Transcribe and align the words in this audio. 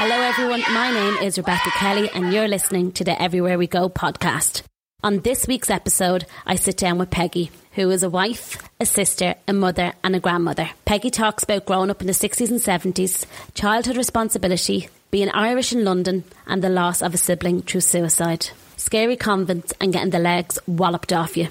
Hello, 0.00 0.14
everyone. 0.14 0.62
My 0.72 0.90
name 0.92 1.16
is 1.24 1.38
Rebecca 1.38 1.70
Kelly, 1.70 2.08
and 2.10 2.32
you're 2.32 2.48
listening 2.48 2.92
to 2.92 3.04
the 3.04 3.20
Everywhere 3.20 3.58
We 3.58 3.66
Go 3.66 3.88
podcast. 3.88 4.62
On 5.02 5.20
this 5.20 5.46
week's 5.46 5.70
episode, 5.70 6.26
I 6.46 6.56
sit 6.56 6.76
down 6.76 6.98
with 6.98 7.10
Peggy, 7.10 7.50
who 7.72 7.90
is 7.90 8.02
a 8.02 8.10
wife, 8.10 8.58
a 8.80 8.86
sister, 8.86 9.34
a 9.46 9.52
mother, 9.52 9.92
and 10.02 10.16
a 10.16 10.20
grandmother. 10.20 10.70
Peggy 10.84 11.10
talks 11.10 11.42
about 11.42 11.66
growing 11.66 11.90
up 11.90 12.00
in 12.00 12.06
the 12.06 12.12
60s 12.12 12.50
and 12.50 12.60
70s, 12.60 13.26
childhood 13.54 13.96
responsibility, 13.96 14.88
being 15.10 15.30
Irish 15.30 15.72
in 15.72 15.84
London, 15.84 16.24
and 16.46 16.62
the 16.62 16.68
loss 16.68 17.02
of 17.02 17.14
a 17.14 17.18
sibling 17.18 17.62
through 17.62 17.82
suicide. 17.82 18.48
Scary 18.76 19.16
convents 19.16 19.72
and 19.80 19.92
getting 19.92 20.10
the 20.10 20.18
legs 20.18 20.58
walloped 20.66 21.12
off 21.12 21.36
you. 21.36 21.48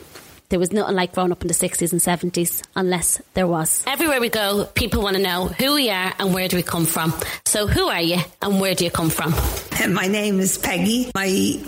There 0.49 0.59
was 0.59 0.71
nothing 0.71 0.95
like 0.95 1.13
growing 1.13 1.33
up 1.33 1.41
in 1.41 1.49
the 1.49 1.53
60s 1.53 1.91
and 1.91 1.99
70s, 1.99 2.63
unless 2.73 3.21
there 3.33 3.45
was. 3.47 3.83
Everywhere 3.85 4.21
we 4.21 4.29
go, 4.29 4.63
people 4.75 5.01
want 5.03 5.17
to 5.17 5.21
know 5.21 5.47
who 5.47 5.73
we 5.73 5.89
are 5.89 6.13
and 6.19 6.33
where 6.33 6.47
do 6.47 6.55
we 6.55 6.63
come 6.63 6.85
from. 6.85 7.13
So, 7.45 7.67
who 7.67 7.87
are 7.89 8.01
you 8.01 8.19
and 8.41 8.61
where 8.61 8.73
do 8.73 8.85
you 8.85 8.91
come 8.91 9.09
from? 9.09 9.33
My 9.93 10.07
name 10.07 10.39
is 10.39 10.57
Peggy. 10.57 11.11
My 11.13 11.25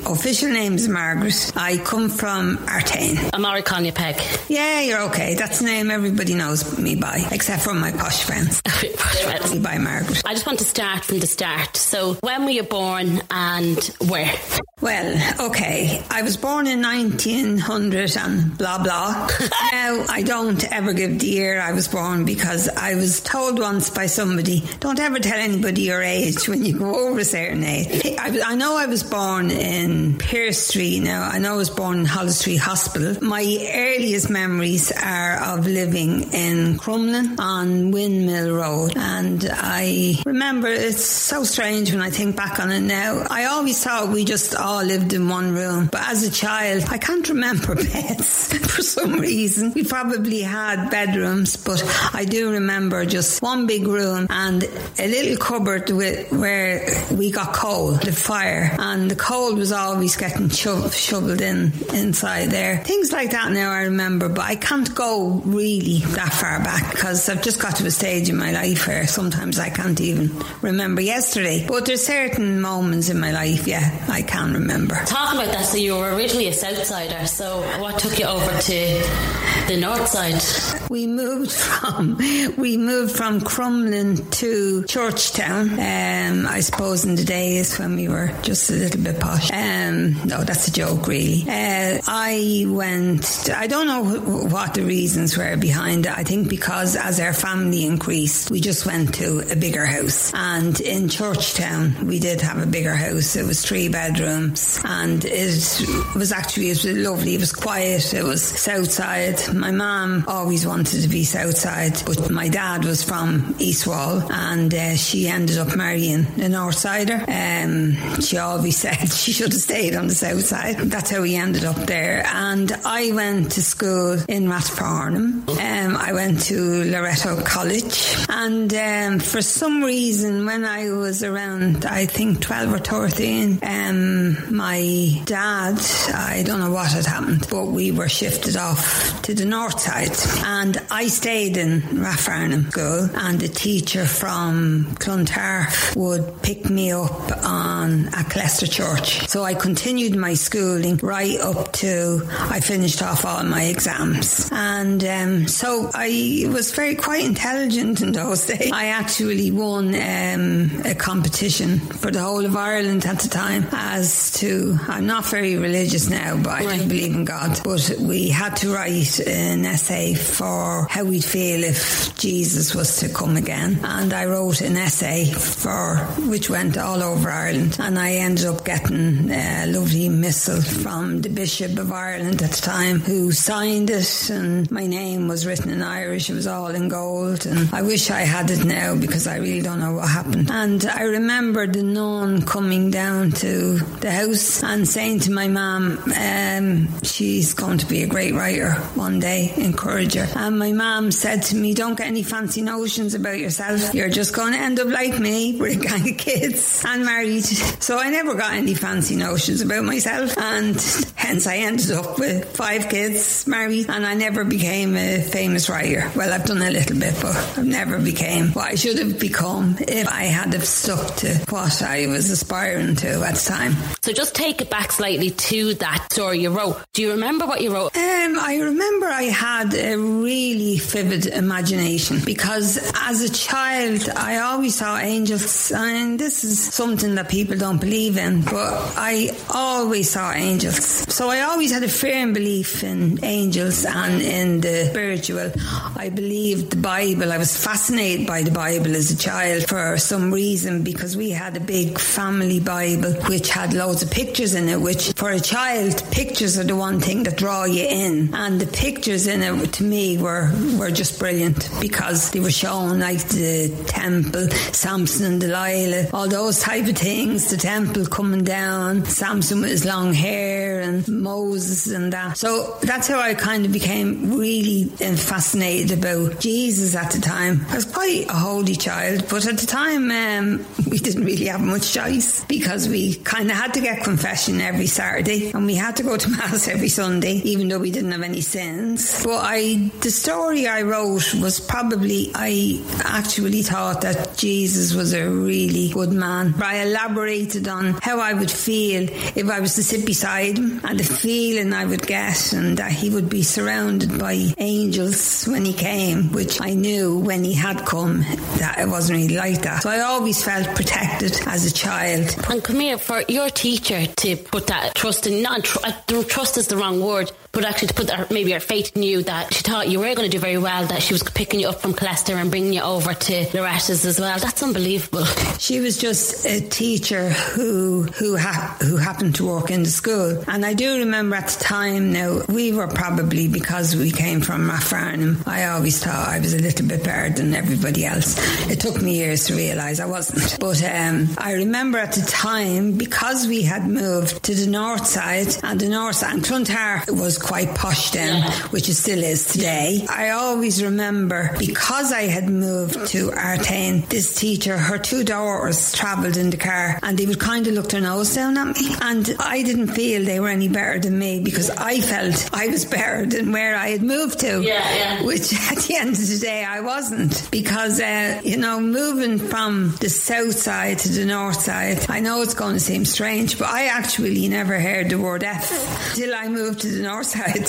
official 0.08 0.50
name 0.50 0.74
is 0.76 0.88
Margaret. 0.88 1.52
I 1.56 1.78
come 1.78 2.10
from 2.10 2.58
Artane. 2.60 3.30
I'm 3.34 3.46
already 3.46 3.64
calling 3.64 3.86
you 3.86 3.92
Peg. 3.92 4.16
Yeah, 4.48 4.80
you're 4.82 5.02
okay. 5.10 5.36
That's 5.36 5.60
the 5.60 5.66
name 5.66 5.92
everybody 5.92 6.34
knows 6.34 6.80
me 6.80 6.96
by, 6.96 7.22
except 7.32 7.64
for 7.64 7.74
my 7.74 7.92
posh 7.92 8.24
friends. 8.24 8.62
Posh 8.66 9.24
friends. 9.24 9.60
By 9.60 9.78
Margaret. 9.78 10.22
I 10.26 10.34
just 10.34 10.46
want 10.46 10.60
to 10.60 10.66
start 10.66 11.04
from 11.04 11.20
the 11.20 11.28
start. 11.28 11.76
So, 11.76 12.14
when 12.22 12.46
were 12.46 12.52
you 12.52 12.64
born 12.64 13.22
and 13.30 13.78
where? 14.08 14.34
Well, 14.82 15.48
okay. 15.50 16.02
I 16.10 16.22
was 16.22 16.38
born 16.38 16.66
in 16.66 16.82
1900 16.82 18.16
and 18.18 18.58
blah 18.78 18.84
blah. 18.84 19.28
now, 19.72 20.06
I 20.10 20.22
don't 20.22 20.64
ever 20.72 20.94
give 20.94 21.20
the 21.20 21.28
year 21.28 21.60
I 21.60 21.74
was 21.74 21.88
born 21.88 22.26
because 22.26 22.70
I 22.70 22.96
was 22.96 23.22
told 23.22 23.58
once 23.58 23.90
by 23.90 24.06
somebody, 24.06 24.64
don't 24.80 25.00
ever 25.00 25.20
tell 25.20 25.40
anybody 25.40 25.84
your 25.84 26.04
age 26.04 26.48
when 26.48 26.64
you 26.64 26.78
go 26.78 27.08
over 27.08 27.20
a 27.20 27.26
certain 27.26 27.64
age. 27.64 28.06
I, 28.20 28.40
I 28.46 28.56
know 28.56 28.78
I 28.78 28.86
was 28.86 29.04
born 29.04 29.50
in 29.50 30.18
Pearse 30.18 30.60
Street. 30.60 31.00
Now, 31.00 31.24
I 31.24 31.40
know 31.40 31.54
I 31.54 31.58
was 31.58 31.70
born 31.70 32.00
in 32.00 32.06
Holles 32.06 32.40
Street 32.40 32.58
Hospital. 32.58 33.24
My 33.24 33.42
earliest 33.74 34.30
memories 34.30 34.92
are 34.92 35.56
of 35.56 35.66
living 35.66 36.34
in 36.34 36.78
Crumlin 36.78 37.40
on 37.40 37.92
Windmill 37.92 38.56
Road. 38.56 38.94
And 38.96 39.48
I 39.52 40.16
remember 40.26 40.68
it's 40.68 41.04
so 41.06 41.44
strange 41.44 41.92
when 41.92 42.02
I 42.02 42.10
think 42.12 42.36
back 42.36 42.60
on 42.60 42.72
it 42.72 42.82
now. 42.82 43.26
I 43.30 43.46
always 43.46 43.84
thought 43.84 44.10
we 44.10 44.26
just 44.26 44.56
all 44.56 44.84
lived 44.84 45.14
in 45.14 45.28
one 45.28 45.54
room. 45.54 45.90
But 45.92 46.02
as 46.08 46.24
a 46.24 46.32
child, 46.32 46.84
I 46.90 46.98
can't 46.98 47.28
remember 47.30 47.76
beds 47.92 48.59
for 48.68 48.82
some 48.82 49.14
reason. 49.20 49.74
We 49.74 49.84
probably 49.84 50.42
had 50.42 50.90
bedrooms, 50.90 51.56
but 51.58 51.84
I 52.14 52.26
do 52.26 52.52
remember 52.52 53.06
just 53.06 53.42
one 53.42 53.68
big 53.68 53.88
room 53.88 54.28
and 54.30 54.64
a 54.64 55.08
little 55.08 55.38
cupboard 55.38 55.90
with, 55.90 56.32
where 56.32 56.88
we 57.12 57.32
got 57.32 57.54
coal, 57.54 57.92
the 57.92 58.12
fire, 58.12 58.76
and 58.80 59.10
the 59.10 59.16
coal 59.16 59.56
was 59.56 59.72
always 59.72 60.16
getting 60.16 60.50
sho- 60.50 60.90
shoveled 60.90 61.42
in 61.42 61.72
inside 61.94 62.50
there. 62.52 62.78
Things 62.84 63.12
like 63.12 63.32
that 63.32 63.52
now 63.52 63.72
I 63.72 63.84
remember, 63.84 64.30
but 64.30 64.46
I 64.46 64.56
can't 64.56 64.94
go 64.94 65.42
really 65.46 66.00
that 66.00 66.34
far 66.34 66.60
back 66.60 66.92
because 66.92 67.30
I've 67.30 67.42
just 67.42 67.60
got 67.60 67.76
to 67.78 67.86
a 67.86 67.92
stage 67.92 68.30
in 68.30 68.38
my 68.38 68.52
life 68.52 68.88
where 68.88 69.08
sometimes 69.08 69.60
I 69.60 69.70
can't 69.70 70.00
even 70.02 70.32
remember 70.62 71.02
yesterday. 71.02 71.66
But 71.68 71.86
there's 71.86 72.06
certain 72.06 72.62
moments 72.62 73.10
in 73.10 73.20
my 73.20 73.32
life, 73.32 73.68
yeah, 73.68 74.06
I 74.10 74.22
can 74.22 74.54
remember. 74.54 74.96
Talk 75.06 75.34
about 75.34 75.48
that. 75.48 75.66
So, 75.66 75.78
you 75.78 75.96
were 75.96 76.14
originally 76.16 76.48
a 76.48 76.52
Southsider. 76.52 77.28
So, 77.28 77.62
what 77.82 78.00
took 78.00 78.20
you 78.20 78.26
over 78.26 78.49
to 78.52 79.68
the 79.68 79.78
North 79.80 80.08
Side? 80.08 80.90
We 80.90 81.06
moved 81.06 81.52
from 81.52 82.18
we 82.58 82.78
moved 82.78 83.16
from 83.16 83.42
Crumlin 83.42 84.30
to 84.40 84.84
Churchtown. 84.84 85.74
Um, 85.74 86.48
I 86.48 86.62
suppose 86.62 87.06
in 87.06 87.16
the 87.16 87.24
days 87.24 87.78
when 87.78 87.96
we 87.96 88.08
were 88.08 88.32
just 88.42 88.70
a 88.70 88.74
little 88.74 89.02
bit 89.02 89.20
posh. 89.20 89.52
Um, 89.52 90.14
no, 90.26 90.44
that's 90.44 90.68
a 90.68 90.72
joke, 90.72 91.08
really. 91.08 91.44
Uh, 91.48 92.00
I 92.08 92.66
went. 92.68 93.50
I 93.56 93.68
don't 93.68 93.86
know 93.88 94.04
wh- 94.04 94.52
what 94.52 94.74
the 94.74 94.82
reasons 94.84 95.38
were 95.38 95.56
behind 95.58 96.08
it. 96.08 96.18
I 96.18 96.24
think 96.24 96.50
because 96.50 96.96
as 96.96 97.20
our 97.20 97.34
family 97.34 97.86
increased, 97.86 98.50
we 98.50 98.60
just 98.62 98.86
went 98.86 99.14
to 99.16 99.44
a 99.52 99.56
bigger 99.56 99.86
house. 99.86 100.32
And 100.34 100.80
in 100.82 101.08
Churchtown, 101.10 102.08
we 102.08 102.20
did 102.20 102.42
have 102.42 102.58
a 102.62 102.66
bigger 102.66 102.96
house. 102.96 103.36
It 103.36 103.46
was 103.46 103.62
three 103.62 103.90
bedrooms, 103.90 104.80
and 104.84 105.24
it 105.24 105.86
was 106.16 106.32
actually 106.32 106.68
it 106.72 106.84
was 106.84 106.86
lovely. 106.86 107.36
It 107.36 107.40
was 107.40 107.52
quiet. 107.54 108.14
It 108.14 108.24
was 108.24 108.39
Southside. 108.42 109.54
My 109.54 109.72
mum 109.72 110.24
always 110.28 110.66
wanted 110.66 111.02
to 111.02 111.08
be 111.08 111.24
Southside, 111.24 112.02
but 112.06 112.30
my 112.30 112.48
dad 112.50 112.86
was 112.86 113.04
from 113.04 113.56
East 113.60 113.88
Wall, 113.88 114.22
and 114.32 114.74
uh, 114.74 114.96
she 114.96 115.28
ended 115.28 115.58
up 115.58 115.76
marrying 115.76 116.26
a 116.40 116.50
North 116.50 116.76
Sider. 116.76 117.24
Um, 117.28 118.20
she 118.22 118.38
always 118.38 118.78
said 118.84 119.12
she 119.12 119.32
should 119.32 119.52
have 119.54 119.62
stayed 119.62 119.96
on 119.96 120.08
the 120.08 120.16
South 120.16 120.44
Side. 120.44 120.78
That's 120.78 121.12
how 121.12 121.22
we 121.22 121.36
ended 121.36 121.66
up 121.66 121.76
there. 121.78 122.26
And 122.26 122.72
I 122.86 123.12
went 123.12 123.52
to 123.54 123.62
school 123.62 124.14
in 124.28 124.46
Rathfarnham. 124.46 125.48
Um, 125.50 125.96
I 125.98 126.14
went 126.14 126.42
to 126.46 126.84
Loreto 126.86 127.42
College, 127.44 128.16
and 128.30 128.74
um, 128.74 129.20
for 129.20 129.42
some 129.42 129.84
reason, 129.84 130.46
when 130.46 130.66
I 130.66 130.90
was 130.92 131.24
around, 131.24 131.86
I 131.86 132.06
think 132.06 132.42
twelve 132.42 132.74
or 132.74 132.80
thirteen, 132.80 133.60
um, 133.64 134.56
my 134.56 135.22
dad, 135.26 135.80
I 136.14 136.44
don't 136.46 136.60
know 136.60 136.72
what 136.72 136.92
had 136.92 137.06
happened, 137.06 137.48
but 137.50 137.68
we 137.68 137.92
were 137.92 138.10
shifted 138.30 138.58
off 138.58 139.22
to 139.24 139.34
the 139.34 139.46
north 139.46 139.80
side, 139.80 140.16
and 140.46 140.78
I 140.92 141.08
stayed 141.08 141.58
in 141.58 141.82
Rathfarnham 141.82 142.70
School, 142.72 143.10
and 143.16 143.40
the 143.40 143.48
teacher 143.48 144.06
from 144.06 144.96
Clontarf 145.00 145.96
would 145.96 146.44
pick 146.44 146.70
me 146.70 146.92
up 146.92 147.32
on 147.44 148.08
at 148.14 148.30
Clester 148.30 148.68
Church. 148.68 149.28
So 149.28 149.44
I 149.44 149.56
continued 149.56 150.16
my 150.16 150.36
schooling 150.36 150.98
right 150.98 151.40
up 151.40 151.72
to 151.84 152.22
I 152.30 152.60
finished 152.60 153.02
off 153.02 153.26
all 153.26 153.44
my 153.46 153.64
exams, 153.64 154.48
and 154.52 155.04
um, 155.04 155.48
so 155.48 155.90
I 155.96 156.46
was 156.54 156.72
very 156.72 156.94
quite 156.96 157.26
intelligent 157.26 158.02
in 158.02 158.12
those 158.12 158.46
days. 158.54 158.72
I 158.72 158.86
actually 158.88 159.50
won 159.50 159.96
um, 159.96 160.82
a 160.86 160.94
competition 160.94 161.80
for 161.80 162.12
the 162.12 162.22
whole 162.22 162.46
of 162.46 162.56
Ireland 162.56 163.08
at 163.08 163.20
the 163.20 163.30
time. 163.30 163.68
As 163.72 164.34
to, 164.34 164.78
I'm 164.88 165.08
not 165.08 165.26
very 165.26 165.56
religious 165.56 166.10
now, 166.12 166.38
but 166.38 166.52
I 166.52 166.78
do 166.78 166.88
believe 166.88 167.16
in 167.16 167.26
God. 167.26 167.60
But 167.64 167.96
we 168.10 168.28
had 168.30 168.56
to 168.58 168.74
write 168.74 169.20
an 169.20 169.64
essay 169.66 170.16
for 170.16 170.88
how 170.90 171.04
we'd 171.04 171.24
feel 171.24 171.64
if 171.64 172.18
Jesus 172.18 172.74
was 172.74 172.98
to 173.02 173.10
come 173.10 173.38
again, 173.38 173.80
and 173.84 174.12
I 174.12 174.26
wrote 174.26 174.62
an 174.62 174.76
essay 174.78 175.26
for 175.26 175.98
which 176.28 176.50
went 176.50 176.76
all 176.76 177.04
over 177.04 177.30
Ireland, 177.30 177.78
and 177.80 178.00
I 178.00 178.14
ended 178.14 178.48
up 178.48 178.66
getting 178.66 179.30
a 179.30 179.68
lovely 179.68 180.10
missal 180.10 180.60
from 180.60 181.22
the 181.22 181.30
Bishop 181.30 181.78
of 181.78 181.92
Ireland 181.92 182.42
at 182.42 182.50
the 182.50 182.62
time, 182.62 183.00
who 183.00 183.32
signed 183.32 183.92
it, 183.92 184.32
and 184.32 184.70
my 184.72 184.88
name 184.88 185.28
was 185.28 185.46
written 185.46 185.70
in 185.70 185.84
Irish. 185.84 186.32
It 186.32 186.34
was 186.34 186.48
all 186.48 186.70
in 186.70 186.90
gold, 186.90 187.46
and 187.46 187.70
I 187.72 187.84
wish 187.84 188.10
I 188.10 188.22
had 188.22 188.50
it 188.50 188.66
now 188.66 188.96
because 188.96 189.28
I 189.28 189.38
really 189.38 189.62
don't 189.62 189.82
know 189.82 189.94
what 189.94 190.10
happened. 190.10 190.50
And 190.50 190.84
I 190.84 191.04
remember 191.04 191.68
the 191.68 191.84
nun 191.84 192.42
coming 192.42 192.90
down 192.90 193.34
to 193.34 193.78
the 193.78 194.12
house 194.12 194.64
and 194.64 194.88
saying 194.88 195.20
to 195.22 195.32
my 195.32 195.48
mum, 195.48 196.02
um, 196.18 196.88
she's 197.04 197.54
going 197.54 197.78
to 197.78 197.86
be 197.86 197.99
a 198.04 198.08
great 198.08 198.34
writer 198.34 198.74
one 198.96 199.20
day, 199.20 199.54
encourager. 199.58 200.28
And 200.36 200.60
my 200.60 200.72
mum 200.72 201.12
said 201.12 201.44
to 201.44 201.56
me, 201.56 201.74
don't 201.74 201.98
get 201.98 202.08
any 202.08 202.24
fancy 202.24 202.62
notions 202.62 203.14
about 203.14 203.40
yourself. 203.40 203.94
You're 203.94 204.10
just 204.10 204.36
going 204.36 204.54
to 204.54 204.60
end 204.60 204.80
up 204.80 204.88
like 204.88 205.18
me 205.20 205.56
with 205.56 205.82
a 205.82 205.84
gang 205.84 206.10
of 206.10 206.18
kids 206.18 206.84
and 206.86 207.06
married. 207.06 207.44
So 207.44 207.98
I 207.98 208.10
never 208.10 208.36
got 208.36 208.54
any 208.54 208.74
fancy 208.74 209.16
notions 209.16 209.62
about 209.62 209.84
myself 209.84 210.38
and 210.38 210.76
hence 211.16 211.48
I 211.48 211.58
ended 211.58 211.92
up 211.92 212.20
with 212.20 212.56
five 212.56 212.90
kids, 212.90 213.48
married, 213.48 213.90
and 213.90 214.06
I 214.06 214.14
never 214.14 214.44
became 214.44 214.96
a 214.96 215.22
famous 215.22 215.70
writer. 215.70 216.12
Well, 216.16 216.34
I've 216.34 216.46
done 216.46 216.62
a 216.62 216.70
little 216.70 217.00
bit, 217.00 217.16
but 217.22 217.36
I've 217.58 217.66
never 217.66 218.00
became 218.00 218.50
what 218.50 218.72
I 218.72 218.76
should 218.76 219.00
have 219.00 219.20
become 219.20 219.78
if 219.80 220.08
I 220.08 220.24
had 220.24 220.54
have 220.54 220.66
stuck 220.68 221.16
to 221.18 221.34
what 221.50 221.82
I 221.82 222.08
was 222.08 222.30
aspiring 222.30 222.96
to 222.98 223.08
at 223.24 223.36
the 223.36 223.50
time. 223.50 223.74
So 224.02 224.12
just 224.12 224.36
take 224.36 224.62
it 224.62 224.70
back 224.70 224.92
slightly 224.92 225.32
to 225.32 225.74
that 225.76 226.08
story 226.12 226.40
you 226.40 226.50
wrote. 226.50 226.82
Do 226.94 227.02
you 227.02 227.12
remember 227.12 227.46
what 227.46 227.62
you 227.62 227.74
wrote? 227.74 227.89
Um, 227.96 228.38
I 228.40 228.60
remember 228.62 229.08
I 229.08 229.24
had 229.24 229.74
a 229.74 229.96
really 229.98 230.78
vivid 230.78 231.26
imagination 231.26 232.20
because 232.24 232.78
as 232.96 233.22
a 233.22 233.30
child 233.30 234.08
I 234.16 234.38
always 234.38 234.76
saw 234.76 234.98
angels 234.98 235.72
and 235.72 236.20
this 236.20 236.44
is 236.44 236.60
something 236.60 237.16
that 237.16 237.30
people 237.30 237.58
don't 237.58 237.80
believe 237.82 238.18
in, 238.18 238.42
but 238.44 238.94
I 238.96 239.36
always 239.50 240.12
saw 240.12 240.32
angels. 240.32 240.86
So 241.14 241.30
I 241.30 241.42
always 241.42 241.72
had 241.72 241.84
a 241.84 241.90
firm 241.90 242.34
belief 242.34 242.84
in 242.84 243.24
angels 243.24 243.86
and 243.86 244.22
in 244.22 244.62
the 244.62 244.86
spiritual. 244.92 245.52
I 245.96 246.10
believed 246.10 246.72
the 246.72 246.78
Bible. 246.78 247.32
I 247.32 247.40
was 247.40 247.58
fascinated 247.58 248.28
by 248.28 248.44
the 248.44 248.52
Bible 248.52 248.96
as 248.96 249.10
a 249.10 249.18
child 249.18 249.68
for 249.68 249.98
some 249.98 250.32
reason 250.32 250.84
because 250.84 251.18
we 251.18 251.32
had 251.32 251.58
a 251.58 251.60
big 251.60 251.98
family 251.98 252.60
Bible 252.60 253.14
which 253.28 253.50
had 253.50 253.74
loads 253.74 254.04
of 254.04 254.12
pictures 254.12 254.54
in 254.54 254.70
it, 254.70 254.80
which 254.80 255.14
for 255.14 255.32
a 255.32 255.40
child, 255.40 256.04
pictures 256.12 256.58
are 256.60 256.64
the 256.64 256.76
one 256.76 257.00
thing 257.00 257.24
that 257.24 257.38
draw 257.38 257.64
you 257.64 257.79
in. 257.88 258.34
And 258.34 258.60
the 258.60 258.68
pictures 258.68 259.28
in 259.28 259.42
it 259.42 259.74
to 259.74 259.84
me 259.84 260.18
were, 260.18 260.52
were 260.78 260.92
just 260.92 261.20
brilliant 261.20 261.70
because 261.80 262.32
they 262.32 262.40
were 262.40 262.52
showing 262.52 263.00
like 263.00 263.28
the 263.30 263.70
temple, 263.88 264.50
Samson 264.50 265.26
and 265.26 265.42
Delilah, 265.42 266.10
all 266.14 266.28
those 266.28 266.60
type 266.60 266.88
of 266.88 266.98
things, 266.98 267.50
the 267.50 267.58
temple 267.58 268.06
coming 268.06 268.44
down, 268.44 269.06
Samson 269.06 269.62
with 269.62 269.70
his 269.70 269.86
long 269.86 270.14
hair 270.14 270.82
and 270.82 271.08
Moses 271.08 271.88
and 271.88 272.14
that. 272.14 272.38
So 272.38 272.78
that's 272.82 273.08
how 273.08 273.20
I 273.20 273.34
kind 273.34 273.66
of 273.66 273.72
became 273.72 274.38
really 274.38 274.86
fascinated 274.86 275.98
about 275.98 276.40
Jesus 276.40 276.96
at 276.96 277.12
the 277.12 277.22
time. 277.22 277.66
I 277.70 277.76
was 277.76 277.86
quite 277.86 278.28
a 278.30 278.34
holy 278.34 278.76
child, 278.76 279.26
but 279.30 279.48
at 279.48 279.58
the 279.58 279.66
time 279.66 280.12
um, 280.12 280.66
we 280.90 281.00
didn't 281.00 281.26
really 281.26 281.46
have 281.46 281.62
much 281.62 281.94
choice 281.94 282.44
because 282.46 282.88
we 282.88 283.16
kind 283.16 283.50
of 283.50 283.58
had 283.58 283.74
to 283.76 283.82
get 283.82 284.04
confession 284.04 284.62
every 284.62 284.88
Saturday 284.88 285.52
and 285.52 285.66
we 285.66 285.76
had 285.76 285.96
to 285.98 286.04
go 286.04 286.18
to 286.18 286.30
Mass 286.40 286.68
every 286.68 286.90
Sunday, 286.90 287.36
even 287.44 287.69
though 287.70 287.80
we 287.80 287.92
didn't 287.92 288.12
have 288.12 288.22
any 288.22 288.42
sins. 288.42 289.24
But 289.24 289.40
I, 289.44 289.92
the 290.02 290.12
story 290.12 290.68
I 290.68 290.82
wrote 290.82 291.34
was 291.36 291.60
probably, 291.60 292.32
I 292.36 292.82
actually 293.06 293.62
thought 293.62 294.02
that 294.02 294.38
Jesus 294.38 294.94
was 294.94 295.14
a 295.14 295.30
really 295.30 295.90
good 295.90 296.12
man. 296.12 296.54
I 296.62 296.82
elaborated 296.84 297.68
on 297.68 297.96
how 298.02 298.20
I 298.20 298.34
would 298.34 298.52
feel 298.52 299.08
if 299.10 299.50
I 299.50 299.60
was 299.60 299.76
to 299.76 299.84
sit 299.84 300.06
beside 300.06 300.58
him 300.58 300.82
and 300.84 301.00
the 301.00 301.04
feeling 301.04 301.74
I 301.74 301.86
would 301.86 302.06
get 302.06 302.54
and 302.54 302.78
that 302.78 302.92
he 302.92 303.10
would 303.10 303.30
be 303.30 303.44
surrounded 303.44 304.20
by 304.20 304.54
angels 304.58 305.46
when 305.46 305.66
he 305.66 305.74
came, 305.74 306.32
which 306.32 306.62
I 306.62 306.74
knew 306.74 307.20
when 307.20 307.44
he 307.44 307.54
had 307.54 307.86
come 307.86 308.22
that 308.58 308.78
it 308.80 308.88
wasn't 308.88 309.18
really 309.18 309.36
like 309.36 309.62
that. 309.62 309.84
So 309.84 309.90
I 309.90 310.02
always 310.02 310.44
felt 310.44 310.76
protected 310.76 311.40
as 311.48 311.66
a 311.66 311.74
child. 311.74 312.36
And 312.50 312.64
come 312.64 312.80
here, 312.80 312.98
for 312.98 313.24
your 313.28 313.50
teacher 313.50 314.06
to 314.06 314.36
put 314.36 314.68
that 314.68 314.96
trust 314.96 315.28
in, 315.28 315.42
not 315.42 315.64
tr- 315.64 315.80
trust 316.28 316.58
is 316.58 316.68
the 316.68 316.78
wrong 316.78 317.02
word, 317.02 317.32
but 317.52 317.66
actually 317.66 317.90
to 317.90 317.94
put 317.94 318.32
maybe 318.32 318.52
her 318.52 318.60
faith 318.60 318.96
in 318.96 319.04
you 319.04 319.24
that 319.24 319.54
she 319.54 319.62
thought 319.62 319.90
you 319.90 320.00
were 320.00 320.16
going 320.16 320.30
to 320.30 320.38
do 320.38 320.40
very 320.40 320.58
well, 320.58 320.86
that 320.86 321.02
she 321.02 321.14
was 321.14 321.24
picking 321.24 321.60
you 321.60 321.68
up 321.70 321.82
from 321.82 321.94
Colester 321.94 322.36
and 322.36 322.50
bringing 322.52 322.74
you 322.74 322.82
over 322.82 323.14
to 323.14 323.46
Loretta's 323.54 324.06
as 324.06 324.20
well. 324.20 324.38
That's 324.40 324.62
unbelievable. 324.62 325.26
She 325.58 325.80
was 325.80 325.98
just 325.98 326.46
a 326.46 326.62
teacher 326.62 327.30
who 327.30 328.04
who 328.04 328.38
ha- 328.38 328.78
who 328.82 328.98
happened 328.98 329.36
to 329.36 329.48
work 329.48 329.72
in 329.72 329.84
the 329.84 329.90
school, 329.90 330.44
and 330.48 330.66
I 330.66 330.74
do 330.74 331.00
remember 331.00 331.36
at 331.36 331.48
the 331.48 331.64
time. 331.64 332.14
Now 332.14 332.42
we 332.48 332.72
were 332.72 332.88
probably 332.88 333.48
because 333.48 333.96
we 333.96 334.12
came 334.12 334.42
from 334.42 334.70
Rathfarnham. 334.70 335.46
I 335.48 335.66
always 335.70 336.04
thought 336.04 336.28
I 336.28 336.40
was 336.40 336.54
a 336.54 336.60
little 336.60 336.88
bit 336.88 337.04
better 337.04 337.34
than 337.34 337.54
everybody 337.54 338.06
else. 338.06 338.38
It 338.70 338.80
took 338.80 339.02
me 339.02 339.18
years 339.18 339.48
to 339.48 339.56
realise 339.56 340.00
I 340.00 340.06
wasn't, 340.06 340.60
but 340.60 340.84
um, 340.84 341.30
I 341.38 341.54
remember 341.54 341.98
at 341.98 342.14
the 342.14 342.22
time 342.22 342.94
because 342.98 343.48
we 343.48 343.64
had 343.64 343.88
moved 343.88 344.44
to 344.44 344.54
the 344.54 344.68
north 344.70 345.06
side, 345.08 345.48
and 345.64 345.80
the 345.80 345.90
north 345.90 346.18
side 346.18 346.36
and 346.36 346.44
Clontarf 346.44 347.10
was 347.10 347.39
quite 347.40 347.76
posh 347.76 348.12
then, 348.12 348.44
which 348.72 348.90
it 348.90 348.96
still 348.96 349.24
is 349.24 349.46
today. 349.46 350.06
I 350.10 350.30
always 350.30 350.84
remember 350.84 351.56
because 351.58 352.12
I 352.12 352.24
had 352.24 352.50
moved 352.50 353.08
to 353.08 353.32
Artane, 353.32 354.08
this 354.10 354.36
teacher, 354.36 354.78
her 354.78 354.98
two 354.98 355.24
daughters 355.24 355.94
travelled 355.94 356.38
in 356.38 356.50
the 356.50 356.58
car 356.58 357.00
and 357.04 357.18
they 357.18 357.26
would 357.26 357.40
kind 357.40 357.68
of 357.68 357.74
look 357.74 357.90
their 357.90 358.02
nose 358.02 358.34
down 358.36 358.58
at 358.58 358.68
me. 358.68 358.96
And 359.02 359.36
I 359.40 359.62
didn't 359.64 359.88
feel 359.88 360.24
they 360.24 360.40
were 360.40 360.50
any 360.50 360.68
better 360.70 361.00
than 361.00 361.18
me 361.18 361.40
because 361.40 361.70
I 361.70 362.00
felt 362.02 362.50
I 362.54 362.68
was 362.68 362.86
better 362.86 363.26
than 363.26 363.52
where 363.52 363.76
I 363.76 363.90
had 363.90 364.02
moved 364.02 364.40
to. 364.40 364.62
Yeah, 364.62 364.96
yeah. 364.96 365.24
Which 365.24 365.54
at 365.72 365.78
the 365.80 365.96
end 365.96 366.12
of 366.12 366.28
the 366.28 366.40
day, 366.40 366.64
I 366.64 366.82
wasn't. 366.82 367.50
Because, 367.52 368.00
uh, 368.00 368.42
you 368.44 368.58
know, 368.58 368.80
moving 368.80 369.38
from 369.40 369.96
the 370.00 370.10
south 370.10 370.56
side 370.56 371.00
to 371.00 371.10
the 371.10 371.26
north 371.26 371.60
side, 371.62 372.06
I 372.10 372.20
know 372.20 372.42
it's 372.42 372.54
going 372.54 372.74
to 372.74 372.80
seem 372.80 373.06
strange, 373.06 373.58
but 373.58 373.68
I 373.70 373.86
actually 373.86 374.48
never 374.48 374.80
heard 374.80 375.10
the 375.10 375.20
word 375.20 375.44
F 375.44 376.16
till 376.16 376.34
I 376.34 376.48
moved 376.48 376.82
to 376.82 376.88
the 376.88 377.04
north 377.04 377.28
side. 377.30 377.66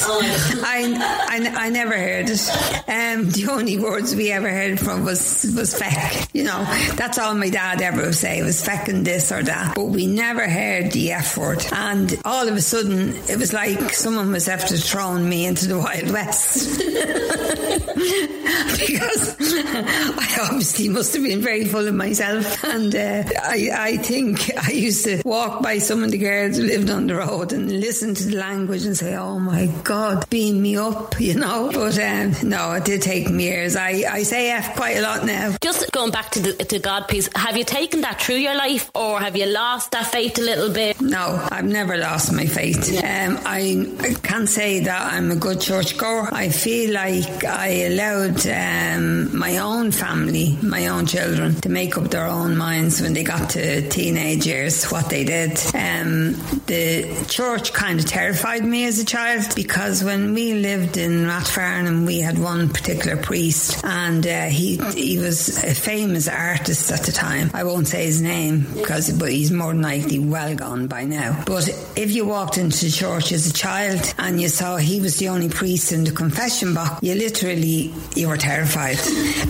I, 0.64 0.94
I, 1.28 1.66
I 1.66 1.68
never 1.70 1.96
heard 1.96 2.28
it. 2.28 2.48
Um, 2.88 3.30
the 3.30 3.48
only 3.50 3.78
words 3.78 4.14
we 4.14 4.30
ever 4.32 4.50
heard 4.50 4.80
from 4.80 5.04
was 5.04 5.52
was 5.56 5.76
feck. 5.76 6.28
You 6.32 6.44
know, 6.44 6.64
that's 6.94 7.18
all 7.18 7.34
my 7.34 7.50
dad 7.50 7.80
ever 7.82 8.02
would 8.02 8.14
say 8.14 8.42
was 8.42 8.62
fecking 8.62 9.04
this 9.04 9.32
or 9.32 9.42
that. 9.42 9.74
But 9.74 9.84
we 9.84 10.06
never 10.06 10.48
heard 10.48 10.92
the 10.92 11.12
F 11.12 11.36
word. 11.36 11.64
And 11.72 12.20
all 12.24 12.48
of 12.48 12.54
a 12.54 12.60
sudden, 12.60 13.14
it 13.28 13.38
was 13.38 13.52
like 13.52 13.90
someone 13.90 14.32
was 14.32 14.48
after 14.48 14.76
throwing 14.76 15.28
me 15.28 15.46
into 15.46 15.68
the 15.68 15.78
Wild 15.78 16.10
West. 16.10 16.80
because 18.78 19.36
I 19.40 20.38
obviously 20.42 20.88
must 20.88 21.12
have 21.14 21.22
been 21.22 21.42
very 21.42 21.64
full 21.66 21.86
of 21.86 21.94
myself. 21.94 22.64
And 22.64 22.94
uh, 22.94 23.24
I, 23.42 23.70
I 23.72 23.96
think 23.98 24.50
I 24.56 24.72
used 24.72 25.04
to 25.04 25.20
walk 25.24 25.62
by 25.62 25.78
some 25.78 26.02
of 26.02 26.10
the 26.10 26.18
girls 26.18 26.56
who 26.56 26.64
lived 26.64 26.88
on 26.88 27.06
the 27.06 27.16
road 27.16 27.52
and 27.52 27.70
listen 27.80 28.14
to 28.14 28.24
the 28.24 28.36
language 28.36 28.86
and 28.86 28.96
say, 28.96 29.16
oh 29.16 29.38
my 29.38 29.66
God, 29.84 30.28
beam 30.30 30.62
me 30.62 30.76
up, 30.76 31.20
you 31.20 31.34
know. 31.34 31.70
But 31.72 31.98
um, 31.98 32.34
no, 32.42 32.72
it 32.72 32.84
did 32.84 33.02
take 33.02 33.28
me 33.28 33.50
years. 33.50 33.76
I, 33.76 34.04
I 34.08 34.22
say 34.22 34.50
F 34.50 34.76
quite 34.76 34.96
a 34.96 35.02
lot 35.02 35.24
now. 35.24 35.54
Just 35.60 35.90
going 35.92 36.10
back 36.10 36.30
to 36.30 36.40
the 36.40 36.52
to 36.52 36.78
God 36.78 37.08
piece, 37.08 37.28
have 37.34 37.56
you 37.56 37.64
taken 37.64 38.00
that 38.02 38.20
through 38.20 38.36
your 38.36 38.54
life 38.54 38.90
or 38.94 39.18
have 39.18 39.36
you 39.36 39.46
lost 39.46 39.90
that 39.90 40.06
faith 40.06 40.38
a 40.38 40.42
little 40.42 40.72
bit? 40.72 41.00
No, 41.00 41.46
I've 41.50 41.64
never 41.64 41.96
lost 41.96 42.32
my 42.32 42.46
faith. 42.46 42.88
Um, 43.02 43.38
I, 43.44 43.86
I 44.00 44.14
can't 44.22 44.48
say 44.48 44.80
that 44.80 45.12
I'm 45.12 45.30
a 45.30 45.36
good 45.36 45.60
churchgoer. 45.60 46.28
I 46.32 46.48
feel 46.48 46.94
like 46.94 47.44
I 47.44 47.88
allowed 47.90 48.46
um, 48.46 49.36
my 49.36 49.58
own 49.58 49.90
family, 49.90 50.56
my 50.62 50.86
own 50.86 51.06
children, 51.06 51.54
to 51.60 51.68
make 51.68 51.96
up 51.96 52.04
their 52.10 52.26
own 52.26 52.56
minds 52.56 53.00
when 53.00 53.12
they 53.12 53.24
got 53.24 53.50
to 53.50 53.88
teenage 53.88 54.46
years 54.46 54.90
what 54.90 55.10
they 55.10 55.24
did. 55.24 55.50
Um, 55.74 56.32
the 56.66 57.26
church 57.28 57.72
kind 57.72 57.98
of 57.98 58.06
terrified 58.06 58.64
me 58.64 58.84
as 58.84 58.98
a 58.98 59.04
child 59.04 59.54
because 59.56 60.04
when 60.04 60.34
we 60.34 60.54
lived 60.54 60.96
in 60.96 61.24
Rathfarnham, 61.26 62.06
we 62.06 62.20
had 62.20 62.38
one 62.38 62.68
particular 62.68 63.16
priest, 63.16 63.84
and 63.84 64.26
uh, 64.26 64.44
he 64.44 64.76
he 64.94 65.18
was 65.18 65.62
a 65.64 65.74
famous 65.74 66.28
artist 66.28 66.90
at 66.92 67.02
the 67.02 67.12
time. 67.12 67.50
I 67.54 67.64
won't 67.64 67.88
say 67.88 68.04
his 68.04 68.22
name 68.22 68.66
because, 68.74 69.10
but 69.18 69.30
he's 69.30 69.50
more 69.50 69.72
than 69.72 69.82
likely 69.82 70.18
well 70.18 70.54
gone 70.54 70.86
by 70.86 71.04
now. 71.04 71.42
But 71.44 71.68
if 71.96 72.12
you 72.12 72.24
walked 72.26 72.56
into 72.58 72.84
the 72.84 72.90
church 72.90 73.32
as 73.32 73.48
a 73.48 73.52
child 73.52 74.14
and 74.18 74.40
you 74.40 74.48
saw 74.48 74.76
he 74.76 75.00
was 75.00 75.18
the 75.18 75.28
only 75.28 75.48
priest 75.48 75.92
in 75.92 76.04
the 76.04 76.12
confession 76.12 76.74
box, 76.74 77.02
you 77.02 77.14
literally 77.14 77.79
you 78.14 78.28
were 78.28 78.36
terrified 78.36 78.98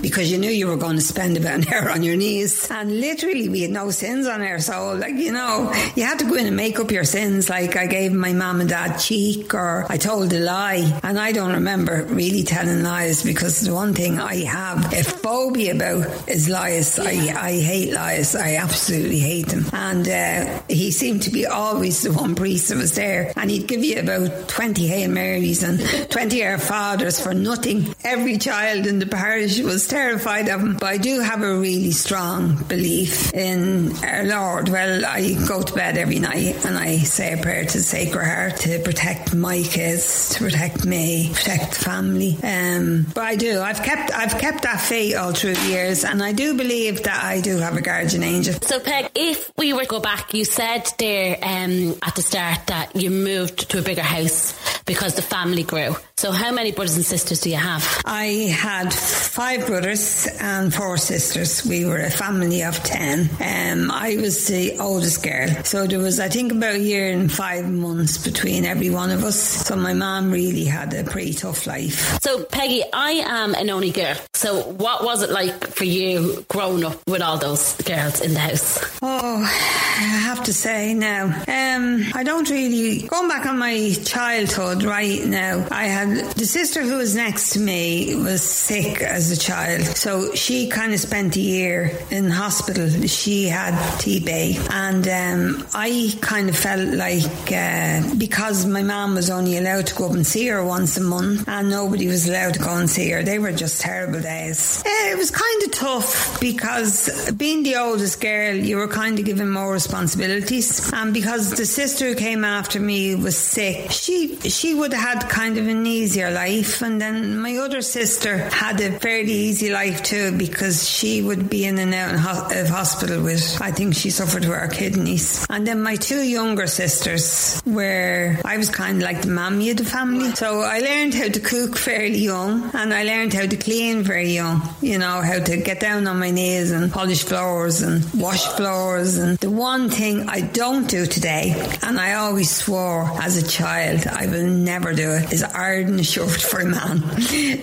because 0.00 0.30
you 0.30 0.38
knew 0.38 0.50
you 0.50 0.66
were 0.66 0.76
going 0.76 0.96
to 0.96 1.02
spend 1.02 1.36
about 1.36 1.54
an 1.54 1.68
hour 1.72 1.90
on 1.90 2.02
your 2.02 2.16
knees, 2.16 2.70
and 2.70 3.00
literally 3.00 3.48
we 3.48 3.62
had 3.62 3.70
no 3.70 3.90
sins 3.90 4.26
on 4.26 4.42
our 4.42 4.58
soul. 4.58 4.96
Like 4.96 5.14
you 5.14 5.32
know, 5.32 5.72
you 5.96 6.04
had 6.04 6.18
to 6.20 6.26
go 6.26 6.34
in 6.34 6.46
and 6.46 6.56
make 6.56 6.78
up 6.78 6.90
your 6.90 7.04
sins. 7.04 7.48
Like 7.48 7.76
I 7.76 7.86
gave 7.86 8.12
my 8.12 8.32
mum 8.32 8.60
and 8.60 8.68
dad 8.68 8.98
cheek, 8.98 9.54
or 9.54 9.86
I 9.88 9.96
told 9.96 10.32
a 10.32 10.40
lie, 10.40 11.00
and 11.02 11.18
I 11.18 11.32
don't 11.32 11.52
remember 11.52 12.04
really 12.04 12.42
telling 12.42 12.82
lies 12.82 13.22
because 13.22 13.60
the 13.60 13.74
one 13.74 13.94
thing 13.94 14.18
I 14.18 14.44
have 14.44 14.92
a 14.92 15.02
phobia 15.02 15.74
about 15.74 16.28
is 16.28 16.48
lies. 16.48 16.98
I, 16.98 17.12
I 17.36 17.52
hate 17.60 17.92
lies. 17.92 18.34
I 18.34 18.56
absolutely 18.56 19.18
hate 19.18 19.46
them. 19.48 19.64
And 19.72 20.08
uh, 20.08 20.62
he 20.68 20.90
seemed 20.90 21.22
to 21.22 21.30
be 21.30 21.46
always 21.46 22.02
the 22.02 22.12
one 22.12 22.34
priest 22.34 22.68
that 22.68 22.76
was 22.76 22.94
there, 22.94 23.32
and 23.36 23.50
he'd 23.50 23.66
give 23.66 23.84
you 23.84 24.00
about 24.00 24.48
20 24.48 24.86
Hail 24.86 25.10
Marys 25.10 25.62
and 25.62 25.80
20 26.10 26.44
Our 26.44 26.58
Fathers 26.58 27.20
for 27.20 27.34
nothing. 27.34 27.94
Every 28.04 28.19
child 28.38 28.86
in 28.86 28.98
the 28.98 29.06
parish 29.06 29.58
was 29.60 29.86
terrified 29.88 30.48
of 30.48 30.60
him. 30.60 30.74
But 30.74 30.88
I 30.88 30.96
do 30.96 31.20
have 31.20 31.42
a 31.42 31.58
really 31.58 31.90
strong 31.90 32.56
belief 32.64 33.32
in 33.34 33.92
our 34.04 34.24
Lord. 34.24 34.68
Well, 34.68 35.04
I 35.04 35.34
go 35.46 35.62
to 35.62 35.74
bed 35.74 35.98
every 35.98 36.18
night 36.18 36.64
and 36.64 36.76
I 36.76 36.98
say 36.98 37.38
a 37.38 37.42
prayer 37.42 37.64
to 37.64 37.78
the 37.78 37.82
Sacred 37.82 38.24
Heart 38.24 38.56
to 38.58 38.78
protect 38.80 39.34
my 39.34 39.62
kids, 39.62 40.30
to 40.30 40.44
protect 40.44 40.84
me, 40.84 41.30
protect 41.34 41.70
the 41.70 41.84
family. 41.84 42.38
Um, 42.42 43.06
but 43.14 43.24
I 43.24 43.36
do. 43.36 43.60
I've 43.60 43.82
kept 43.82 44.12
I've 44.12 44.38
kept 44.38 44.62
that 44.62 44.80
faith 44.80 45.16
all 45.16 45.32
through 45.32 45.54
the 45.54 45.68
years, 45.68 46.04
and 46.04 46.22
I 46.22 46.32
do 46.32 46.56
believe 46.56 47.02
that 47.04 47.24
I 47.24 47.40
do 47.40 47.58
have 47.58 47.76
a 47.76 47.80
guardian 47.80 48.22
angel. 48.22 48.54
So, 48.62 48.80
Peg, 48.80 49.10
if 49.14 49.50
we 49.56 49.72
were 49.72 49.82
to 49.82 49.86
go 49.86 50.00
back, 50.00 50.34
you 50.34 50.44
said 50.44 50.90
there 50.98 51.38
um, 51.42 51.96
at 52.02 52.14
the 52.14 52.22
start 52.22 52.66
that 52.66 52.96
you 52.96 53.10
moved 53.10 53.70
to 53.70 53.78
a 53.78 53.82
bigger 53.82 54.02
house 54.02 54.54
because 54.84 55.14
the 55.14 55.22
family 55.22 55.62
grew. 55.62 55.94
So, 56.20 56.32
how 56.32 56.52
many 56.52 56.70
brothers 56.70 56.96
and 56.96 57.04
sisters 57.06 57.40
do 57.40 57.48
you 57.48 57.56
have? 57.56 58.02
I 58.04 58.52
had 58.52 58.92
five 58.92 59.66
brothers 59.66 60.28
and 60.38 60.70
four 60.74 60.98
sisters. 60.98 61.64
We 61.64 61.86
were 61.86 61.96
a 61.96 62.10
family 62.10 62.62
of 62.62 62.74
ten. 62.82 63.30
Um, 63.40 63.90
I 63.90 64.18
was 64.20 64.46
the 64.46 64.78
oldest 64.78 65.22
girl, 65.22 65.48
so 65.64 65.86
there 65.86 65.98
was, 65.98 66.20
I 66.20 66.28
think, 66.28 66.52
about 66.52 66.74
a 66.74 66.78
year 66.78 67.10
and 67.10 67.32
five 67.32 67.70
months 67.70 68.18
between 68.18 68.66
every 68.66 68.90
one 68.90 69.08
of 69.08 69.24
us. 69.24 69.40
So 69.40 69.76
my 69.76 69.94
mom 69.94 70.30
really 70.30 70.66
had 70.66 70.92
a 70.92 71.04
pretty 71.04 71.32
tough 71.32 71.66
life. 71.66 72.20
So, 72.20 72.44
Peggy, 72.44 72.82
I 72.92 73.12
am 73.24 73.54
an 73.54 73.70
only 73.70 73.90
girl. 73.90 74.16
So, 74.34 74.60
what 74.72 75.02
was 75.02 75.22
it 75.22 75.30
like 75.30 75.68
for 75.68 75.84
you 75.84 76.44
growing 76.48 76.84
up 76.84 77.00
with 77.06 77.22
all 77.22 77.38
those 77.38 77.80
girls 77.80 78.20
in 78.20 78.34
the 78.34 78.40
house? 78.40 78.78
Oh, 79.00 79.42
I 79.42 80.02
have 80.02 80.42
to 80.44 80.52
say 80.52 80.92
now, 80.92 81.24
um, 81.24 82.04
I 82.12 82.24
don't 82.24 82.50
really 82.50 83.06
going 83.06 83.28
back 83.28 83.46
on 83.46 83.58
my 83.58 83.94
childhood 84.04 84.82
right 84.82 85.24
now. 85.24 85.66
I 85.70 85.84
had 85.84 86.09
the 86.16 86.44
sister 86.44 86.82
who 86.82 86.96
was 86.96 87.14
next 87.14 87.50
to 87.50 87.60
me 87.60 88.14
was 88.14 88.42
sick 88.42 89.02
as 89.02 89.30
a 89.30 89.36
child, 89.36 89.82
so 89.96 90.34
she 90.34 90.68
kind 90.68 90.92
of 90.92 91.00
spent 91.00 91.36
a 91.36 91.40
year 91.40 91.98
in 92.10 92.30
hospital. 92.30 92.88
She 93.06 93.44
had 93.44 93.74
TB, 93.98 94.70
and 94.70 95.06
um, 95.08 95.66
I 95.74 96.12
kind 96.20 96.48
of 96.48 96.56
felt 96.56 96.94
like 96.94 97.52
uh, 97.52 98.14
because 98.16 98.66
my 98.66 98.82
mum 98.82 99.14
was 99.14 99.30
only 99.30 99.56
allowed 99.58 99.86
to 99.88 99.94
go 99.94 100.06
up 100.06 100.12
and 100.12 100.26
see 100.26 100.46
her 100.48 100.64
once 100.64 100.96
a 100.96 101.02
month, 101.02 101.48
and 101.48 101.68
nobody 101.68 102.06
was 102.06 102.28
allowed 102.28 102.54
to 102.54 102.60
go 102.60 102.76
and 102.76 102.88
see 102.88 103.10
her. 103.10 103.22
They 103.22 103.38
were 103.38 103.52
just 103.52 103.80
terrible 103.80 104.20
days. 104.20 104.82
It 104.86 105.18
was 105.18 105.30
kind 105.30 105.62
of 105.64 105.70
tough 105.72 106.40
because 106.40 107.30
being 107.32 107.62
the 107.62 107.76
oldest 107.76 108.20
girl, 108.20 108.54
you 108.54 108.76
were 108.76 108.88
kind 108.88 109.18
of 109.18 109.24
given 109.24 109.50
more 109.50 109.72
responsibilities, 109.72 110.92
and 110.92 111.12
because 111.12 111.50
the 111.50 111.66
sister 111.66 112.08
who 112.08 112.14
came 112.14 112.44
after 112.44 112.80
me 112.80 113.14
was 113.14 113.36
sick, 113.36 113.90
she 113.90 114.36
she 114.48 114.74
would 114.74 114.92
have 114.92 115.20
had 115.20 115.28
kind 115.30 115.58
of 115.58 115.66
a 115.66 115.74
need 115.74 115.99
easier 116.00 116.30
life. 116.30 116.82
And 116.82 117.00
then 117.00 117.38
my 117.38 117.56
other 117.56 117.82
sister 117.82 118.38
had 118.50 118.80
a 118.80 118.98
fairly 118.98 119.32
easy 119.32 119.70
life 119.70 120.02
too 120.02 120.36
because 120.36 120.88
she 120.88 121.22
would 121.22 121.48
be 121.48 121.64
in 121.64 121.78
and 121.78 121.94
out 121.94 122.54
of 122.56 122.68
hospital 122.68 123.22
with, 123.22 123.60
I 123.60 123.70
think 123.70 123.94
she 123.94 124.10
suffered 124.10 124.44
with 124.44 124.56
her 124.56 124.68
kidneys. 124.68 125.46
And 125.50 125.66
then 125.66 125.82
my 125.82 125.96
two 125.96 126.22
younger 126.22 126.66
sisters 126.66 127.60
were, 127.66 128.36
I 128.44 128.56
was 128.56 128.70
kind 128.70 128.98
of 128.98 129.02
like 129.02 129.22
the 129.22 129.28
mammy 129.28 129.70
of 129.70 129.76
the 129.76 129.84
family. 129.84 130.34
So 130.34 130.60
I 130.60 130.78
learned 130.80 131.14
how 131.14 131.28
to 131.28 131.40
cook 131.40 131.76
fairly 131.76 132.18
young 132.18 132.70
and 132.74 132.92
I 132.94 133.02
learned 133.04 133.34
how 133.34 133.46
to 133.46 133.56
clean 133.56 134.02
very 134.02 134.30
young, 134.32 134.62
you 134.80 134.98
know, 134.98 135.20
how 135.20 135.38
to 135.38 135.56
get 135.56 135.80
down 135.80 136.06
on 136.06 136.18
my 136.18 136.30
knees 136.30 136.70
and 136.70 136.90
polish 136.90 137.24
floors 137.24 137.82
and 137.82 138.04
wash 138.14 138.46
floors. 138.56 139.18
And 139.18 139.38
the 139.38 139.50
one 139.50 139.90
thing 139.90 140.28
I 140.28 140.40
don't 140.40 140.88
do 140.88 141.06
today, 141.06 141.54
and 141.82 141.98
I 141.98 142.14
always 142.14 142.50
swore 142.50 143.04
as 143.20 143.36
a 143.36 143.46
child, 143.46 144.06
I 144.06 144.26
will 144.26 144.46
never 144.46 144.92
do 144.94 145.10
it, 145.10 145.32
is 145.32 145.42
iron 145.42 145.89
iron 145.90 146.02
shirt 146.02 146.40
for 146.40 146.60
a 146.60 146.64
man. 146.66 147.00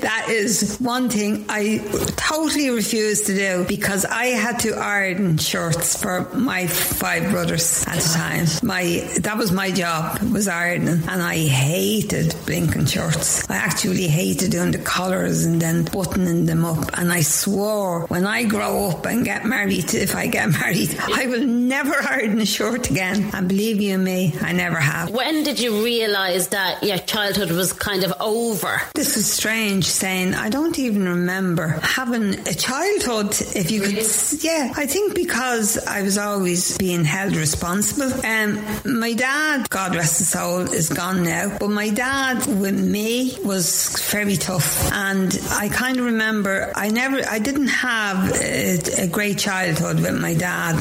That 0.01 0.27
is 0.29 0.77
one 0.79 1.09
thing 1.09 1.45
I 1.49 1.79
totally 2.17 2.69
refuse 2.69 3.23
to 3.23 3.33
do 3.33 3.65
because 3.67 4.05
I 4.05 4.25
had 4.27 4.59
to 4.59 4.75
iron 4.75 5.37
shirts 5.37 6.01
for 6.01 6.27
my 6.35 6.67
five 6.67 7.31
brothers 7.31 7.85
at 7.87 7.99
the 7.99 8.09
time. 8.13 8.45
My 8.63 9.07
that 9.21 9.37
was 9.37 9.51
my 9.51 9.71
job 9.71 10.19
was 10.21 10.47
ironing, 10.47 11.03
and 11.07 11.21
I 11.21 11.37
hated 11.47 12.35
blinking 12.45 12.85
shirts. 12.85 13.49
I 13.49 13.55
actually 13.55 14.07
hated 14.07 14.51
doing 14.51 14.71
the 14.71 14.79
collars 14.79 15.45
and 15.45 15.61
then 15.61 15.85
buttoning 15.85 16.45
them 16.45 16.65
up. 16.65 16.89
And 16.97 17.11
I 17.11 17.21
swore 17.21 18.05
when 18.07 18.25
I 18.25 18.43
grow 18.43 18.89
up 18.89 19.05
and 19.05 19.23
get 19.23 19.45
married, 19.45 19.93
if 19.93 20.15
I 20.15 20.27
get 20.27 20.49
married, 20.59 20.97
I 20.99 21.27
will 21.27 21.45
never 21.45 21.95
iron 22.09 22.39
a 22.39 22.45
shirt 22.45 22.89
again. 22.89 23.29
And 23.33 23.47
believe 23.47 23.81
you 23.81 23.97
me, 23.97 24.33
I 24.41 24.51
never 24.51 24.77
have. 24.77 25.09
When 25.11 25.43
did 25.43 25.59
you 25.59 25.83
realise 25.83 26.47
that 26.47 26.83
your 26.83 26.97
childhood 26.97 27.51
was 27.51 27.73
kind 27.73 28.03
of 28.03 28.06
over. 28.19 28.81
This 28.93 29.17
is 29.17 29.31
strange 29.31 29.85
saying 29.85 30.33
I 30.33 30.49
don't 30.49 30.77
even 30.79 31.07
remember 31.07 31.67
having 31.81 32.33
a 32.47 32.53
childhood. 32.53 33.31
If 33.55 33.71
you 33.71 33.81
could, 33.81 33.97
yeah, 34.43 34.73
I 34.75 34.85
think 34.85 35.15
because 35.15 35.77
I 35.85 36.01
was 36.01 36.17
always 36.17 36.77
being 36.77 37.03
held 37.05 37.35
responsible. 37.35 38.13
Um, 38.25 38.59
my 38.85 39.13
dad, 39.13 39.69
God 39.69 39.95
rest 39.95 40.19
his 40.19 40.29
soul, 40.29 40.61
is 40.61 40.89
gone 40.89 41.23
now, 41.23 41.57
but 41.59 41.69
my 41.69 41.89
dad 41.89 42.45
with 42.47 42.79
me 42.79 43.37
was 43.43 44.09
very 44.11 44.37
tough, 44.37 44.91
and 44.93 45.37
I 45.51 45.69
kind 45.69 45.97
of 45.99 46.05
remember 46.05 46.71
I 46.75 46.89
never, 46.89 47.21
I 47.27 47.39
didn't 47.39 47.67
have 47.67 48.31
a, 48.35 48.79
a 49.03 49.07
great 49.07 49.37
childhood 49.37 49.99
with 49.99 50.19
my 50.19 50.33
dad, 50.33 50.75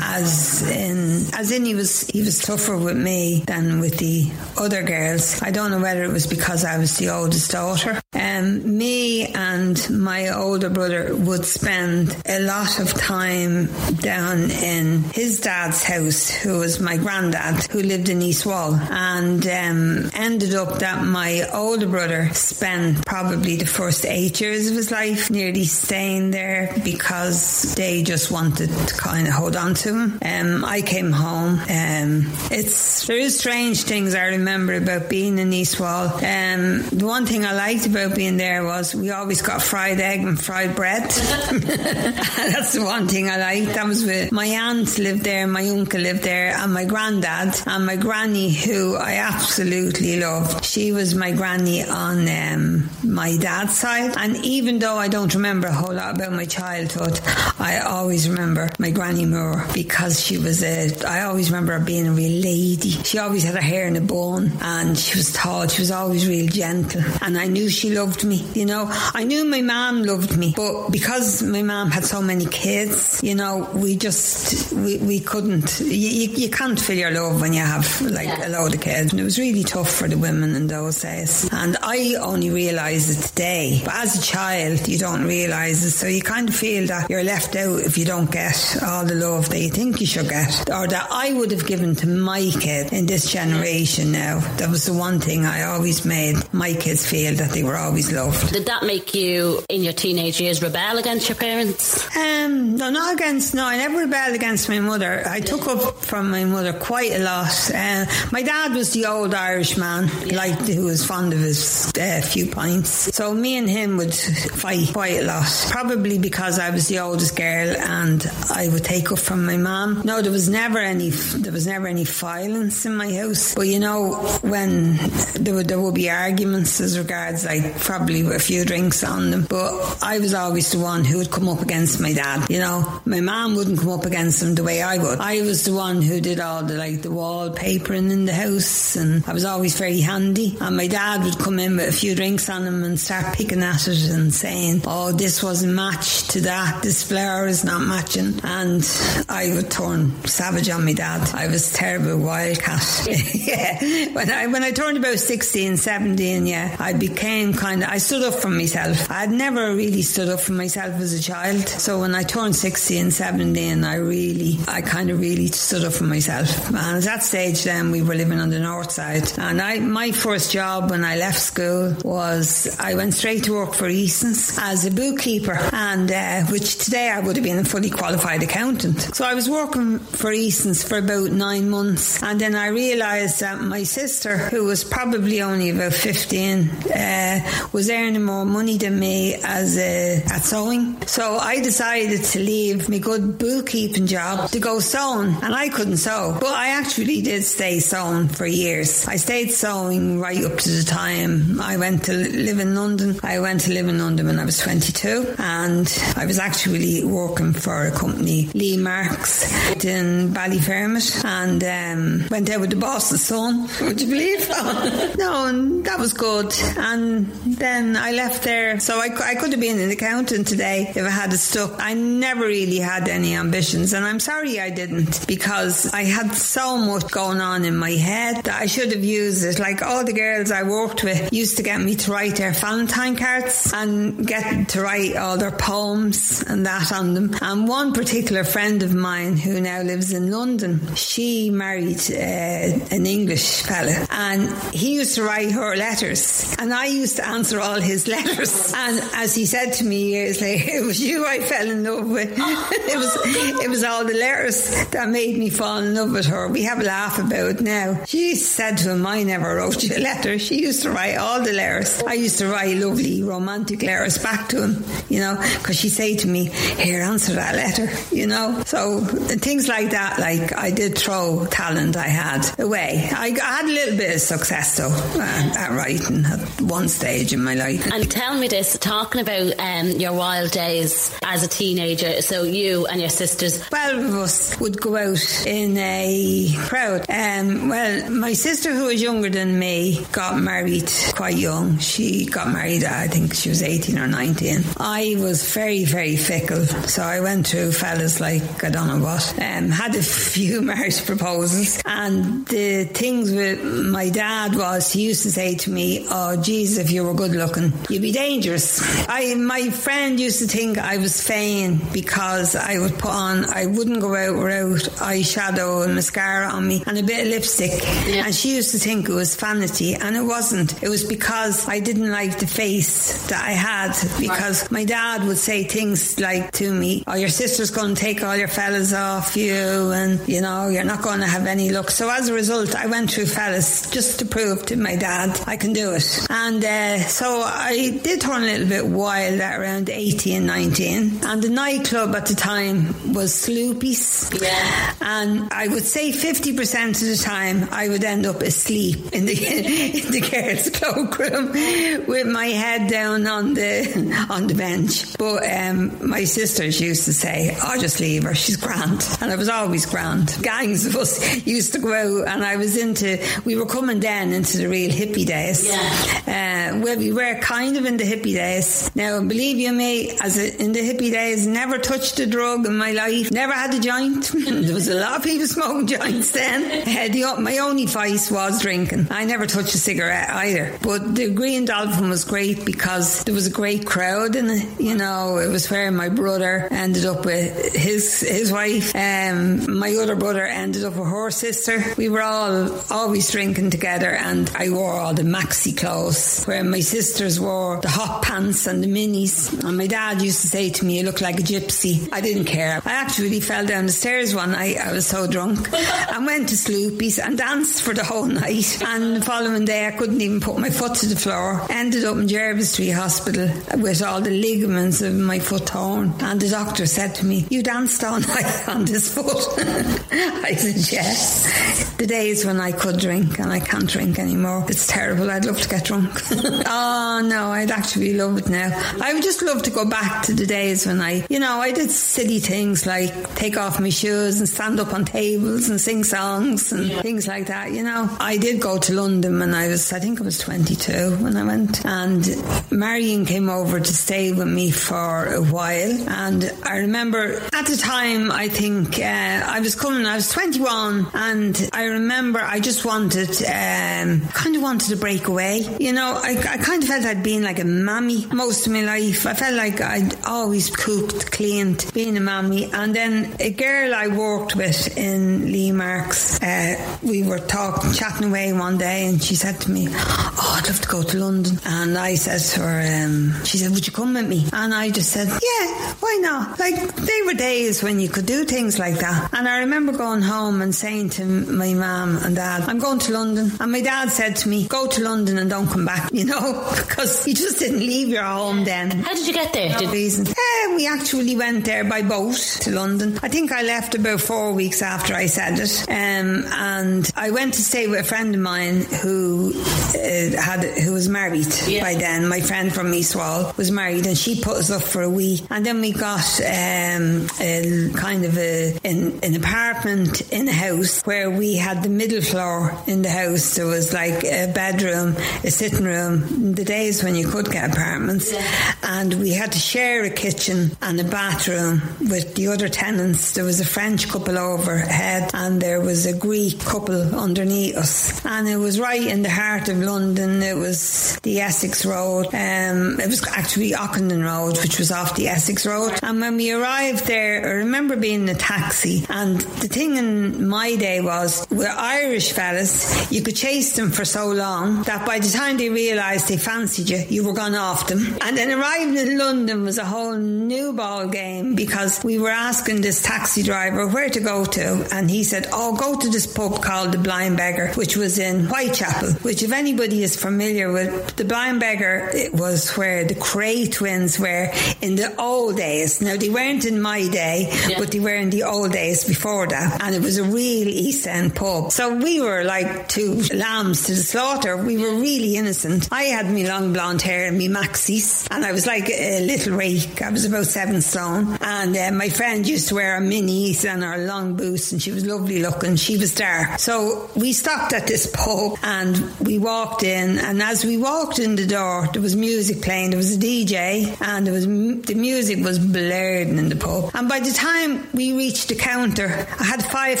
as 0.00 0.62
in, 0.68 1.26
as 1.34 1.50
in 1.50 1.64
he 1.64 1.74
was 1.74 2.06
he 2.08 2.20
was 2.22 2.38
tougher 2.40 2.76
with 2.76 2.96
me 2.96 3.44
than 3.46 3.80
with 3.80 3.98
the 3.98 4.30
other 4.56 4.82
girls. 4.82 5.42
I 5.42 5.50
don't 5.50 5.70
know 5.70 5.80
whether 5.80 6.04
it 6.04 6.12
was 6.12 6.26
because 6.34 6.64
I 6.64 6.78
was 6.78 6.96
the 6.98 7.10
oldest 7.10 7.52
daughter. 7.52 8.00
Um, 8.12 8.78
me 8.78 9.26
and 9.26 9.78
my 9.90 10.28
older 10.28 10.68
brother 10.70 11.14
would 11.14 11.44
spend 11.44 12.16
a 12.26 12.40
lot 12.40 12.80
of 12.80 12.92
time 12.94 13.68
down 14.00 14.50
in 14.50 15.02
his 15.14 15.40
dad's 15.40 15.82
house, 15.82 16.30
who 16.30 16.58
was 16.58 16.80
my 16.80 16.96
granddad, 16.96 17.64
who 17.70 17.82
lived 17.82 18.08
in 18.08 18.20
East 18.22 18.46
Wall, 18.46 18.74
and 18.74 19.46
um, 19.46 20.10
ended 20.14 20.54
up 20.54 20.80
that 20.80 21.04
my 21.04 21.48
older 21.52 21.86
brother 21.86 22.30
spent 22.34 23.04
probably 23.06 23.56
the 23.56 23.66
first 23.66 24.04
eight 24.04 24.40
years 24.40 24.68
of 24.68 24.76
his 24.76 24.90
life 24.90 25.30
nearly 25.30 25.64
staying 25.64 26.30
there 26.30 26.74
because 26.84 27.74
they 27.74 28.02
just 28.02 28.30
wanted 28.30 28.70
to 28.70 28.94
kind 28.96 29.28
of 29.28 29.34
hold 29.34 29.56
on 29.56 29.74
to 29.74 29.88
him. 29.88 30.18
Um, 30.24 30.64
I 30.64 30.82
came 30.82 31.12
home. 31.12 31.60
Um, 31.60 32.32
it's 32.50 33.06
there 33.06 33.18
is 33.18 33.38
strange 33.38 33.82
things 33.84 34.14
I 34.14 34.26
remember 34.28 34.74
about 34.74 35.08
being 35.08 35.38
in 35.38 35.52
East 35.52 35.78
Wall. 35.78 36.18
Um, 36.24 36.82
the 36.88 37.06
one 37.06 37.26
thing 37.26 37.44
I 37.44 37.52
liked 37.52 37.86
about 37.86 38.14
being 38.14 38.38
there 38.38 38.64
was 38.64 38.94
we 38.94 39.10
always 39.10 39.42
got 39.42 39.62
fried 39.62 40.00
egg 40.00 40.20
and 40.20 40.40
fried 40.40 40.74
bread. 40.74 41.02
That's 41.10 42.72
the 42.72 42.82
one 42.82 43.08
thing 43.08 43.28
I 43.28 43.36
liked. 43.36 43.74
That 43.74 43.86
was 43.86 44.04
with 44.04 44.32
my 44.32 44.46
aunt 44.46 44.98
lived 44.98 45.22
there, 45.22 45.46
my 45.46 45.68
uncle 45.68 46.00
lived 46.00 46.22
there, 46.22 46.54
and 46.56 46.72
my 46.72 46.84
granddad 46.84 47.54
and 47.66 47.84
my 47.84 47.96
granny, 47.96 48.50
who 48.52 48.96
I 48.96 49.14
absolutely 49.16 50.18
loved. 50.20 50.64
She 50.64 50.92
was 50.92 51.14
my 51.14 51.32
granny 51.32 51.82
on 51.82 52.28
um, 52.28 52.88
my 53.02 53.36
dad's 53.36 53.76
side, 53.76 54.14
and 54.16 54.36
even 54.44 54.78
though 54.78 54.96
I 54.96 55.08
don't 55.08 55.34
remember 55.34 55.68
a 55.68 55.72
whole 55.72 55.94
lot 55.94 56.14
about 56.16 56.32
my 56.32 56.46
childhood, 56.46 57.20
I 57.58 57.80
always 57.80 58.28
remember 58.28 58.70
my 58.78 58.90
granny 58.90 59.26
Moore 59.26 59.64
because 59.74 60.24
she 60.24 60.38
was 60.38 60.62
a. 60.62 60.90
I 61.06 61.22
always 61.24 61.50
remember 61.50 61.78
her 61.78 61.84
being 61.84 62.06
a 62.06 62.12
real 62.12 62.40
lady. 62.40 62.90
She 62.90 63.18
always 63.18 63.44
had 63.44 63.54
her 63.54 63.60
hair 63.60 63.86
in 63.86 63.96
a 63.96 64.00
bun, 64.00 64.52
and 64.60 64.96
she 64.96 65.18
was 65.18 65.32
tall. 65.32 65.66
She 65.66 65.82
was 65.82 65.90
always 65.90 66.13
real 66.22 66.48
gentle, 66.48 67.02
and 67.22 67.36
I 67.36 67.46
knew 67.46 67.68
she 67.68 67.94
loved 67.94 68.24
me. 68.24 68.36
You 68.54 68.66
know, 68.66 68.86
I 68.88 69.24
knew 69.24 69.44
my 69.44 69.62
mom 69.62 70.02
loved 70.02 70.36
me, 70.36 70.52
but 70.56 70.90
because 70.90 71.42
my 71.42 71.62
mom 71.62 71.90
had 71.90 72.04
so 72.04 72.22
many 72.22 72.46
kids, 72.46 73.20
you 73.22 73.34
know, 73.34 73.70
we 73.74 73.96
just 73.96 74.72
we, 74.72 74.98
we 74.98 75.20
couldn't. 75.20 75.80
You, 75.80 75.88
you, 75.88 76.28
you 76.28 76.50
can't 76.50 76.78
feel 76.78 76.96
your 76.96 77.10
love 77.10 77.40
when 77.40 77.52
you 77.52 77.60
have 77.60 78.00
like 78.02 78.26
yeah. 78.26 78.46
a 78.46 78.50
load 78.50 78.74
of 78.74 78.80
kids, 78.80 79.12
and 79.12 79.20
it 79.20 79.24
was 79.24 79.38
really 79.38 79.64
tough 79.64 79.90
for 79.90 80.08
the 80.08 80.18
women 80.18 80.54
in 80.54 80.66
those 80.66 81.00
days. 81.00 81.48
And 81.52 81.76
I 81.82 82.14
only 82.20 82.50
realised 82.50 83.18
it 83.18 83.28
today, 83.28 83.82
but 83.84 83.94
as 83.94 84.18
a 84.18 84.22
child, 84.22 84.88
you 84.88 84.98
don't 84.98 85.24
realise 85.24 85.84
it, 85.84 85.90
so 85.90 86.06
you 86.06 86.22
kind 86.22 86.48
of 86.48 86.54
feel 86.54 86.86
that 86.88 87.10
you're 87.10 87.24
left 87.24 87.56
out 87.56 87.80
if 87.80 87.98
you 87.98 88.04
don't 88.04 88.30
get 88.30 88.76
all 88.82 89.04
the 89.04 89.14
love 89.14 89.48
that 89.50 89.60
you 89.60 89.70
think 89.70 90.00
you 90.00 90.06
should 90.06 90.28
get, 90.28 90.70
or 90.70 90.86
that 90.86 91.08
I 91.10 91.32
would 91.32 91.50
have 91.50 91.66
given 91.66 91.94
to 91.96 92.06
my 92.06 92.50
kid 92.60 92.92
in 92.92 93.06
this 93.06 93.30
generation. 93.30 94.12
Now, 94.12 94.40
that 94.56 94.70
was 94.70 94.86
the 94.86 94.92
one 94.92 95.20
thing 95.20 95.44
I 95.44 95.64
always 95.64 96.03
made 96.04 96.36
my 96.52 96.74
kids 96.74 97.06
feel 97.06 97.34
that 97.34 97.50
they 97.50 97.62
were 97.62 97.76
always 97.76 98.12
loved. 98.12 98.52
Did 98.52 98.66
that 98.66 98.82
make 98.84 99.14
you, 99.14 99.62
in 99.68 99.82
your 99.82 99.92
teenage 99.92 100.40
years, 100.40 100.62
rebel 100.62 100.98
against 100.98 101.28
your 101.28 101.36
parents? 101.36 102.04
Um, 102.16 102.76
no, 102.76 102.90
not 102.90 103.14
against. 103.14 103.54
No, 103.54 103.64
I 103.64 103.76
never 103.76 103.98
rebelled 103.98 104.34
against 104.34 104.68
my 104.68 104.80
mother. 104.80 105.22
I 105.26 105.40
took 105.40 105.66
up 105.66 105.96
from 105.98 106.30
my 106.30 106.44
mother 106.44 106.72
quite 106.72 107.12
a 107.12 107.18
lot. 107.18 107.70
Uh, 107.74 108.06
my 108.32 108.42
dad 108.42 108.72
was 108.74 108.92
the 108.92 109.06
old 109.06 109.34
Irish 109.34 109.76
man, 109.76 110.10
yeah. 110.26 110.36
like 110.36 110.58
who 110.60 110.84
was 110.84 111.04
fond 111.04 111.32
of 111.32 111.38
his 111.38 111.92
uh, 111.98 112.20
few 112.22 112.50
pints. 112.50 113.14
So 113.14 113.34
me 113.34 113.56
and 113.56 113.68
him 113.68 113.96
would 113.96 114.14
fight 114.14 114.92
quite 114.92 115.22
a 115.22 115.24
lot. 115.24 115.46
Probably 115.70 116.18
because 116.18 116.58
I 116.58 116.70
was 116.70 116.88
the 116.88 117.00
oldest 117.00 117.36
girl 117.36 117.76
and 117.76 118.26
I 118.50 118.68
would 118.68 118.84
take 118.84 119.12
up 119.12 119.18
from 119.18 119.44
my 119.46 119.56
mom. 119.56 120.02
No, 120.04 120.22
there 120.22 120.32
was 120.32 120.48
never 120.48 120.78
any. 120.78 121.10
There 121.10 121.52
was 121.52 121.66
never 121.66 121.86
any 121.86 122.04
violence 122.04 122.86
in 122.86 122.96
my 122.96 123.12
house. 123.12 123.54
But 123.54 123.68
you 123.68 123.80
know, 123.80 124.14
when 124.42 124.96
there 125.34 125.54
would 125.54 125.68
there 125.68 125.80
would 125.80 125.93
be 125.94 126.10
arguments 126.10 126.80
as 126.80 126.98
regards 126.98 127.44
like 127.44 127.54
like 127.64 127.78
probably 127.80 128.20
a 128.20 128.38
few 128.38 128.64
drinks 128.64 129.04
on 129.04 129.30
them. 129.30 129.46
But 129.48 129.98
I 130.02 130.18
was 130.18 130.34
always 130.34 130.70
the 130.72 130.78
one 130.78 131.04
who 131.04 131.18
would 131.18 131.30
come 131.30 131.48
up 131.48 131.60
against 131.60 132.00
my 132.00 132.12
dad. 132.12 132.50
You 132.50 132.58
know, 132.58 133.00
my 133.04 133.20
mom 133.20 133.54
wouldn't 133.56 133.78
come 133.78 133.90
up 133.90 134.04
against 134.04 134.42
him 134.42 134.54
the 134.54 134.64
way 134.64 134.82
I 134.82 134.98
would. 134.98 135.20
I 135.20 135.42
was 135.42 135.64
the 135.64 135.74
one 135.74 136.02
who 136.02 136.20
did 136.20 136.40
all 136.40 136.62
the 136.62 136.74
like 136.74 137.02
the 137.02 137.10
wallpapering 137.10 138.10
in 138.10 138.24
the 138.26 138.32
house, 138.32 138.96
and 138.96 139.24
I 139.26 139.32
was 139.32 139.44
always 139.44 139.78
very 139.78 140.00
handy. 140.00 140.56
And 140.60 140.76
my 140.76 140.86
dad 140.86 141.24
would 141.24 141.38
come 141.38 141.58
in 141.58 141.76
with 141.76 141.88
a 141.88 141.92
few 141.92 142.14
drinks 142.14 142.48
on 142.48 142.64
him 142.64 142.82
and 142.84 142.98
start 142.98 143.34
picking 143.34 143.62
at 143.62 143.86
it 143.88 144.10
and 144.10 144.32
saying, 144.32 144.82
"Oh, 144.86 145.12
this 145.12 145.42
wasn't 145.42 145.74
matched 145.74 146.30
to 146.30 146.40
that. 146.42 146.82
This 146.82 147.02
flower 147.02 147.46
is 147.46 147.64
not 147.64 147.82
matching." 147.82 148.40
And 148.42 148.84
I 149.28 149.52
would 149.54 149.70
turn 149.70 150.12
savage 150.26 150.68
on 150.68 150.84
my 150.84 150.92
dad. 150.92 151.30
I 151.34 151.48
was 151.48 151.72
terrible 151.72 152.18
wildcat. 152.18 153.06
yeah. 153.34 154.08
When 154.12 154.30
I 154.30 154.46
when 154.46 154.62
I 154.62 154.72
turned 154.72 154.96
about 154.96 155.18
16, 155.18 155.76
17, 155.84 156.46
yeah, 156.46 156.74
I 156.80 156.94
became 156.94 157.52
kind 157.52 157.82
of 157.82 157.90
I 157.90 157.98
stood 157.98 158.22
up 158.22 158.40
for 158.40 158.48
myself. 158.48 159.10
I'd 159.10 159.30
never 159.30 159.74
really 159.74 160.00
stood 160.00 160.30
up 160.30 160.40
for 160.40 160.52
myself 160.52 160.94
as 160.94 161.12
a 161.12 161.20
child. 161.20 161.68
So 161.68 162.00
when 162.00 162.14
I 162.14 162.22
turned 162.22 162.56
16, 162.56 163.10
17, 163.10 163.84
I 163.84 163.96
really 163.96 164.56
I 164.66 164.80
kind 164.80 165.10
of 165.10 165.20
really 165.20 165.48
stood 165.48 165.84
up 165.84 165.92
for 165.92 166.04
myself. 166.04 166.68
And 166.68 166.96
at 166.96 167.02
that 167.02 167.22
stage 167.22 167.64
then 167.64 167.90
we 167.90 168.00
were 168.00 168.14
living 168.14 168.40
on 168.40 168.48
the 168.48 168.60
north 168.60 168.92
side. 168.92 169.30
And 169.38 169.60
I 169.60 169.78
my 169.80 170.10
first 170.10 170.52
job 170.52 170.90
when 170.90 171.04
I 171.04 171.16
left 171.16 171.38
school 171.38 171.94
was 172.02 172.74
I 172.80 172.94
went 172.94 173.12
straight 173.12 173.44
to 173.44 173.52
work 173.52 173.74
for 173.74 173.86
Eason's 173.86 174.58
as 174.58 174.86
a 174.86 174.90
bookkeeper 174.90 175.58
and 175.70 176.10
uh, 176.10 176.44
which 176.44 176.78
today 176.78 177.10
I 177.10 177.20
would 177.20 177.36
have 177.36 177.44
been 177.44 177.58
a 177.58 177.64
fully 177.64 177.90
qualified 177.90 178.42
accountant. 178.42 179.02
So 179.14 179.26
I 179.26 179.34
was 179.34 179.50
working 179.50 179.98
for 179.98 180.32
Eason's 180.32 180.82
for 180.82 180.96
about 180.96 181.30
nine 181.30 181.68
months 181.68 182.22
and 182.22 182.40
then 182.40 182.54
I 182.54 182.68
realised 182.68 183.40
that 183.40 183.60
my 183.60 183.82
sister, 183.82 184.38
who 184.38 184.64
was 184.64 184.82
probably 184.82 185.42
only 185.42 185.73
about 185.74 185.92
15, 185.92 186.70
uh, 186.70 187.68
was 187.72 187.90
earning 187.90 188.22
more 188.22 188.44
money 188.44 188.78
than 188.78 188.98
me 188.98 189.34
as 189.42 189.76
a, 189.78 190.22
at 190.26 190.42
sewing. 190.42 191.00
So 191.06 191.36
I 191.36 191.60
decided 191.60 192.22
to 192.24 192.38
leave 192.40 192.88
my 192.88 192.98
good 192.98 193.38
bookkeeping 193.38 194.06
job 194.06 194.50
to 194.50 194.60
go 194.60 194.80
sewing 194.80 195.34
and 195.42 195.54
I 195.54 195.68
couldn't 195.68 195.98
sew. 195.98 196.36
But 196.40 196.52
I 196.52 196.68
actually 196.68 197.22
did 197.22 197.44
stay 197.44 197.80
sewing 197.80 198.28
for 198.28 198.46
years. 198.46 199.06
I 199.06 199.16
stayed 199.16 199.52
sewing 199.52 200.20
right 200.20 200.44
up 200.44 200.58
to 200.58 200.68
the 200.68 200.84
time 200.84 201.60
I 201.60 201.76
went 201.76 202.04
to 202.04 202.12
live 202.12 202.58
in 202.58 202.74
London. 202.74 203.18
I 203.22 203.40
went 203.40 203.62
to 203.62 203.72
live 203.72 203.88
in 203.88 203.98
London 203.98 204.26
when 204.26 204.38
I 204.38 204.44
was 204.44 204.58
22 204.58 205.34
and 205.38 205.86
I 206.16 206.26
was 206.26 206.38
actually 206.38 207.04
working 207.04 207.52
for 207.52 207.86
a 207.86 207.90
company, 207.90 208.48
Lee 208.54 208.76
Marks, 208.76 209.44
in 209.84 210.30
Ballyfermot 210.30 211.24
and 211.24 211.62
um, 211.64 212.28
went 212.30 212.50
out 212.50 212.60
with 212.60 212.70
the 212.70 212.76
boss's 212.76 213.22
son. 213.22 213.68
Would 213.80 214.00
you 214.00 214.08
believe? 214.08 214.48
no, 215.18 215.46
and 215.46 215.63
that 215.84 215.98
was 215.98 216.12
good. 216.12 216.52
And 216.76 217.26
then 217.44 217.96
I 217.96 218.12
left 218.12 218.42
there. 218.44 218.80
So 218.80 218.98
I, 218.98 219.08
I 219.22 219.34
could 219.34 219.52
have 219.52 219.60
been 219.60 219.78
an 219.78 219.90
accountant 219.90 220.46
today 220.46 220.92
if 220.94 221.04
I 221.04 221.10
had 221.10 221.32
stuck. 221.34 221.76
I 221.78 221.94
never 221.94 222.46
really 222.46 222.78
had 222.78 223.08
any 223.08 223.34
ambitions 223.34 223.92
and 223.92 224.04
I'm 224.04 224.20
sorry 224.20 224.60
I 224.60 224.70
didn't 224.70 225.26
because 225.26 225.92
I 225.92 226.02
had 226.04 226.32
so 226.32 226.76
much 226.76 227.10
going 227.10 227.40
on 227.40 227.64
in 227.64 227.76
my 227.76 227.90
head 227.90 228.44
that 228.44 228.60
I 228.60 228.66
should 228.66 228.92
have 228.92 229.04
used 229.04 229.44
it. 229.44 229.58
Like 229.58 229.82
all 229.82 230.04
the 230.04 230.12
girls 230.12 230.50
I 230.50 230.62
worked 230.62 231.04
with 231.04 231.32
used 231.32 231.56
to 231.58 231.62
get 231.62 231.80
me 231.80 231.94
to 231.96 232.12
write 232.12 232.36
their 232.36 232.52
Valentine 232.52 233.16
cards 233.16 233.72
and 233.74 234.26
get 234.26 234.70
to 234.70 234.82
write 234.82 235.16
all 235.16 235.36
their 235.36 235.52
poems 235.52 236.42
and 236.46 236.66
that 236.66 236.92
on 236.92 237.14
them. 237.14 237.34
And 237.40 237.68
one 237.68 237.92
particular 237.92 238.44
friend 238.44 238.82
of 238.82 238.94
mine 238.94 239.36
who 239.36 239.60
now 239.60 239.82
lives 239.82 240.12
in 240.12 240.30
London, 240.30 240.94
she 240.94 241.50
married 241.50 242.00
uh, 242.10 242.94
an 242.94 243.06
English 243.06 243.62
fella 243.62 244.06
and 244.10 244.50
he 244.72 244.94
used 244.94 245.14
to 245.16 245.22
write 245.22 245.43
her 245.50 245.76
letters 245.76 246.54
and 246.58 246.72
I 246.72 246.86
used 246.86 247.16
to 247.16 247.26
answer 247.26 247.60
all 247.60 247.80
his 247.80 248.08
letters. 248.08 248.72
And 248.84 249.00
as 249.14 249.34
he 249.34 249.46
said 249.46 249.74
to 249.74 249.84
me 249.84 250.10
years 250.10 250.40
later, 250.40 250.70
it 250.78 250.84
was 250.84 251.00
you 251.00 251.26
I 251.26 251.40
fell 251.40 251.70
in 251.70 251.84
love 251.84 252.08
with. 252.08 252.32
it 252.36 252.96
was 252.96 253.16
it 253.64 253.70
was 253.70 253.84
all 253.84 254.04
the 254.04 254.14
letters 254.14 254.86
that 254.90 255.08
made 255.08 255.38
me 255.38 255.50
fall 255.50 255.78
in 255.78 255.94
love 255.94 256.12
with 256.12 256.26
her. 256.26 256.48
We 256.48 256.62
have 256.62 256.80
a 256.80 256.84
laugh 256.84 257.18
about 257.18 257.50
it 257.50 257.60
now. 257.60 258.04
She 258.04 258.34
said 258.34 258.78
to 258.78 258.90
him, 258.90 259.06
I 259.06 259.22
never 259.22 259.56
wrote 259.56 259.82
you 259.82 259.96
a 259.96 260.00
letter. 260.00 260.38
She 260.38 260.62
used 260.62 260.82
to 260.82 260.90
write 260.90 261.16
all 261.16 261.42
the 261.42 261.52
letters. 261.52 262.02
I 262.02 262.14
used 262.14 262.38
to 262.38 262.48
write 262.48 262.76
lovely 262.76 263.22
romantic 263.22 263.82
letters 263.82 264.18
back 264.18 264.48
to 264.50 264.62
him, 264.62 264.84
you 265.08 265.20
know, 265.20 265.36
because 265.58 265.78
she 265.78 265.88
say 265.88 266.16
to 266.16 266.28
me, 266.28 266.46
here, 266.46 267.02
answer 267.02 267.34
that 267.34 267.54
letter, 267.54 267.88
you 268.14 268.26
know. 268.26 268.62
So 268.66 269.00
things 269.00 269.68
like 269.68 269.90
that, 269.90 270.18
like 270.18 270.56
I 270.56 270.70
did 270.70 270.98
throw 270.98 271.46
talent 271.50 271.96
I 271.96 272.08
had 272.08 272.58
away. 272.58 273.08
I, 273.12 273.26
I 273.26 273.56
had 273.56 273.64
a 273.66 273.72
little 273.72 273.96
bit 273.96 274.14
of 274.14 274.20
success 274.20 274.76
though 274.76 274.94
uh, 275.34 275.58
at 275.58 275.70
writing 275.72 276.24
at 276.24 276.60
one 276.60 276.88
stage 276.88 277.32
in 277.32 277.42
my 277.42 277.54
life. 277.54 277.86
And 277.92 278.10
tell 278.10 278.36
me 278.38 278.48
this, 278.48 278.78
talking 278.78 279.20
about 279.20 279.52
um, 279.58 279.90
your 279.90 280.12
wild 280.12 280.50
days 280.52 281.16
as 281.24 281.42
a 281.42 281.48
teenager, 281.48 282.22
so 282.22 282.44
you 282.44 282.86
and 282.86 283.00
your 283.00 283.10
sisters. 283.10 283.60
Twelve 283.68 284.04
of 284.04 284.14
us 284.14 284.58
would 284.60 284.80
go 284.80 284.96
out 284.96 285.46
in 285.46 285.76
a 285.76 286.52
crowd. 286.58 287.06
Um, 287.08 287.68
well, 287.68 288.10
my 288.10 288.32
sister, 288.34 288.72
who 288.72 288.86
was 288.86 289.02
younger 289.02 289.30
than 289.30 289.58
me, 289.58 290.04
got 290.12 290.38
married 290.38 290.90
quite 291.14 291.36
young. 291.36 291.78
She 291.78 292.26
got 292.26 292.52
married, 292.52 292.84
I 292.84 293.08
think 293.08 293.34
she 293.34 293.48
was 293.48 293.62
18 293.62 293.98
or 293.98 294.06
19. 294.06 294.64
I 294.78 295.16
was 295.18 295.52
very, 295.52 295.84
very 295.84 296.16
fickle. 296.16 296.64
So 296.64 297.02
I 297.02 297.20
went 297.20 297.48
through 297.48 297.72
fellas 297.72 298.20
like 298.20 298.62
I 298.64 298.70
don't 298.70 298.88
know 298.88 299.00
what. 299.00 299.38
Um, 299.40 299.70
had 299.70 299.94
a 299.94 300.02
few 300.02 300.60
marriage 300.72 301.04
proposals. 301.04 301.80
And 301.84 302.46
the 302.46 302.84
things 302.84 303.32
with 303.32 303.62
my 303.64 304.08
dad 304.10 304.54
was 304.54 304.92
he 304.92 305.06
used 305.06 305.23
to 305.24 305.30
say 305.30 305.56
to 305.56 305.70
me, 305.70 306.06
Oh, 306.08 306.40
geez, 306.40 306.78
if 306.78 306.90
you 306.90 307.04
were 307.04 307.14
good 307.14 307.32
looking, 307.32 307.72
you'd 307.88 308.02
be 308.02 308.12
dangerous. 308.12 308.80
I, 309.08 309.34
my 309.34 309.70
friend 309.70 310.20
used 310.20 310.38
to 310.40 310.46
think 310.46 310.78
I 310.78 310.98
was 310.98 311.26
vain 311.26 311.80
because 311.92 312.54
I 312.54 312.78
would 312.78 312.94
put 312.98 313.10
on, 313.10 313.46
I 313.46 313.66
wouldn't 313.66 314.00
go 314.00 314.14
out 314.14 314.36
without 314.36 314.80
eyeshadow 315.00 315.84
and 315.84 315.94
mascara 315.94 316.48
on 316.48 316.68
me 316.68 316.82
and 316.86 316.98
a 316.98 317.02
bit 317.02 317.26
of 317.26 317.32
lipstick. 317.32 317.82
Yeah. 318.06 318.26
And 318.26 318.34
she 318.34 318.54
used 318.56 318.70
to 318.72 318.78
think 318.78 319.08
it 319.08 319.12
was 319.12 319.34
vanity 319.34 319.94
and 319.94 320.14
it 320.16 320.22
wasn't. 320.22 320.82
It 320.82 320.88
was 320.88 321.04
because 321.04 321.66
I 321.68 321.80
didn't 321.80 322.10
like 322.10 322.38
the 322.38 322.46
face 322.46 323.26
that 323.28 323.42
I 323.42 323.52
had 323.52 323.92
because 324.20 324.70
my 324.70 324.84
dad 324.84 325.26
would 325.26 325.38
say 325.38 325.64
things 325.64 326.20
like 326.20 326.52
to 326.52 326.72
me, 326.72 327.02
Oh, 327.06 327.14
your 327.14 327.28
sister's 327.30 327.70
going 327.70 327.94
to 327.94 328.00
take 328.00 328.22
all 328.22 328.36
your 328.36 328.48
fellas 328.48 328.92
off 328.92 329.36
you 329.36 329.54
and, 329.54 330.20
you 330.28 330.40
know, 330.40 330.68
you're 330.68 330.84
not 330.84 331.02
going 331.02 331.20
to 331.20 331.26
have 331.26 331.46
any 331.46 331.70
luck. 331.70 331.90
So 331.90 332.10
as 332.10 332.28
a 332.28 332.34
result, 332.34 332.74
I 332.74 332.86
went 332.86 333.10
through 333.10 333.26
fellas 333.26 333.90
just 333.90 334.18
to 334.18 334.26
prove 334.26 334.66
to 334.66 334.76
my 334.76 334.96
dad 334.96 335.13
I 335.46 335.56
can 335.56 335.72
do 335.72 335.92
it. 335.92 336.26
And 336.30 336.64
uh, 336.64 336.98
so 336.98 337.42
I 337.42 337.98
did 338.02 338.20
turn 338.20 338.42
a 338.42 338.46
little 338.46 338.68
bit 338.68 338.86
wild 338.86 339.40
at 339.40 339.58
around 339.58 339.90
18, 339.90 340.44
19. 340.44 341.20
And 341.24 341.42
the 341.42 341.50
nightclub 341.50 342.14
at 342.14 342.26
the 342.26 342.34
time 342.34 343.12
was 343.12 343.32
Sloopy's. 343.32 344.30
Yeah. 344.40 344.94
And 345.00 345.52
I 345.52 345.68
would 345.68 345.84
say 345.84 346.10
50% 346.10 347.02
of 347.02 347.18
the 347.18 347.22
time 347.22 347.68
I 347.70 347.88
would 347.88 348.04
end 348.04 348.26
up 348.26 348.40
asleep 348.42 349.12
in 349.12 349.26
the, 349.26 349.34
in 350.04 350.10
the 350.10 350.20
girls' 350.20 350.70
cloakroom 350.70 352.06
with 352.06 352.26
my 352.26 352.46
head 352.46 352.90
down 352.90 353.26
on 353.26 353.54
the, 353.54 354.26
on 354.30 354.46
the 354.46 354.54
bench. 354.54 355.16
But 355.18 355.48
um, 355.50 356.08
my 356.08 356.24
sisters 356.24 356.80
used 356.80 357.04
to 357.04 357.12
say, 357.12 357.56
I'll 357.62 357.80
just 357.80 358.00
leave 358.00 358.24
her, 358.24 358.34
she's 358.34 358.56
grand. 358.56 359.06
And 359.20 359.30
I 359.30 359.36
was 359.36 359.48
always 359.48 359.86
grand. 359.86 360.36
Gangs 360.42 360.86
of 360.86 360.96
us 360.96 361.46
used 361.46 361.72
to 361.74 361.78
go 361.78 361.92
out 361.92 362.28
and 362.28 362.44
I 362.44 362.56
was 362.56 362.76
into, 362.76 363.22
we 363.44 363.56
were 363.56 363.66
coming 363.66 364.00
then 364.00 364.32
into 364.32 364.58
the 364.58 364.68
real 364.68 364.90
hippie 365.06 365.26
days. 365.26 365.68
Yeah. 365.68 366.72
Uh, 366.74 366.80
well, 366.80 366.98
we 366.98 367.12
were 367.12 367.38
kind 367.40 367.76
of 367.76 367.84
in 367.84 367.96
the 367.96 368.04
hippie 368.04 368.34
days. 368.34 368.90
Now, 368.94 369.20
believe 369.22 369.58
you 369.58 369.72
me, 369.72 370.10
as 370.22 370.36
a, 370.38 370.62
in 370.62 370.72
the 370.72 370.80
hippie 370.80 371.10
days, 371.10 371.46
never 371.46 371.78
touched 371.78 372.18
a 372.20 372.26
drug 372.26 372.66
in 372.66 372.76
my 372.76 372.92
life, 372.92 373.30
never 373.30 373.52
had 373.52 373.74
a 373.74 373.80
joint. 373.80 374.24
there 374.46 374.74
was 374.74 374.88
a 374.88 374.94
lot 374.94 375.18
of 375.18 375.24
people 375.24 375.46
smoking 375.46 375.86
joints 375.98 376.32
then. 376.32 376.64
Uh, 376.88 377.12
the, 377.12 377.40
my 377.40 377.58
only 377.58 377.86
vice 377.86 378.30
was 378.30 378.60
drinking. 378.62 379.08
I 379.10 379.24
never 379.24 379.46
touched 379.46 379.74
a 379.74 379.78
cigarette 379.78 380.30
either. 380.30 380.78
But 380.82 381.14
the 381.14 381.30
Green 381.30 381.64
Dolphin 381.64 382.08
was 382.08 382.24
great 382.24 382.64
because 382.64 383.24
there 383.24 383.34
was 383.34 383.46
a 383.46 383.50
great 383.50 383.86
crowd 383.86 384.36
and. 384.36 384.64
You 384.78 384.96
know, 384.96 385.38
it 385.38 385.48
was 385.48 385.70
where 385.70 385.90
my 385.90 386.08
brother 386.08 386.68
ended 386.70 387.04
up 387.04 387.24
with 387.24 387.74
his 387.74 388.20
his 388.20 388.52
wife. 388.52 388.94
Um, 388.94 389.78
my 389.78 389.94
other 389.96 390.16
brother 390.16 390.44
ended 390.44 390.84
up 390.84 390.96
with 390.96 391.08
her 391.08 391.30
sister. 391.30 391.82
We 391.96 392.08
were 392.08 392.22
all 392.22 392.70
always 392.90 393.30
drinking 393.30 393.70
together, 393.70 394.10
and 394.10 394.50
I 394.54 394.70
wore 394.70 394.93
all 394.98 395.14
the 395.14 395.22
maxi 395.22 395.76
clothes, 395.76 396.44
where 396.44 396.64
my 396.64 396.80
sisters 396.80 397.38
wore 397.40 397.80
the 397.80 397.88
hot 397.88 398.22
pants 398.22 398.66
and 398.66 398.82
the 398.82 398.88
minis. 398.88 399.52
And 399.64 399.76
my 399.76 399.86
dad 399.86 400.22
used 400.22 400.40
to 400.42 400.48
say 400.48 400.70
to 400.70 400.84
me, 400.84 400.98
"You 400.98 401.04
look 401.04 401.20
like 401.20 401.38
a 401.40 401.42
gypsy." 401.42 402.08
I 402.12 402.20
didn't 402.20 402.44
care. 402.44 402.80
I 402.84 402.92
actually 402.92 403.40
fell 403.40 403.64
down 403.66 403.86
the 403.86 403.92
stairs 403.92 404.34
one 404.34 404.52
night. 404.52 404.78
I 404.78 404.92
was 404.92 405.06
so 405.06 405.26
drunk, 405.26 405.72
and 406.12 406.26
went 406.26 406.48
to 406.50 406.56
Sloopy's 406.56 407.18
and 407.18 407.38
danced 407.38 407.82
for 407.82 407.94
the 407.94 408.04
whole 408.04 408.26
night. 408.26 408.82
And 408.82 409.16
the 409.16 409.22
following 409.22 409.64
day, 409.64 409.86
I 409.86 409.92
couldn't 409.92 410.20
even 410.20 410.40
put 410.40 410.58
my 410.58 410.70
foot 410.70 410.94
to 410.96 411.06
the 411.06 411.16
floor. 411.16 411.66
Ended 411.70 412.04
up 412.04 412.16
in 412.16 412.28
Jervis 412.28 412.72
Street 412.72 412.90
Hospital 412.90 413.48
with 413.78 414.02
all 414.02 414.20
the 414.20 414.30
ligaments 414.30 415.02
of 415.02 415.14
my 415.14 415.38
foot 415.38 415.66
torn. 415.66 416.14
And 416.20 416.40
the 416.40 416.48
doctor 416.48 416.86
said 416.86 417.14
to 417.16 417.26
me, 417.26 417.46
"You 417.50 417.62
danced 417.62 418.02
all 418.04 418.20
night 418.34 418.68
on 418.68 418.84
this 418.84 419.12
foot." 419.14 419.24
I 420.12 420.54
said, 420.56 420.76
"Yes." 420.92 421.94
The 421.96 422.06
days 422.06 422.44
when 422.44 422.60
I 422.60 422.72
could 422.72 422.98
drink 422.98 423.38
and 423.38 423.52
I 423.52 423.60
can't 423.60 423.88
drink 423.88 424.18
anymore. 424.18 424.64
It's 424.68 424.83
terrible. 424.86 425.30
I'd 425.30 425.44
love 425.44 425.60
to 425.60 425.68
get 425.68 425.84
drunk. 425.84 426.10
oh 426.30 427.22
no, 427.24 427.52
I'd 427.52 427.70
actually 427.70 428.14
love 428.14 428.38
it 428.38 428.48
now. 428.48 428.70
I 429.00 429.12
would 429.14 429.22
just 429.22 429.42
love 429.42 429.62
to 429.64 429.70
go 429.70 429.84
back 429.84 430.22
to 430.24 430.34
the 430.34 430.46
days 430.46 430.86
when 430.86 431.00
I, 431.00 431.26
you 431.28 431.38
know, 431.38 431.60
I 431.60 431.72
did 431.72 431.90
silly 431.90 432.38
things 432.38 432.86
like 432.86 433.34
take 433.34 433.56
off 433.56 433.80
my 433.80 433.88
shoes 433.88 434.38
and 434.38 434.48
stand 434.48 434.80
up 434.80 434.92
on 434.92 435.04
tables 435.04 435.68
and 435.68 435.80
sing 435.80 436.04
songs 436.04 436.72
and 436.72 436.86
yeah. 436.86 437.02
things 437.02 437.26
like 437.26 437.46
that. 437.46 437.72
You 437.72 437.82
know, 437.82 438.08
I 438.20 438.36
did 438.36 438.60
go 438.60 438.78
to 438.78 438.92
London 438.92 439.38
when 439.38 439.54
I 439.54 439.68
was, 439.68 439.92
I 439.92 440.00
think 440.00 440.20
I 440.20 440.24
was 440.24 440.38
22 440.38 441.16
when 441.18 441.36
I 441.36 441.44
went, 441.44 441.84
and 441.84 442.24
Marion 442.70 443.24
came 443.24 443.48
over 443.48 443.80
to 443.80 443.92
stay 443.92 444.32
with 444.32 444.48
me 444.48 444.70
for 444.70 445.26
a 445.32 445.42
while, 445.42 446.08
and 446.08 446.52
I 446.62 446.78
remember 446.78 447.40
at 447.52 447.66
the 447.66 447.76
time 447.76 448.30
I 448.30 448.48
think 448.48 448.98
uh, 448.98 449.02
I 449.46 449.60
was 449.60 449.74
coming, 449.74 450.06
I 450.06 450.16
was 450.16 450.30
21, 450.30 451.08
and 451.14 451.70
I 451.72 451.84
remember 451.84 452.40
I 452.40 452.60
just 452.60 452.84
wanted, 452.84 453.30
um, 453.44 454.28
kind 454.28 454.56
of 454.56 454.62
wanted 454.62 454.73
to 454.78 454.96
break 454.96 455.28
away. 455.28 455.66
You 455.78 455.92
know, 455.92 456.20
I, 456.22 456.36
I 456.48 456.56
kind 456.58 456.82
of 456.82 456.88
felt 456.88 457.04
I'd 457.04 457.22
been 457.22 457.42
like 457.42 457.58
a 457.58 457.64
mammy 457.64 458.26
most 458.26 458.66
of 458.66 458.72
my 458.72 458.82
life. 458.82 459.26
I 459.26 459.34
felt 459.34 459.54
like 459.54 459.80
I'd 459.80 460.14
always 460.24 460.70
cooked, 460.70 461.30
cleaned, 461.32 461.90
being 461.94 462.16
a 462.16 462.20
mammy. 462.20 462.70
And 462.72 462.94
then 462.94 463.34
a 463.40 463.50
girl 463.50 463.94
I 463.94 464.08
worked 464.08 464.56
with 464.56 464.96
in 464.96 465.52
Lee 465.52 465.72
Marks, 465.72 466.42
uh, 466.42 466.98
we 467.02 467.22
were 467.22 467.38
talking, 467.38 467.92
chatting 467.92 468.28
away 468.28 468.52
one 468.52 468.78
day, 468.78 469.06
and 469.06 469.22
she 469.22 469.34
said 469.34 469.60
to 469.62 469.70
me, 469.70 469.88
"Oh, 469.90 470.56
I'd 470.58 470.68
love 470.68 470.80
to 470.80 470.88
go 470.88 471.02
to 471.02 471.18
London." 471.18 471.58
And 471.64 471.96
I 471.96 472.14
said 472.14 472.40
to 472.54 472.60
her, 472.60 473.04
um, 473.04 473.44
"She 473.44 473.58
said, 473.58 473.70
would 473.72 473.86
you 473.86 473.92
come 473.92 474.14
with 474.14 474.28
me?" 474.28 474.46
And 474.52 474.74
I 474.74 474.90
just 474.90 475.10
said, 475.10 475.28
"Yeah, 475.28 475.94
why 476.00 476.18
not?" 476.22 476.58
Like 476.58 476.94
they 476.96 477.22
were 477.26 477.34
days 477.34 477.82
when 477.82 478.00
you 478.00 478.08
could 478.08 478.26
do 478.26 478.44
things 478.44 478.78
like 478.78 478.98
that. 478.98 479.30
And 479.32 479.48
I 479.48 479.58
remember 479.60 479.92
going 479.92 480.22
home 480.22 480.62
and 480.62 480.74
saying 480.74 481.10
to 481.10 481.24
my 481.24 481.74
mum 481.74 482.18
and 482.22 482.36
dad, 482.36 482.64
"I'm 482.68 482.78
going 482.78 482.98
to 483.00 483.12
London." 483.12 483.52
And 483.60 483.72
my 483.72 483.80
dad 483.80 484.10
said 484.10 484.36
to 484.36 484.48
me, 484.48 484.53
"Go 484.62 484.86
to 484.86 485.02
London 485.02 485.38
and 485.38 485.50
don't 485.50 485.68
come 485.68 485.84
back," 485.84 486.10
you 486.12 486.24
know, 486.24 486.64
because 486.76 487.26
you 487.26 487.34
just 487.34 487.58
didn't 487.58 487.80
leave 487.80 488.08
your 488.08 488.22
home 488.22 488.64
then. 488.64 488.90
How 489.02 489.14
did 489.14 489.26
you 489.26 489.32
get 489.32 489.52
there? 489.52 489.70
No 489.70 489.78
did- 489.78 489.90
reason. 489.90 490.26
Uh, 490.28 490.74
we 490.76 490.86
actually 490.86 491.36
went 491.36 491.64
there 491.64 491.84
by 491.84 492.02
boat 492.02 492.36
to 492.60 492.70
London. 492.70 493.18
I 493.22 493.28
think 493.28 493.52
I 493.52 493.62
left 493.62 493.94
about 493.94 494.20
four 494.20 494.52
weeks 494.52 494.82
after 494.82 495.14
I 495.14 495.26
said 495.26 495.58
it. 495.58 495.84
Um, 495.88 496.44
and 496.52 497.10
I 497.16 497.30
went 497.30 497.54
to 497.54 497.62
stay 497.62 497.86
with 497.86 498.00
a 498.00 498.04
friend 498.04 498.34
of 498.34 498.40
mine 498.40 498.82
who 499.02 499.52
uh, 499.94 500.40
had 500.40 500.64
who 500.78 500.92
was 500.92 501.08
married 501.08 501.52
yeah. 501.66 501.82
by 501.82 501.94
then. 501.94 502.28
My 502.28 502.40
friend 502.40 502.72
from 502.72 502.92
East 502.94 503.16
Wall 503.16 503.52
was 503.56 503.70
married, 503.70 504.06
and 504.06 504.16
she 504.16 504.40
put 504.40 504.56
us 504.56 504.70
up 504.70 504.82
for 504.82 505.02
a 505.02 505.10
week. 505.10 505.42
And 505.50 505.64
then 505.64 505.80
we 505.80 505.92
got 505.92 506.40
um, 506.40 507.26
a 507.40 507.90
kind 507.94 508.24
of 508.24 508.36
a, 508.38 508.78
an, 508.84 509.20
an 509.22 509.36
apartment 509.36 510.20
in 510.32 510.48
a 510.48 510.52
house 510.52 511.00
where 511.02 511.30
we 511.30 511.56
had 511.56 511.82
the 511.82 511.88
middle 511.88 512.22
floor 512.22 512.76
in 512.86 513.02
the 513.02 513.10
house. 513.10 513.56
There 513.56 513.66
was 513.66 513.92
like 513.92 514.24
a 514.24 514.43
bedroom, 514.52 515.16
a 515.44 515.50
sitting 515.50 515.84
room. 515.84 516.54
The 516.54 516.64
days 516.64 517.02
when 517.02 517.14
you 517.14 517.28
could 517.28 517.50
get 517.50 517.70
apartments, 517.70 518.32
yeah. 518.32 518.74
and 518.82 519.14
we 519.14 519.30
had 519.30 519.52
to 519.52 519.58
share 519.58 520.04
a 520.04 520.10
kitchen 520.10 520.76
and 520.82 521.00
a 521.00 521.04
bathroom 521.04 521.82
with 522.00 522.34
the 522.34 522.48
other 522.48 522.68
tenants. 522.68 523.32
There 523.32 523.44
was 523.44 523.60
a 523.60 523.64
French 523.64 524.08
couple 524.08 524.38
overhead, 524.38 525.30
and 525.34 525.60
there 525.60 525.80
was 525.80 526.06
a 526.06 526.16
Greek 526.16 526.60
couple 526.60 527.14
underneath 527.14 527.76
us, 527.76 528.24
and 528.24 528.48
it 528.48 528.56
was 528.56 528.80
right 528.80 529.06
in 529.06 529.22
the 529.22 529.30
heart 529.30 529.68
of 529.68 529.78
London. 529.78 530.42
It 530.42 530.56
was 530.56 531.18
the 531.22 531.40
Essex 531.40 531.84
Road. 531.84 532.26
Um, 532.26 533.00
it 533.00 533.08
was 533.08 533.26
actually 533.28 533.72
Ockenden 533.72 534.24
Road, 534.24 534.58
which 534.62 534.78
was 534.78 534.90
off 534.90 535.16
the 535.16 535.28
Essex 535.28 535.66
Road. 535.66 535.98
And 536.02 536.20
when 536.20 536.36
we 536.36 536.52
arrived 536.52 537.06
there, 537.06 537.46
I 537.46 537.50
remember 537.64 537.96
being 537.96 538.22
in 538.22 538.28
a 538.28 538.34
taxi, 538.34 539.04
and 539.08 539.40
the 539.40 539.68
thing 539.68 539.96
in 539.96 540.48
my 540.48 540.76
day 540.76 541.00
was, 541.00 541.46
with 541.50 541.68
Irish 541.68 542.32
fellas, 542.32 543.10
you 543.10 543.22
could 543.22 543.36
chase 543.36 543.74
them 543.76 543.90
for 543.90 544.04
so 544.04 544.28
long 544.34 544.82
that 544.82 545.06
by 545.06 545.18
the 545.18 545.28
time 545.30 545.56
they 545.56 545.70
realised 545.70 546.28
they 546.28 546.36
fancied 546.36 546.90
you, 546.90 546.98
you 547.08 547.24
were 547.24 547.32
gone 547.32 547.54
off 547.54 547.86
them. 547.86 548.16
And 548.20 548.36
then 548.36 548.50
arriving 548.50 548.96
in 548.96 549.18
London 549.18 549.62
was 549.62 549.78
a 549.78 549.84
whole 549.84 550.14
new 550.16 550.72
ball 550.72 551.08
game 551.08 551.54
because 551.54 552.02
we 552.04 552.18
were 552.18 552.30
asking 552.30 552.80
this 552.80 553.02
taxi 553.02 553.42
driver 553.42 553.86
where 553.86 554.10
to 554.10 554.20
go 554.20 554.44
to, 554.44 554.86
and 554.92 555.10
he 555.10 555.24
said, 555.24 555.48
"Oh, 555.52 555.76
go 555.76 555.98
to 555.98 556.08
this 556.08 556.26
pub 556.26 556.62
called 556.62 556.92
the 556.92 556.98
Blind 556.98 557.36
Beggar, 557.36 557.72
which 557.74 557.96
was 557.96 558.18
in 558.18 558.46
Whitechapel." 558.46 559.12
Which, 559.22 559.42
if 559.42 559.52
anybody 559.52 560.02
is 560.02 560.16
familiar 560.16 560.72
with, 560.72 561.16
the 561.16 561.24
Blind 561.24 561.60
Beggar 561.60 562.10
it 562.12 562.34
was 562.34 562.70
where 562.76 563.04
the 563.04 563.14
Kray 563.14 563.70
twins 563.70 564.18
were 564.18 564.50
in 564.80 564.96
the 564.96 565.14
old 565.20 565.56
days. 565.56 566.00
Now 566.00 566.16
they 566.16 566.30
weren't 566.30 566.64
in 566.64 566.80
my 566.80 567.08
day, 567.08 567.50
yeah. 567.68 567.78
but 567.78 567.90
they 567.90 568.00
were 568.00 568.14
in 568.14 568.30
the 568.30 568.44
old 568.44 568.72
days 568.72 569.04
before 569.04 569.46
that, 569.48 569.82
and 569.82 569.94
it 569.94 570.02
was 570.02 570.18
a 570.18 570.24
real 570.24 570.68
East 570.68 571.06
End 571.06 571.34
pub. 571.34 571.72
So 571.72 571.94
we 571.94 572.20
were 572.20 572.44
like 572.44 572.88
two 572.88 573.22
lambs 573.32 573.86
to 573.86 573.92
the 573.92 574.02
slaughter. 574.02 574.23
We 574.24 574.78
were 574.78 574.94
really 575.00 575.36
innocent. 575.36 575.88
I 575.92 576.04
had 576.04 576.30
me 576.30 576.48
long 576.48 576.72
blonde 576.72 577.02
hair 577.02 577.26
and 577.28 577.36
me 577.36 577.46
maxis, 577.46 578.26
and 578.30 578.42
I 578.44 578.52
was 578.52 578.66
like 578.66 578.88
a 578.88 579.20
little 579.20 579.54
rake. 579.54 580.00
I 580.00 580.10
was 580.10 580.24
about 580.24 580.46
seven 580.46 580.80
stone, 580.80 581.36
and 581.42 581.76
uh, 581.76 581.90
my 581.92 582.08
friend 582.08 582.48
used 582.48 582.68
to 582.68 582.74
wear 582.74 582.96
a 582.96 583.00
minis 583.00 583.66
and 583.66 583.84
her 583.84 584.06
long 584.06 584.34
boots, 584.34 584.72
and 584.72 584.82
she 584.82 584.92
was 584.92 585.04
lovely 585.04 585.42
looking. 585.42 585.76
She 585.76 585.98
was 585.98 586.14
dark. 586.14 586.58
So 586.58 587.10
we 587.14 587.34
stopped 587.34 587.74
at 587.74 587.86
this 587.86 588.10
pub 588.14 588.58
and 588.62 588.96
we 589.20 589.38
walked 589.38 589.82
in. 589.82 590.18
And 590.18 590.42
as 590.42 590.64
we 590.64 590.78
walked 590.78 591.18
in 591.18 591.36
the 591.36 591.46
door, 591.46 591.88
there 591.92 592.00
was 592.00 592.16
music 592.16 592.62
playing. 592.62 592.90
There 592.90 592.96
was 592.96 593.16
a 593.16 593.18
DJ, 593.18 593.94
and 594.00 594.26
there 594.26 594.32
was 594.32 594.46
the 594.46 594.94
music 594.94 595.44
was 595.44 595.58
blaring 595.58 596.38
in 596.38 596.48
the 596.48 596.56
pub. 596.56 596.90
And 596.94 597.10
by 597.10 597.20
the 597.20 597.32
time 597.32 597.86
we 597.92 598.16
reached 598.16 598.48
the 598.48 598.56
counter, 598.56 599.26
I 599.38 599.44
had 599.44 599.62
five 599.62 600.00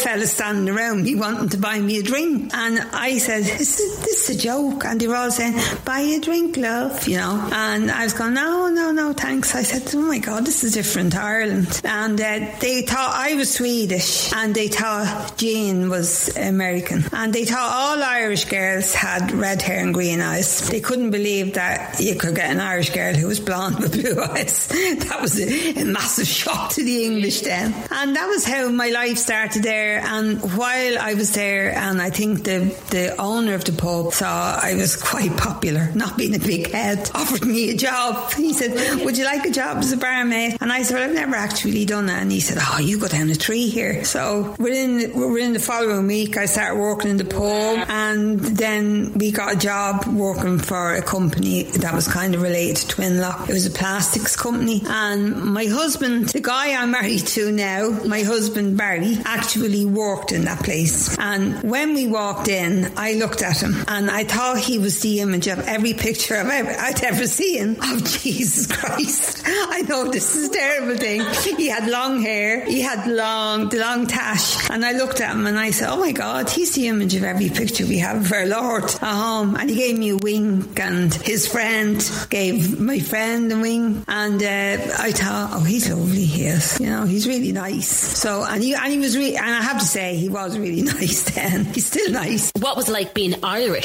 fellas 0.00 0.32
standing 0.32 0.74
around 0.74 1.04
me 1.04 1.14
wanting 1.14 1.50
to 1.50 1.58
buy 1.58 1.78
me 1.78 1.98
a 1.98 2.02
drink, 2.02 2.54
and 2.54 2.80
I 2.92 3.18
said, 3.18 3.44
"This 3.44 3.78
is 3.78 4.00
this 4.00 4.13
is 4.14 4.30
a 4.30 4.38
joke," 4.38 4.84
and 4.84 5.00
they 5.00 5.08
were 5.08 5.16
all 5.16 5.30
saying, 5.30 5.54
"Buy 5.84 6.00
a 6.00 6.20
drink, 6.20 6.56
love," 6.56 7.06
you 7.08 7.16
know. 7.16 7.48
And 7.52 7.90
I 7.90 8.04
was 8.04 8.12
going, 8.12 8.34
"No, 8.34 8.68
no, 8.68 8.90
no, 8.92 9.12
thanks." 9.12 9.54
I 9.54 9.62
said, 9.62 9.82
"Oh 9.94 10.02
my 10.02 10.18
God, 10.18 10.44
this 10.46 10.64
is 10.64 10.72
different 10.72 11.14
Ireland," 11.16 11.80
and 11.84 12.20
uh, 12.20 12.40
they 12.60 12.82
thought 12.82 13.12
I 13.14 13.34
was 13.34 13.52
Swedish, 13.54 14.32
and 14.32 14.54
they 14.54 14.68
thought 14.68 15.34
Jean 15.36 15.88
was 15.90 16.34
American, 16.36 17.04
and 17.12 17.32
they 17.32 17.44
thought 17.44 17.70
all 17.72 18.02
Irish 18.02 18.44
girls 18.46 18.94
had 18.94 19.32
red 19.32 19.62
hair 19.62 19.80
and 19.80 19.94
green 19.94 20.20
eyes. 20.20 20.68
They 20.68 20.80
couldn't 20.80 21.10
believe 21.10 21.54
that 21.54 22.00
you 22.00 22.14
could 22.16 22.34
get 22.34 22.50
an 22.50 22.60
Irish 22.60 22.90
girl 22.90 23.14
who 23.14 23.26
was 23.26 23.40
blonde 23.40 23.78
with 23.80 23.92
blue 23.92 24.20
eyes. 24.32 24.68
That 24.68 25.18
was 25.20 25.38
a, 25.40 25.80
a 25.80 25.84
massive 25.84 26.26
shock 26.26 26.72
to 26.72 26.84
the 26.84 27.04
English 27.04 27.40
then, 27.42 27.74
and 27.90 28.16
that 28.16 28.26
was 28.28 28.44
how 28.44 28.68
my 28.70 28.90
life 28.90 29.18
started 29.18 29.62
there. 29.62 30.00
And 30.04 30.40
while 30.56 30.98
I 30.98 31.14
was 31.14 31.32
there, 31.32 31.74
and 31.74 32.00
I 32.00 32.10
think 32.10 32.44
the 32.44 32.58
the 32.90 33.14
owner 33.18 33.54
of 33.54 33.64
the 33.64 33.72
pub 33.72 34.03
saw 34.10 34.58
I 34.60 34.74
was 34.74 34.96
quite 34.96 35.36
popular, 35.36 35.90
not 35.94 36.16
being 36.16 36.34
a 36.34 36.38
big 36.38 36.70
head, 36.70 37.10
offered 37.14 37.44
me 37.44 37.70
a 37.70 37.76
job. 37.76 38.32
He 38.32 38.52
said, 38.52 39.04
"Would 39.04 39.18
you 39.18 39.24
like 39.24 39.44
a 39.44 39.50
job 39.50 39.78
as 39.78 39.92
a 39.92 39.96
barmaid?" 39.96 40.56
And 40.60 40.72
I 40.72 40.82
said, 40.82 40.96
well, 40.96 41.08
"I've 41.08 41.14
never 41.14 41.36
actually 41.36 41.84
done 41.84 42.06
that." 42.06 42.22
And 42.22 42.32
he 42.32 42.40
said, 42.40 42.58
"Oh, 42.60 42.78
you 42.78 42.98
go 42.98 43.08
down 43.08 43.30
a 43.30 43.36
tree 43.36 43.68
here." 43.68 44.04
So 44.04 44.54
within 44.58 45.12
within 45.32 45.52
the 45.52 45.58
following 45.60 46.06
week, 46.06 46.36
I 46.36 46.46
started 46.46 46.80
working 46.80 47.10
in 47.10 47.16
the 47.16 47.24
pub, 47.24 47.86
and 47.88 48.40
then 48.40 49.12
we 49.14 49.30
got 49.30 49.54
a 49.54 49.56
job 49.56 50.06
working 50.06 50.58
for 50.58 50.94
a 50.94 51.02
company 51.02 51.64
that 51.64 51.94
was 51.94 52.08
kind 52.08 52.34
of 52.34 52.42
related 52.42 52.76
to 52.76 52.96
Twinlock. 52.96 53.48
It 53.48 53.52
was 53.52 53.66
a 53.66 53.70
plastics 53.70 54.36
company, 54.36 54.82
and 54.86 55.36
my 55.36 55.66
husband, 55.66 56.28
the 56.28 56.40
guy 56.40 56.74
I'm 56.74 56.90
married 56.90 57.26
to 57.28 57.52
now, 57.52 57.90
my 58.04 58.22
husband 58.22 58.76
Barry, 58.76 59.18
actually 59.24 59.84
worked 59.84 60.32
in 60.32 60.44
that 60.44 60.62
place. 60.62 61.16
And 61.18 61.62
when 61.62 61.94
we 61.94 62.06
walked 62.06 62.48
in, 62.48 62.92
I 62.96 63.14
looked 63.14 63.42
at 63.42 63.62
him 63.62 63.74
and 63.94 64.10
I 64.10 64.24
thought 64.24 64.58
he 64.58 64.78
was 64.78 65.00
the 65.00 65.20
image 65.20 65.46
of 65.46 65.60
every 65.60 65.94
picture 65.94 66.36
I've 66.36 66.50
ever, 66.50 66.70
I'd 66.70 67.02
ever 67.04 67.26
seen 67.26 67.76
of 67.80 68.04
Jesus 68.22 68.66
Christ. 68.66 69.42
I 69.46 69.82
know 69.82 70.10
this 70.10 70.34
is 70.34 70.48
a 70.48 70.52
terrible 70.52 70.96
thing. 70.96 71.22
He 71.56 71.68
had 71.68 71.88
long 71.88 72.20
hair, 72.20 72.64
he 72.64 72.80
had 72.80 73.06
long, 73.06 73.68
the 73.68 73.78
long 73.78 74.06
tash, 74.06 74.68
and 74.70 74.84
I 74.84 74.92
looked 74.92 75.20
at 75.20 75.32
him 75.32 75.46
and 75.46 75.58
I 75.58 75.70
said, 75.70 75.90
"Oh 75.90 75.98
my 75.98 76.12
God, 76.12 76.50
he's 76.50 76.74
the 76.74 76.88
image 76.88 77.14
of 77.14 77.22
every 77.22 77.50
picture 77.50 77.86
we 77.86 77.98
have 77.98 78.24
of 78.26 78.32
our 78.32 78.46
Lord 78.46 78.84
at 78.84 79.00
home." 79.02 79.54
And 79.56 79.70
he 79.70 79.76
gave 79.76 79.98
me 79.98 80.10
a 80.10 80.16
wink, 80.16 80.78
and 80.80 81.14
his 81.14 81.46
friend 81.46 81.96
gave 82.30 82.80
my 82.80 82.98
friend 82.98 83.52
a 83.52 83.58
wink, 83.58 84.04
and 84.08 84.42
uh, 84.42 84.94
I 84.98 85.12
thought, 85.12 85.50
"Oh, 85.52 85.64
he's 85.64 85.88
lovely. 85.88 86.24
He 86.24 86.46
is. 86.46 86.80
You 86.80 86.90
know, 86.90 87.04
he's 87.04 87.28
really 87.28 87.52
nice." 87.52 87.88
So, 87.88 88.44
and 88.44 88.62
he 88.62 88.74
and 88.74 88.92
he 88.92 88.98
was 88.98 89.16
really, 89.16 89.36
and 89.36 89.46
I 89.46 89.62
have 89.62 89.78
to 89.78 89.86
say, 89.86 90.16
he 90.16 90.28
was 90.28 90.58
really 90.58 90.82
nice 90.96 91.22
then. 91.34 91.66
He's 91.66 91.86
still 91.86 92.10
nice. 92.10 92.50
What 92.58 92.76
was 92.76 92.88
like 92.88 93.14
being 93.14 93.34
Irish? 93.44 93.83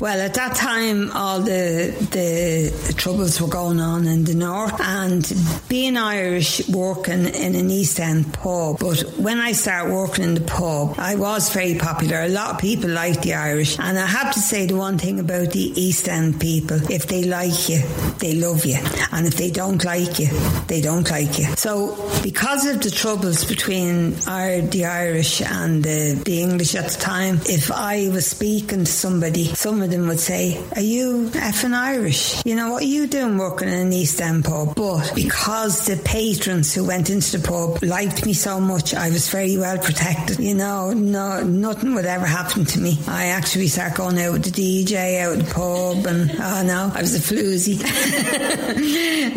Well, 0.00 0.18
at 0.20 0.34
that 0.34 0.56
time, 0.56 1.10
all 1.12 1.40
the 1.40 1.94
the 2.10 2.94
troubles 2.94 3.40
were 3.40 3.48
going 3.48 3.80
on 3.80 4.06
in 4.06 4.24
the 4.24 4.34
north, 4.34 4.80
and 4.80 5.30
being 5.68 5.96
Irish, 5.96 6.66
working 6.68 7.26
in 7.26 7.54
an 7.54 7.70
East 7.70 8.00
End 8.00 8.32
pub. 8.32 8.78
But 8.78 9.00
when 9.18 9.38
I 9.38 9.52
started 9.52 9.92
working 9.92 10.24
in 10.24 10.34
the 10.34 10.40
pub, 10.40 10.94
I 10.98 11.16
was 11.16 11.52
very 11.52 11.76
popular. 11.76 12.20
A 12.20 12.28
lot 12.28 12.54
of 12.54 12.58
people 12.58 12.90
liked 12.90 13.22
the 13.22 13.34
Irish. 13.34 13.78
And 13.78 13.98
I 13.98 14.06
have 14.06 14.32
to 14.34 14.40
say 14.40 14.66
the 14.66 14.76
one 14.76 14.98
thing 14.98 15.20
about 15.20 15.52
the 15.52 15.72
East 15.80 16.08
End 16.08 16.40
people, 16.40 16.78
if 16.90 17.06
they 17.06 17.24
like 17.24 17.68
you, 17.68 17.82
they 18.18 18.34
love 18.34 18.64
you. 18.64 18.78
And 19.12 19.26
if 19.26 19.36
they 19.36 19.50
don't 19.50 19.84
like 19.84 20.18
you, 20.18 20.28
they 20.66 20.80
don't 20.80 21.08
like 21.10 21.38
you. 21.38 21.44
So 21.56 22.10
because 22.22 22.66
of 22.66 22.82
the 22.82 22.90
troubles 22.90 23.44
between 23.44 24.16
our, 24.26 24.60
the 24.60 24.86
Irish 24.86 25.42
and 25.42 25.84
the, 25.84 26.20
the 26.24 26.42
English 26.42 26.74
at 26.74 26.88
the 26.88 27.00
time, 27.00 27.40
if 27.44 27.70
I 27.70 28.08
was 28.08 28.26
speaking 28.26 28.80
to 28.80 28.92
somebody, 28.92 29.29
some 29.36 29.82
of 29.82 29.90
them 29.90 30.08
would 30.08 30.20
say, 30.20 30.62
are 30.74 30.82
you 30.82 31.30
effing 31.30 31.72
Irish? 31.72 32.44
You 32.44 32.56
know, 32.56 32.72
what 32.72 32.82
are 32.82 32.86
you 32.86 33.06
doing 33.06 33.38
working 33.38 33.68
in 33.68 33.74
an 33.74 33.92
East 33.92 34.20
End 34.20 34.44
pub? 34.44 34.74
But 34.74 35.12
because 35.14 35.86
the 35.86 35.96
patrons 36.04 36.74
who 36.74 36.86
went 36.86 37.10
into 37.10 37.38
the 37.38 37.46
pub 37.46 37.82
liked 37.82 38.26
me 38.26 38.32
so 38.32 38.60
much, 38.60 38.94
I 38.94 39.10
was 39.10 39.28
very 39.28 39.56
well 39.56 39.78
protected. 39.78 40.38
You 40.38 40.54
know, 40.54 40.92
no, 40.92 41.42
nothing 41.42 41.94
would 41.94 42.06
ever 42.06 42.26
happen 42.26 42.64
to 42.64 42.80
me. 42.80 42.98
I 43.06 43.26
actually 43.26 43.68
started 43.68 43.96
going 43.96 44.18
out 44.18 44.32
with 44.32 44.44
the 44.44 44.84
DJ 44.84 45.20
out 45.20 45.38
the 45.38 45.52
pub 45.52 46.06
and, 46.06 46.30
oh 46.30 46.62
no, 46.64 46.92
I 46.94 47.00
was 47.00 47.14
a 47.14 47.18
floozy. 47.20 47.76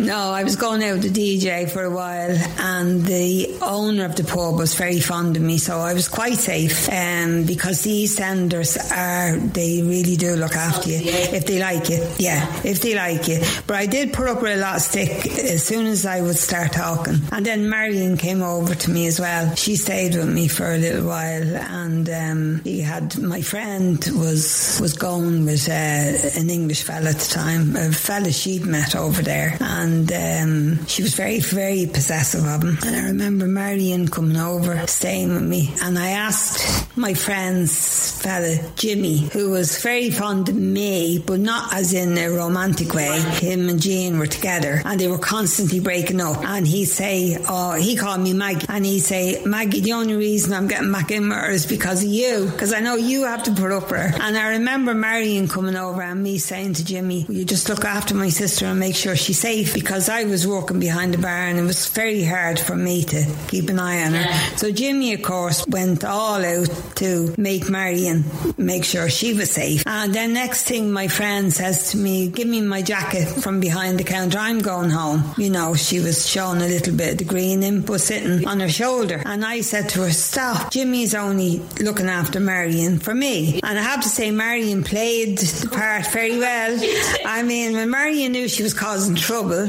no, 0.00 0.30
I 0.30 0.44
was 0.44 0.56
going 0.56 0.82
out 0.82 0.94
with 0.94 1.14
the 1.14 1.38
DJ 1.38 1.70
for 1.70 1.84
a 1.84 1.90
while 1.90 2.36
and 2.58 3.04
the 3.04 3.58
owner 3.62 4.04
of 4.04 4.16
the 4.16 4.24
pub 4.24 4.58
was 4.58 4.74
very 4.74 5.00
fond 5.00 5.36
of 5.36 5.42
me, 5.42 5.58
so 5.58 5.78
I 5.78 5.94
was 5.94 6.08
quite 6.08 6.38
safe 6.38 6.88
um, 6.90 7.44
because 7.44 7.82
the 7.82 7.90
East 7.90 8.20
Enders 8.20 8.76
are, 8.76 9.36
they 9.36 9.82
really 9.88 10.16
do 10.16 10.36
look 10.36 10.54
after 10.54 10.90
you 10.90 11.00
if 11.02 11.46
they 11.46 11.58
like 11.58 11.88
you. 11.90 12.06
Yeah, 12.18 12.44
if 12.64 12.80
they 12.80 12.94
like 12.94 13.28
you. 13.28 13.40
But 13.66 13.76
I 13.76 13.86
did 13.86 14.12
put 14.12 14.28
up 14.28 14.42
with 14.42 14.56
a 14.56 14.60
lot 14.60 14.76
of 14.76 14.82
stick 14.82 15.26
as 15.38 15.64
soon 15.64 15.86
as 15.86 16.06
I 16.06 16.20
would 16.20 16.36
start 16.36 16.72
talking. 16.72 17.16
And 17.32 17.44
then 17.44 17.68
Marion 17.68 18.16
came 18.16 18.42
over 18.42 18.74
to 18.74 18.90
me 18.90 19.06
as 19.06 19.20
well. 19.20 19.54
She 19.54 19.76
stayed 19.76 20.14
with 20.14 20.28
me 20.32 20.48
for 20.48 20.72
a 20.72 20.78
little 20.78 21.06
while 21.06 21.56
and 21.56 22.08
um, 22.10 22.60
he 22.64 22.80
had, 22.80 23.18
my 23.18 23.42
friend 23.42 24.04
was, 24.14 24.78
was 24.80 24.94
going 24.94 25.44
with 25.44 25.68
uh, 25.68 26.40
an 26.40 26.50
English 26.50 26.82
fella 26.82 27.10
at 27.10 27.16
the 27.16 27.34
time, 27.34 27.76
a 27.76 27.92
fella 27.92 28.32
she'd 28.32 28.66
met 28.66 28.94
over 28.96 29.22
there. 29.22 29.56
And 29.60 30.12
um, 30.12 30.86
she 30.86 31.02
was 31.02 31.14
very, 31.14 31.40
very 31.40 31.86
possessive 31.86 32.44
of 32.44 32.62
him. 32.62 32.78
And 32.84 32.96
I 32.96 33.04
remember 33.06 33.46
Marion 33.46 34.08
coming 34.08 34.36
over, 34.36 34.86
staying 34.86 35.32
with 35.32 35.42
me. 35.42 35.74
And 35.82 35.98
I 35.98 36.10
asked 36.10 36.96
my 36.96 37.14
friend's 37.14 38.20
fella, 38.22 38.56
Jimmy, 38.76 39.28
who 39.32 39.50
was 39.50 39.73
very 39.82 40.10
fond 40.10 40.48
of 40.48 40.54
me, 40.54 41.18
but 41.18 41.40
not 41.40 41.74
as 41.74 41.92
in 41.92 42.16
a 42.18 42.28
romantic 42.28 42.92
way. 42.94 43.20
Him 43.20 43.68
and 43.68 43.80
Jean 43.80 44.18
were 44.18 44.26
together 44.26 44.82
and 44.84 44.98
they 44.98 45.08
were 45.08 45.18
constantly 45.18 45.80
breaking 45.80 46.20
up. 46.20 46.44
And 46.44 46.66
he'd 46.66 46.86
say, 46.86 47.36
Oh, 47.48 47.72
he 47.72 47.96
called 47.96 48.20
me 48.20 48.32
Maggie. 48.32 48.66
And 48.68 48.84
he'd 48.84 49.00
say, 49.00 49.42
Maggie, 49.44 49.80
the 49.80 49.92
only 49.94 50.14
reason 50.14 50.52
I'm 50.52 50.68
getting 50.68 50.92
back 50.92 51.10
in 51.10 51.28
with 51.28 51.38
her 51.38 51.50
is 51.50 51.66
because 51.66 52.02
of 52.02 52.08
you. 52.08 52.48
Because 52.50 52.72
I 52.72 52.80
know 52.80 52.96
you 52.96 53.24
have 53.24 53.42
to 53.44 53.52
put 53.52 53.72
up 53.72 53.90
with 53.90 54.00
her. 54.00 54.22
And 54.22 54.36
I 54.36 54.50
remember 54.50 54.94
Marion 54.94 55.48
coming 55.48 55.76
over 55.76 56.02
and 56.02 56.22
me 56.22 56.38
saying 56.38 56.74
to 56.74 56.84
Jimmy, 56.84 57.24
Will 57.28 57.36
you 57.36 57.44
just 57.44 57.68
look 57.68 57.84
after 57.84 58.14
my 58.14 58.28
sister 58.28 58.66
and 58.66 58.78
make 58.78 58.96
sure 58.96 59.16
she's 59.16 59.38
safe? 59.38 59.74
Because 59.74 60.08
I 60.08 60.24
was 60.24 60.46
working 60.46 60.80
behind 60.80 61.14
the 61.14 61.18
bar 61.18 61.30
and 61.30 61.58
it 61.58 61.62
was 61.62 61.88
very 61.88 62.24
hard 62.24 62.58
for 62.58 62.76
me 62.76 63.04
to 63.04 63.26
keep 63.48 63.68
an 63.68 63.78
eye 63.78 64.04
on 64.04 64.12
her. 64.12 64.56
So 64.56 64.70
Jimmy, 64.70 65.14
of 65.14 65.22
course, 65.22 65.66
went 65.66 66.04
all 66.04 66.44
out 66.44 66.68
to 66.96 67.34
make 67.38 67.68
Marion 67.68 68.24
make 68.56 68.84
sure 68.84 69.08
she 69.08 69.34
was 69.34 69.50
safe. 69.50 69.63
And 69.86 70.14
then 70.14 70.32
next 70.32 70.64
thing 70.64 70.92
my 70.92 71.08
friend 71.08 71.52
says 71.52 71.90
to 71.92 71.96
me, 71.96 72.28
give 72.28 72.48
me 72.48 72.60
my 72.60 72.82
jacket 72.82 73.26
from 73.26 73.60
behind 73.60 73.98
the 73.98 74.04
counter. 74.04 74.38
I'm 74.38 74.60
going 74.60 74.90
home. 74.90 75.34
You 75.36 75.50
know, 75.50 75.74
she 75.74 76.00
was 76.00 76.28
showing 76.28 76.62
a 76.62 76.66
little 76.66 76.94
bit 76.94 77.12
of 77.12 77.18
the 77.18 77.24
green 77.24 77.84
was 77.86 78.04
sitting 78.04 78.46
on 78.46 78.60
her 78.60 78.68
shoulder. 78.68 79.22
And 79.24 79.44
I 79.44 79.60
said 79.60 79.88
to 79.90 80.02
her, 80.02 80.10
stop. 80.10 80.70
Jimmy's 80.70 81.14
only 81.14 81.62
looking 81.80 82.08
after 82.08 82.40
Marion 82.40 82.98
for 82.98 83.14
me. 83.14 83.60
And 83.62 83.78
I 83.78 83.82
have 83.82 84.02
to 84.02 84.08
say, 84.08 84.30
Marion 84.30 84.84
played 84.84 85.38
the 85.38 85.68
part 85.68 86.06
very 86.08 86.38
well. 86.38 86.78
I 87.24 87.42
mean, 87.42 87.74
when 87.74 87.90
Marion 87.90 88.32
knew 88.32 88.48
she 88.48 88.62
was 88.62 88.74
causing 88.74 89.14
trouble, 89.14 89.66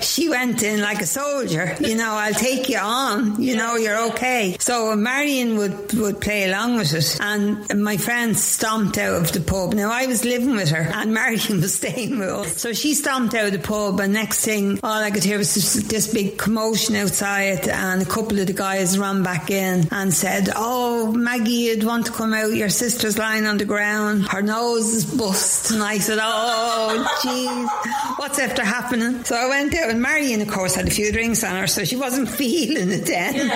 she 0.00 0.28
went 0.28 0.62
in 0.62 0.80
like 0.80 1.00
a 1.00 1.06
soldier. 1.06 1.76
You 1.80 1.96
know, 1.96 2.12
I'll 2.12 2.34
take 2.34 2.68
you 2.68 2.78
on. 2.78 3.40
You 3.40 3.56
know, 3.56 3.76
you're 3.76 4.10
okay. 4.10 4.56
So 4.60 4.94
Marion 4.96 5.56
would, 5.58 5.94
would 5.94 6.20
play 6.20 6.48
along 6.48 6.76
with 6.76 6.94
it. 6.94 7.18
And 7.20 7.82
my 7.82 7.96
friend 7.96 8.36
stomped 8.36 8.98
out 8.98 9.22
of 9.22 9.27
the 9.32 9.40
pub. 9.40 9.74
Now, 9.74 9.90
I 9.90 10.06
was 10.06 10.24
living 10.24 10.56
with 10.56 10.70
her 10.70 10.90
and 10.94 11.12
Marion 11.14 11.60
was 11.60 11.74
staying 11.74 12.18
with 12.18 12.28
us. 12.28 12.60
So 12.60 12.72
she 12.72 12.94
stomped 12.94 13.34
out 13.34 13.46
of 13.46 13.52
the 13.52 13.58
pub 13.58 14.00
and 14.00 14.12
next 14.12 14.44
thing, 14.44 14.78
all 14.82 15.02
I 15.02 15.10
could 15.10 15.24
hear 15.24 15.38
was 15.38 15.54
this, 15.54 15.74
this 15.74 16.12
big 16.12 16.38
commotion 16.38 16.96
outside 16.96 17.68
and 17.68 18.02
a 18.02 18.04
couple 18.06 18.38
of 18.38 18.46
the 18.46 18.52
guys 18.52 18.98
ran 18.98 19.22
back 19.22 19.50
in 19.50 19.88
and 19.90 20.12
said, 20.12 20.48
Oh, 20.54 21.12
Maggie, 21.12 21.50
you'd 21.52 21.84
want 21.84 22.06
to 22.06 22.12
come 22.12 22.32
out. 22.34 22.52
Your 22.52 22.68
sister's 22.68 23.18
lying 23.18 23.46
on 23.46 23.58
the 23.58 23.64
ground. 23.64 24.26
Her 24.28 24.42
nose 24.42 24.86
is 24.94 25.04
bust. 25.04 25.70
And 25.70 25.82
I 25.82 25.98
said, 25.98 26.18
Oh, 26.20 27.16
jeez, 27.22 28.18
what's 28.18 28.38
after 28.38 28.64
happening? 28.64 29.24
So 29.24 29.36
I 29.36 29.48
went 29.48 29.74
out 29.74 29.90
and 29.90 30.00
Marion, 30.02 30.40
of 30.40 30.48
course, 30.48 30.74
had 30.74 30.86
a 30.86 30.90
few 30.90 31.12
drinks 31.12 31.44
on 31.44 31.56
her, 31.56 31.66
so 31.66 31.84
she 31.84 31.96
wasn't 31.96 32.28
feeling 32.38 32.90
it 32.90 33.06
then. 33.06 33.50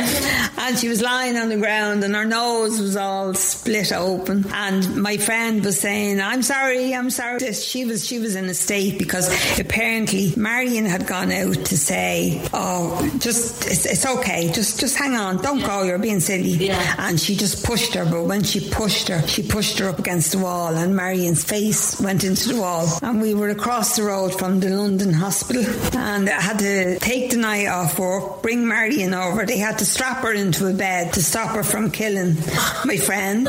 and 0.58 0.78
she 0.78 0.88
was 0.88 1.02
lying 1.02 1.36
on 1.36 1.48
the 1.48 1.56
ground 1.56 2.04
and 2.04 2.14
her 2.14 2.24
nose 2.24 2.80
was 2.80 2.96
all 2.96 3.34
split 3.34 3.92
open. 3.92 4.46
And 4.52 4.96
my 5.02 5.16
friend 5.16 5.61
was 5.62 5.80
saying, 5.80 6.20
I'm 6.20 6.42
sorry, 6.42 6.94
I'm 6.94 7.10
sorry. 7.10 7.52
She 7.52 7.84
was, 7.84 8.06
she 8.06 8.18
was 8.18 8.36
in 8.36 8.46
a 8.46 8.54
state 8.54 8.98
because 8.98 9.28
apparently 9.58 10.32
Marion 10.36 10.84
had 10.84 11.06
gone 11.06 11.32
out 11.32 11.54
to 11.54 11.78
say, 11.78 12.46
Oh, 12.52 13.10
just, 13.18 13.66
it's, 13.66 13.86
it's 13.86 14.06
okay. 14.06 14.50
Just, 14.52 14.80
just 14.80 14.96
hang 14.96 15.16
on. 15.16 15.38
Don't 15.38 15.64
go. 15.64 15.82
You're 15.82 15.98
being 15.98 16.20
silly. 16.20 16.50
Yeah. 16.50 16.94
And 16.98 17.18
she 17.18 17.36
just 17.36 17.64
pushed 17.64 17.94
her. 17.94 18.04
But 18.04 18.24
when 18.24 18.42
she 18.42 18.68
pushed 18.70 19.08
her, 19.08 19.26
she 19.26 19.42
pushed 19.42 19.78
her 19.78 19.88
up 19.88 19.98
against 19.98 20.32
the 20.32 20.38
wall 20.38 20.74
and 20.74 20.94
Marion's 20.94 21.44
face 21.44 22.00
went 22.00 22.24
into 22.24 22.48
the 22.50 22.60
wall. 22.60 22.88
And 23.02 23.20
we 23.20 23.34
were 23.34 23.50
across 23.50 23.96
the 23.96 24.02
road 24.04 24.38
from 24.38 24.60
the 24.60 24.70
London 24.70 25.12
hospital 25.12 25.64
and 25.96 26.28
I 26.28 26.40
had 26.40 26.58
to 26.60 26.98
take 26.98 27.30
the 27.30 27.36
night 27.36 27.66
off 27.66 27.98
work, 27.98 28.42
bring 28.42 28.66
Marion 28.66 29.14
over. 29.14 29.46
They 29.46 29.58
had 29.58 29.78
to 29.78 29.84
strap 29.84 30.22
her 30.22 30.32
into 30.32 30.66
a 30.68 30.72
bed 30.72 31.14
to 31.14 31.22
stop 31.22 31.54
her 31.54 31.62
from 31.62 31.90
killing 31.90 32.36
my 32.84 32.96
friend. 32.96 33.48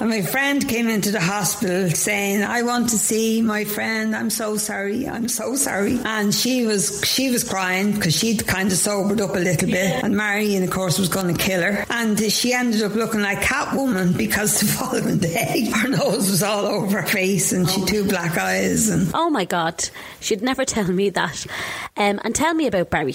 And 0.00 0.08
my 0.08 0.22
friend 0.22 0.66
came 0.66 0.88
into 0.88 1.09
the 1.12 1.20
hospital 1.20 1.90
saying, 1.90 2.42
I 2.42 2.62
want 2.62 2.90
to 2.90 2.98
see 2.98 3.42
my 3.42 3.64
friend. 3.64 4.14
I'm 4.14 4.30
so 4.30 4.56
sorry. 4.56 5.08
I'm 5.08 5.28
so 5.28 5.54
sorry. 5.56 5.98
And 6.04 6.34
she 6.34 6.66
was, 6.66 7.02
she 7.04 7.30
was 7.30 7.44
crying 7.44 7.92
because 7.92 8.14
she'd 8.16 8.46
kind 8.46 8.70
of 8.70 8.78
sobered 8.78 9.20
up 9.20 9.34
a 9.34 9.38
little 9.38 9.68
bit. 9.68 10.02
And 10.04 10.16
Marion, 10.16 10.62
of 10.62 10.70
course, 10.70 10.98
was 10.98 11.08
going 11.08 11.34
to 11.34 11.42
kill 11.42 11.62
her. 11.62 11.84
And 11.90 12.20
she 12.20 12.52
ended 12.52 12.82
up 12.82 12.94
looking 12.94 13.22
like 13.22 13.38
Catwoman 13.38 14.16
because 14.18 14.60
the 14.60 14.66
following 14.66 15.18
day 15.18 15.70
her 15.74 15.88
nose 15.88 16.30
was 16.30 16.42
all 16.42 16.66
over 16.66 17.02
her 17.02 17.06
face 17.06 17.52
and 17.52 17.68
she 17.68 17.80
had 17.80 17.88
two 17.88 18.04
black 18.08 18.36
eyes. 18.38 18.88
And 18.88 19.10
Oh 19.14 19.30
my 19.30 19.44
God, 19.44 19.88
she'd 20.20 20.42
never 20.42 20.64
tell 20.64 20.90
me 20.90 21.10
that. 21.10 21.46
Um, 21.96 22.20
and 22.22 22.34
tell 22.34 22.54
me 22.54 22.66
about 22.66 22.90
Barry. 22.90 23.14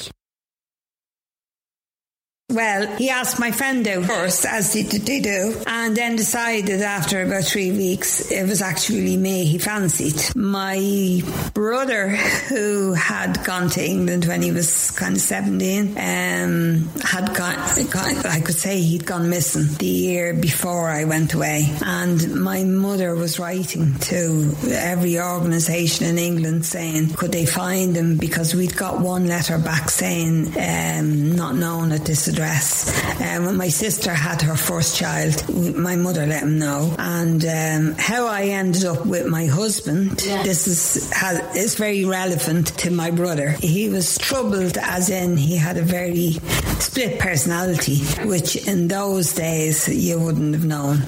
Well, 2.51 2.86
he 2.97 3.10
asked 3.10 3.39
my 3.39 3.49
friend 3.49 3.88
out 3.88 4.05
first, 4.05 4.45
as 4.45 4.71
they, 4.71 4.84
they 4.84 5.19
do, 5.19 5.60
and 5.65 5.97
then 5.97 6.15
decided 6.15 6.79
after 6.84 7.23
about 7.23 7.43
three 7.43 7.71
weeks 7.71 8.29
it 8.31 8.47
was 8.47 8.62
actually 8.62 9.17
me 9.17 9.45
he 9.45 9.58
fancied. 9.58 10.36
My 10.36 11.23
brother, 11.55 12.10
who 12.10 12.93
had 12.93 13.43
gone 13.43 13.69
to 13.71 13.84
England 13.84 14.25
when 14.25 14.43
he 14.43 14.51
was 14.51 14.91
kind 14.91 15.15
of 15.15 15.21
17, 15.21 15.97
um, 15.97 16.88
had 17.03 17.34
gone, 17.34 17.89
gone, 17.89 18.25
I 18.27 18.41
could 18.41 18.55
say 18.55 18.79
he'd 18.79 19.08
gone 19.08 19.27
missing 19.27 19.75
the 19.79 19.88
year 19.88 20.36
before 20.36 20.88
I 20.88 21.05
went 21.05 21.34
away. 21.34 21.75
And 21.84 22.43
my 22.43 22.63
mother 22.63 23.15
was 23.15 23.39
writing 23.39 23.95
to 23.95 24.55
every 24.69 25.19
organisation 25.19 26.05
in 26.05 26.19
England 26.19 26.63
saying, 26.63 27.15
could 27.15 27.31
they 27.31 27.47
find 27.47 27.95
him? 27.95 28.17
Because 28.17 28.53
we'd 28.53 28.77
got 28.77 29.01
one 29.01 29.27
letter 29.27 29.58
back 29.58 29.89
saying, 29.89 30.53
um, 30.60 31.36
not 31.36 31.55
known 31.55 31.91
at 31.91 32.05
this 32.05 32.35
address. 32.36 32.91
Um, 33.21 33.45
when 33.45 33.56
my 33.56 33.69
sister 33.69 34.13
had 34.13 34.41
her 34.41 34.56
first 34.56 34.98
child, 34.98 35.48
my 35.76 35.95
mother 35.95 36.26
let 36.26 36.43
him 36.43 36.60
know. 36.60 36.93
And 37.00 37.43
um, 37.45 37.95
how 37.98 38.28
I 38.28 38.43
ended 38.43 38.84
up 38.84 39.06
with 39.06 39.26
my 39.28 39.45
husband, 39.45 40.12
this 40.43 40.67
is 40.67 41.12
has, 41.12 41.39
is 41.56 41.76
very 41.76 42.04
relevant 42.06 42.78
to 42.80 42.91
my 42.91 43.12
brother. 43.12 43.50
He 43.50 43.89
was 43.89 44.17
troubled, 44.17 44.78
as 44.78 45.10
in 45.10 45.38
he 45.38 45.56
had 45.56 45.78
a 45.78 45.82
very 45.82 46.32
split 46.80 47.19
personality, 47.19 48.00
which 48.28 48.67
in 48.67 48.88
those 48.88 49.34
days 49.34 49.88
you 49.88 50.19
wouldn't 50.19 50.54
have 50.56 50.65
known. 50.65 51.02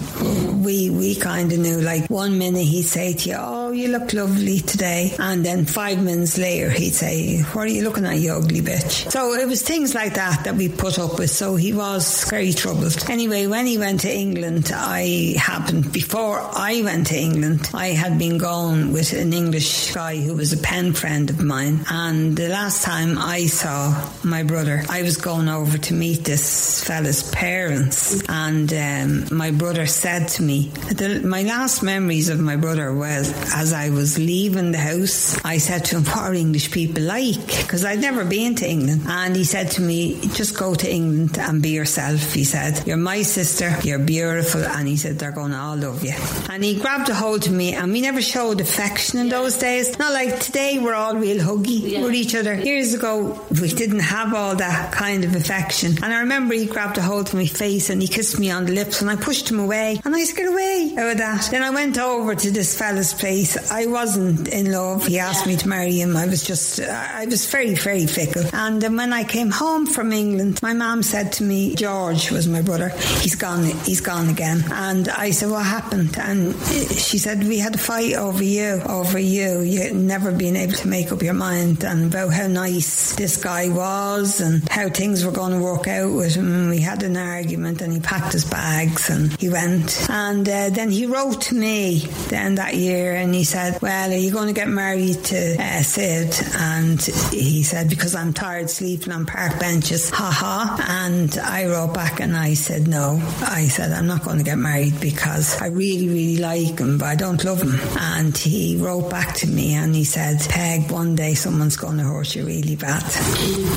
We 0.64 0.90
we 0.90 1.16
kind 1.16 1.52
of 1.52 1.60
knew. 1.60 1.82
Like 1.82 2.10
one 2.10 2.38
minute 2.38 2.64
he'd 2.64 2.84
say 2.84 3.14
to 3.14 3.30
you, 3.30 3.36
"Oh, 3.38 3.72
you 3.72 3.90
look 3.90 4.14
lovely 4.14 4.60
today," 4.60 5.14
and 5.20 5.46
then 5.46 5.66
five 5.66 6.02
minutes 6.02 6.38
later 6.38 6.70
he'd 6.70 6.96
say, 6.96 7.42
"What 7.54 7.66
are 7.66 7.72
you 7.72 7.84
looking 7.84 8.06
at, 8.06 8.18
you 8.18 8.32
ugly 8.34 8.62
bitch?" 8.62 9.12
So 9.12 9.34
it 9.34 9.48
was 9.48 9.62
things 9.62 9.94
like 9.94 10.16
that 10.16 10.46
that 10.46 10.56
we 10.56 10.70
put 10.70 11.00
up 11.00 11.17
with, 11.18 11.30
so 11.30 11.56
he 11.56 11.74
was 11.74 12.24
very 12.30 12.54
troubled. 12.54 13.10
Anyway, 13.10 13.48
when 13.48 13.66
he 13.66 13.78
went 13.78 14.02
to 14.02 14.14
England, 14.14 14.72
I 14.74 15.36
happened, 15.38 15.92
before 15.92 16.40
I 16.40 16.82
went 16.84 17.08
to 17.08 17.18
England, 17.18 17.70
I 17.74 17.88
had 17.88 18.20
been 18.20 18.38
gone 18.38 18.94
with 18.94 19.14
an 19.14 19.34
English 19.34 19.94
guy 19.94 20.18
who 20.18 20.36
was 20.36 20.54
a 20.54 20.58
pen 20.58 20.94
friend 20.94 21.30
of 21.30 21.42
mine. 21.42 21.86
And 21.90 22.38
the 22.38 22.50
last 22.50 22.84
time 22.84 23.18
I 23.18 23.48
saw 23.48 24.12
my 24.24 24.44
brother, 24.44 24.84
I 24.90 25.02
was 25.02 25.18
going 25.18 25.50
over 25.50 25.78
to 25.78 25.94
meet 25.94 26.24
this 26.24 26.84
fella's 26.84 27.30
parents. 27.32 28.24
And 28.30 28.72
um, 28.74 29.36
my 29.36 29.52
brother 29.52 29.88
said 29.88 30.28
to 30.30 30.44
me, 30.44 30.70
the, 30.94 31.22
my 31.26 31.44
last 31.44 31.82
memories 31.84 32.30
of 32.30 32.40
my 32.40 32.56
brother 32.56 32.94
was 32.94 33.34
as 33.54 33.74
I 33.74 33.90
was 33.90 34.18
leaving 34.18 34.72
the 34.72 34.78
house, 34.78 35.44
I 35.44 35.58
said 35.58 35.86
to 35.86 35.98
him, 35.98 36.06
What 36.06 36.18
are 36.18 36.34
English 36.34 36.72
people 36.72 37.04
like? 37.04 37.48
Because 37.48 37.86
I'd 37.86 38.02
never 38.02 38.24
been 38.24 38.56
to 38.56 38.70
England. 38.70 39.02
And 39.08 39.36
he 39.36 39.44
said 39.44 39.72
to 39.72 39.82
me, 39.82 40.20
Just 40.34 40.58
go 40.58 40.76
to 40.76 40.90
England 40.90 41.07
and 41.08 41.62
be 41.62 41.70
yourself. 41.70 42.34
He 42.34 42.44
said, 42.44 42.86
You're 42.86 42.98
my 42.98 43.22
sister, 43.22 43.76
you're 43.84 44.00
beautiful. 44.00 44.64
And 44.64 44.88
he 44.88 44.98
said, 44.98 45.20
They're 45.20 45.32
going 45.32 45.52
to 45.52 45.58
all 45.58 45.76
love 45.76 46.04
you. 46.04 46.14
And 46.50 46.64
he 46.64 46.80
grabbed 46.80 47.10
a 47.10 47.16
hold 47.16 47.46
of 47.48 47.54
me, 47.54 47.74
and 47.74 47.92
we 47.92 48.02
never 48.02 48.22
showed 48.22 48.62
affection 48.62 49.20
in 49.20 49.30
those 49.30 49.58
days. 49.58 49.98
Not 50.00 50.14
like 50.14 50.40
today, 50.40 50.80
we're 50.80 50.94
all 50.94 51.16
real 51.16 51.38
huggy 51.38 51.92
yeah. 51.92 52.02
with 52.02 52.14
each 52.14 52.36
other. 52.36 52.56
Years 52.56 52.94
ago, 52.94 53.46
we 53.62 53.70
didn't 53.70 54.00
have 54.00 54.34
all 54.34 54.56
that 54.56 54.92
kind 54.92 55.24
of 55.24 55.36
affection. 55.36 55.92
And 56.04 56.14
I 56.14 56.22
remember 56.22 56.54
he 56.54 56.66
grabbed 56.66 56.98
a 56.98 57.02
hold 57.02 57.28
of 57.30 57.34
my 57.34 57.46
face 57.46 57.90
and 57.90 58.02
he 58.02 58.08
kissed 58.08 58.40
me 58.40 58.52
on 58.52 58.66
the 58.66 58.74
lips, 58.74 59.02
and 59.02 59.10
I 59.10 59.16
pushed 59.16 59.50
him 59.50 59.60
away. 59.60 60.00
And 60.04 60.16
I 60.16 60.24
said, 60.24 60.38
Get 60.38 60.48
away 60.48 60.94
out 60.98 61.12
of 61.12 61.18
that. 61.18 61.48
Then 61.52 61.64
I 61.64 61.70
went 61.72 61.98
over 61.98 62.36
to 62.36 62.52
this 62.52 62.78
fella's 62.78 63.14
place. 63.14 63.72
I 63.72 63.86
wasn't 63.86 64.48
in 64.48 64.72
love. 64.72 65.06
He 65.08 65.20
asked 65.20 65.46
yeah. 65.46 65.54
me 65.54 65.58
to 65.58 65.68
marry 65.68 66.00
him. 66.00 66.16
I 66.16 66.26
was 66.28 66.44
just, 66.44 66.80
I 66.80 67.26
was 67.26 67.46
very, 67.48 67.74
very 67.74 68.06
fickle. 68.06 68.44
And 68.54 68.82
then 68.82 68.96
when 68.96 69.14
I 69.14 69.24
came 69.24 69.50
home 69.50 69.86
from 69.86 70.12
England, 70.12 70.62
my 70.62 70.74
said 71.04 71.32
to 71.34 71.44
me, 71.44 71.76
George 71.76 72.32
was 72.32 72.48
my 72.48 72.62
brother, 72.62 72.90
he's 73.22 73.36
gone, 73.36 73.64
he's 73.64 74.02
gone 74.02 74.30
again. 74.30 74.64
And 74.72 75.10
I 75.10 75.32
said, 75.32 75.50
What 75.50 75.66
happened? 75.66 76.18
And 76.18 76.56
she 76.92 77.18
said, 77.18 77.44
We 77.44 77.60
had 77.60 77.76
a 77.76 77.78
fight 77.78 78.16
over 78.16 78.44
you, 78.44 78.82
over 78.88 79.20
you. 79.20 79.62
You 79.62 79.94
never 79.94 80.32
been 80.32 80.56
able 80.56 80.74
to 80.74 80.88
make 80.88 81.12
up 81.12 81.22
your 81.22 81.34
mind 81.34 81.84
and 81.84 82.14
about 82.14 82.34
how 82.34 82.48
nice 82.48 83.16
this 83.16 83.38
guy 83.38 83.70
was 83.70 84.42
and 84.42 84.68
how 84.70 84.90
things 84.90 85.26
were 85.26 85.32
going 85.32 85.54
to 85.54 85.60
work 85.60 85.88
out 85.88 86.14
with 86.14 86.36
him. 86.36 86.70
We 86.70 86.80
had 86.80 87.04
an 87.04 87.18
argument 87.18 87.82
and 87.82 87.94
he 87.94 88.00
packed 88.00 88.34
his 88.34 88.46
bags 88.46 89.10
and 89.10 89.40
he 89.40 89.50
went. 89.50 90.10
And 90.10 90.48
uh, 90.48 90.70
then 90.70 90.90
he 90.90 91.06
wrote 91.06 91.42
to 91.44 91.56
me 91.56 92.00
then 92.30 92.56
that 92.56 92.76
year 92.76 93.14
and 93.14 93.34
he 93.34 93.44
said, 93.44 93.82
Well, 93.82 94.12
are 94.12 94.16
you 94.16 94.32
going 94.32 94.48
to 94.48 94.54
get 94.54 94.68
married 94.68 95.24
to 95.26 95.62
uh, 95.62 95.82
Sid? 95.82 96.36
And 96.56 97.02
he 97.32 97.64
said, 97.64 97.90
Because 97.90 98.16
I'm 98.16 98.34
tired 98.34 98.70
sleeping 98.70 99.14
on 99.14 99.26
park 99.26 99.60
benches, 99.60 100.10
ha 100.10 100.32
ha. 100.32 100.76
And 100.90 101.38
I 101.38 101.66
wrote 101.66 101.94
back 101.94 102.22
and 102.22 102.36
I 102.36 102.54
said, 102.54 102.88
No. 102.88 103.22
I 103.42 103.68
said, 103.68 103.92
I'm 103.92 104.08
not 104.08 104.24
going 104.24 104.38
to 104.38 104.44
get 104.44 104.58
married 104.58 105.02
because 105.02 105.62
I 105.62 105.68
really, 105.68 106.08
really 106.08 106.38
like 106.38 106.80
him, 106.80 106.98
but 106.98 107.08
I 107.08 107.16
don't 107.16 107.44
love 107.44 107.62
him. 107.62 107.78
And 108.00 108.36
he 108.38 108.78
wrote 108.78 109.10
back 109.10 109.36
to 109.36 109.48
me 109.48 109.74
and 109.74 109.94
he 109.94 110.06
said, 110.06 110.40
Peg, 110.50 110.90
one 110.90 111.16
day 111.16 111.34
someone's 111.34 111.76
going 111.76 111.98
to 111.98 112.04
hurt 112.04 112.34
you 112.36 112.46
really 112.46 112.78
bad. 112.78 113.04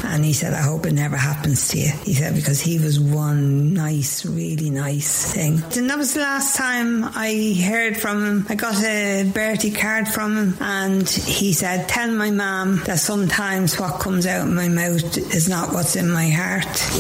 And 0.05 0.25
he 0.25 0.33
said, 0.33 0.55
I 0.55 0.63
hope 0.63 0.87
it 0.87 0.93
never 0.93 1.17
happens 1.17 1.69
to 1.69 1.79
you. 1.79 1.91
He 2.05 2.15
said, 2.15 2.37
because 2.37 2.61
he 2.61 2.79
was 2.79 3.01
one 3.01 3.75
nice, 3.75 4.25
really 4.25 4.71
nice 4.71 5.33
thing. 5.33 5.63
And 5.77 5.91
that 5.91 5.99
was 5.99 6.15
the 6.15 6.21
last 6.21 6.55
time 6.57 7.03
I 7.05 7.61
heard 7.61 7.97
from 7.97 8.25
him. 8.25 8.47
I 8.49 8.55
got 8.55 8.81
a 8.85 9.29
birthday 9.35 9.71
card 9.71 10.07
from 10.07 10.37
him 10.37 10.57
and 10.61 11.09
he 11.09 11.55
said, 11.55 11.89
Tell 11.89 12.13
my 12.13 12.31
mum 12.31 12.83
that 12.85 13.01
sometimes 13.01 13.81
what 13.81 13.99
comes 13.99 14.27
out 14.27 14.47
of 14.47 14.55
my 14.55 14.69
mouth 14.69 15.19
is 15.35 15.49
not 15.49 15.73
what's 15.73 15.97
in 15.97 16.09
my 16.09 16.29
heart. 16.29 17.00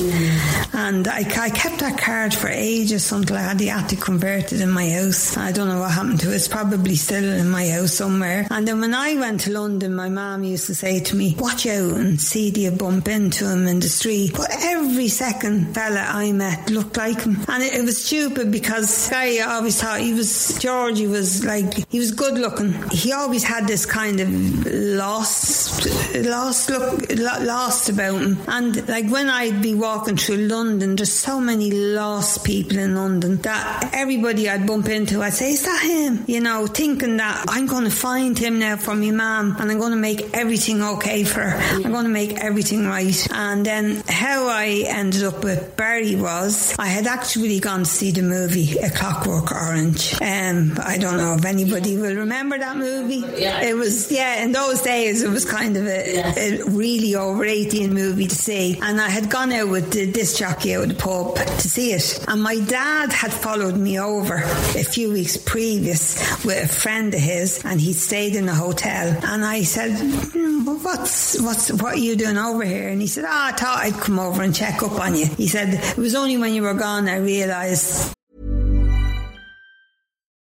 And 0.72 1.06
I, 1.08 1.18
I, 1.18 1.50
kept 1.50 1.78
that 1.80 1.98
card 1.98 2.32
for 2.32 2.48
ages 2.48 3.12
until 3.12 3.36
I 3.36 3.40
had 3.40 3.58
the 3.58 3.68
attic 3.68 4.00
converted 4.00 4.60
in 4.60 4.70
my 4.70 4.88
house. 4.88 5.36
I 5.36 5.52
don't 5.52 5.68
know 5.68 5.80
what 5.80 5.90
happened 5.90 6.20
to 6.20 6.32
it. 6.32 6.36
It's 6.36 6.48
probably 6.48 6.96
still 6.96 7.24
in 7.24 7.50
my 7.50 7.68
house 7.68 7.94
somewhere. 7.94 8.46
And 8.50 8.66
then 8.66 8.80
when 8.80 8.94
I 8.94 9.16
went 9.16 9.42
to 9.42 9.52
London, 9.52 9.94
my 9.94 10.08
mum 10.08 10.42
used 10.42 10.66
to 10.68 10.74
say 10.74 11.00
to 11.00 11.16
me, 11.16 11.36
Watch 11.38 11.66
out 11.66 11.92
and 11.92 12.18
see 12.18 12.50
do 12.50 12.62
you 12.62 12.70
bump 12.70 13.08
into 13.08 13.46
him 13.46 13.66
in 13.66 13.80
the 13.80 13.88
street. 13.88 14.32
But 14.34 14.48
every 14.62 15.08
second 15.08 15.74
fella 15.74 16.00
I 16.08 16.32
met 16.32 16.70
looked 16.70 16.96
like 16.96 17.22
him. 17.22 17.36
And 17.48 17.62
it, 17.62 17.74
it 17.74 17.84
was 17.84 18.02
stupid 18.02 18.50
because 18.50 19.12
I 19.12 19.40
always 19.40 19.80
thought 19.80 20.00
he 20.00 20.14
was, 20.14 20.58
George, 20.58 20.98
he 20.98 21.08
was 21.08 21.44
like, 21.44 21.90
he 21.90 21.98
was 21.98 22.12
good 22.12 22.38
looking. 22.38 22.72
He 22.90 23.12
always 23.12 23.44
had 23.44 23.66
this 23.66 23.84
kind 23.84 24.20
of 24.20 24.30
lost, 24.66 25.86
lost 26.14 26.70
look, 26.70 27.12
lost 27.18 27.90
about 27.90 28.22
him. 28.22 28.38
And 28.48 28.88
like 28.88 29.08
when 29.10 29.28
I'd 29.28 29.60
be 29.60 29.74
walking 29.74 29.89
through 29.98 30.36
London, 30.36 30.96
there's 30.96 31.12
so 31.12 31.40
many 31.40 31.70
lost 31.70 32.44
people 32.44 32.78
in 32.78 32.94
London 32.94 33.36
that 33.38 33.90
everybody 33.92 34.48
I'd 34.48 34.66
bump 34.66 34.88
into, 34.88 35.20
I'd 35.20 35.32
say, 35.32 35.52
is 35.52 35.62
that 35.64 35.82
him? 35.82 36.24
You 36.28 36.40
know, 36.40 36.66
thinking 36.66 37.16
that 37.16 37.44
I'm 37.48 37.66
going 37.66 37.84
to 37.84 37.90
find 37.90 38.38
him 38.38 38.58
now 38.58 38.76
for 38.76 38.94
my 38.94 39.10
mum 39.10 39.56
and 39.58 39.70
I'm 39.70 39.78
going 39.78 39.92
to 39.92 39.98
make 39.98 40.30
everything 40.32 40.82
okay 40.82 41.24
for 41.24 41.40
her. 41.40 41.58
I'm 41.84 41.90
going 41.90 42.04
to 42.04 42.10
make 42.10 42.38
everything 42.38 42.86
right. 42.86 43.26
And 43.32 43.66
then 43.66 44.02
how 44.08 44.46
I 44.48 44.84
ended 44.86 45.24
up 45.24 45.42
with 45.42 45.76
Barry 45.76 46.14
was 46.14 46.76
I 46.78 46.86
had 46.86 47.06
actually 47.06 47.58
gone 47.58 47.80
to 47.80 47.84
see 47.84 48.12
the 48.12 48.22
movie 48.22 48.78
A 48.78 48.90
Clockwork 48.90 49.50
Orange. 49.52 50.14
Um, 50.22 50.78
I 50.82 50.98
don't 50.98 51.16
know 51.16 51.34
if 51.34 51.44
anybody 51.44 51.96
will 51.96 52.14
remember 52.14 52.58
that 52.58 52.76
movie. 52.76 53.24
Yeah. 53.40 53.62
It 53.62 53.74
was, 53.74 54.10
yeah, 54.12 54.44
in 54.44 54.52
those 54.52 54.82
days 54.82 55.22
it 55.22 55.30
was 55.30 55.44
kind 55.44 55.76
of 55.76 55.86
a, 55.86 56.14
yeah. 56.14 56.38
a 56.38 56.64
really 56.64 57.16
over 57.16 57.44
18 57.44 57.92
movie 57.92 58.26
to 58.26 58.36
see. 58.36 58.78
And 58.80 59.00
I 59.00 59.08
had 59.08 59.30
gone 59.30 59.52
out 59.52 59.68
with 59.68 59.79
the 59.80 60.10
disc 60.10 60.38
jockey 60.38 60.74
out 60.74 60.84
of 60.84 60.88
the 60.90 60.94
pub 60.94 61.36
to 61.36 61.68
see 61.68 61.92
it. 61.92 62.24
And 62.28 62.42
my 62.42 62.58
dad 62.60 63.12
had 63.12 63.32
followed 63.32 63.76
me 63.76 63.98
over 63.98 64.36
a 64.36 64.84
few 64.84 65.12
weeks 65.12 65.36
previous 65.36 66.18
with 66.44 66.64
a 66.64 66.68
friend 66.68 67.12
of 67.14 67.20
his 67.20 67.64
and 67.64 67.80
he 67.80 67.92
stayed 67.92 68.36
in 68.36 68.48
a 68.48 68.54
hotel. 68.54 69.18
And 69.24 69.44
I 69.44 69.62
said, 69.62 69.92
mm, 69.92 70.84
what's, 70.84 71.40
what's, 71.40 71.72
what 71.72 71.94
are 71.94 71.98
you 71.98 72.16
doing 72.16 72.38
over 72.38 72.64
here? 72.64 72.88
And 72.88 73.00
he 73.00 73.06
said, 73.06 73.24
oh, 73.24 73.30
I 73.30 73.52
thought 73.52 73.78
I'd 73.78 73.94
come 73.94 74.18
over 74.18 74.42
and 74.42 74.54
check 74.54 74.82
up 74.82 75.00
on 75.00 75.14
you. 75.14 75.26
He 75.26 75.48
said, 75.48 75.74
it 75.74 75.96
was 75.96 76.14
only 76.14 76.36
when 76.36 76.54
you 76.54 76.62
were 76.62 76.74
gone 76.74 77.08
I 77.08 77.16
realised 77.16 78.14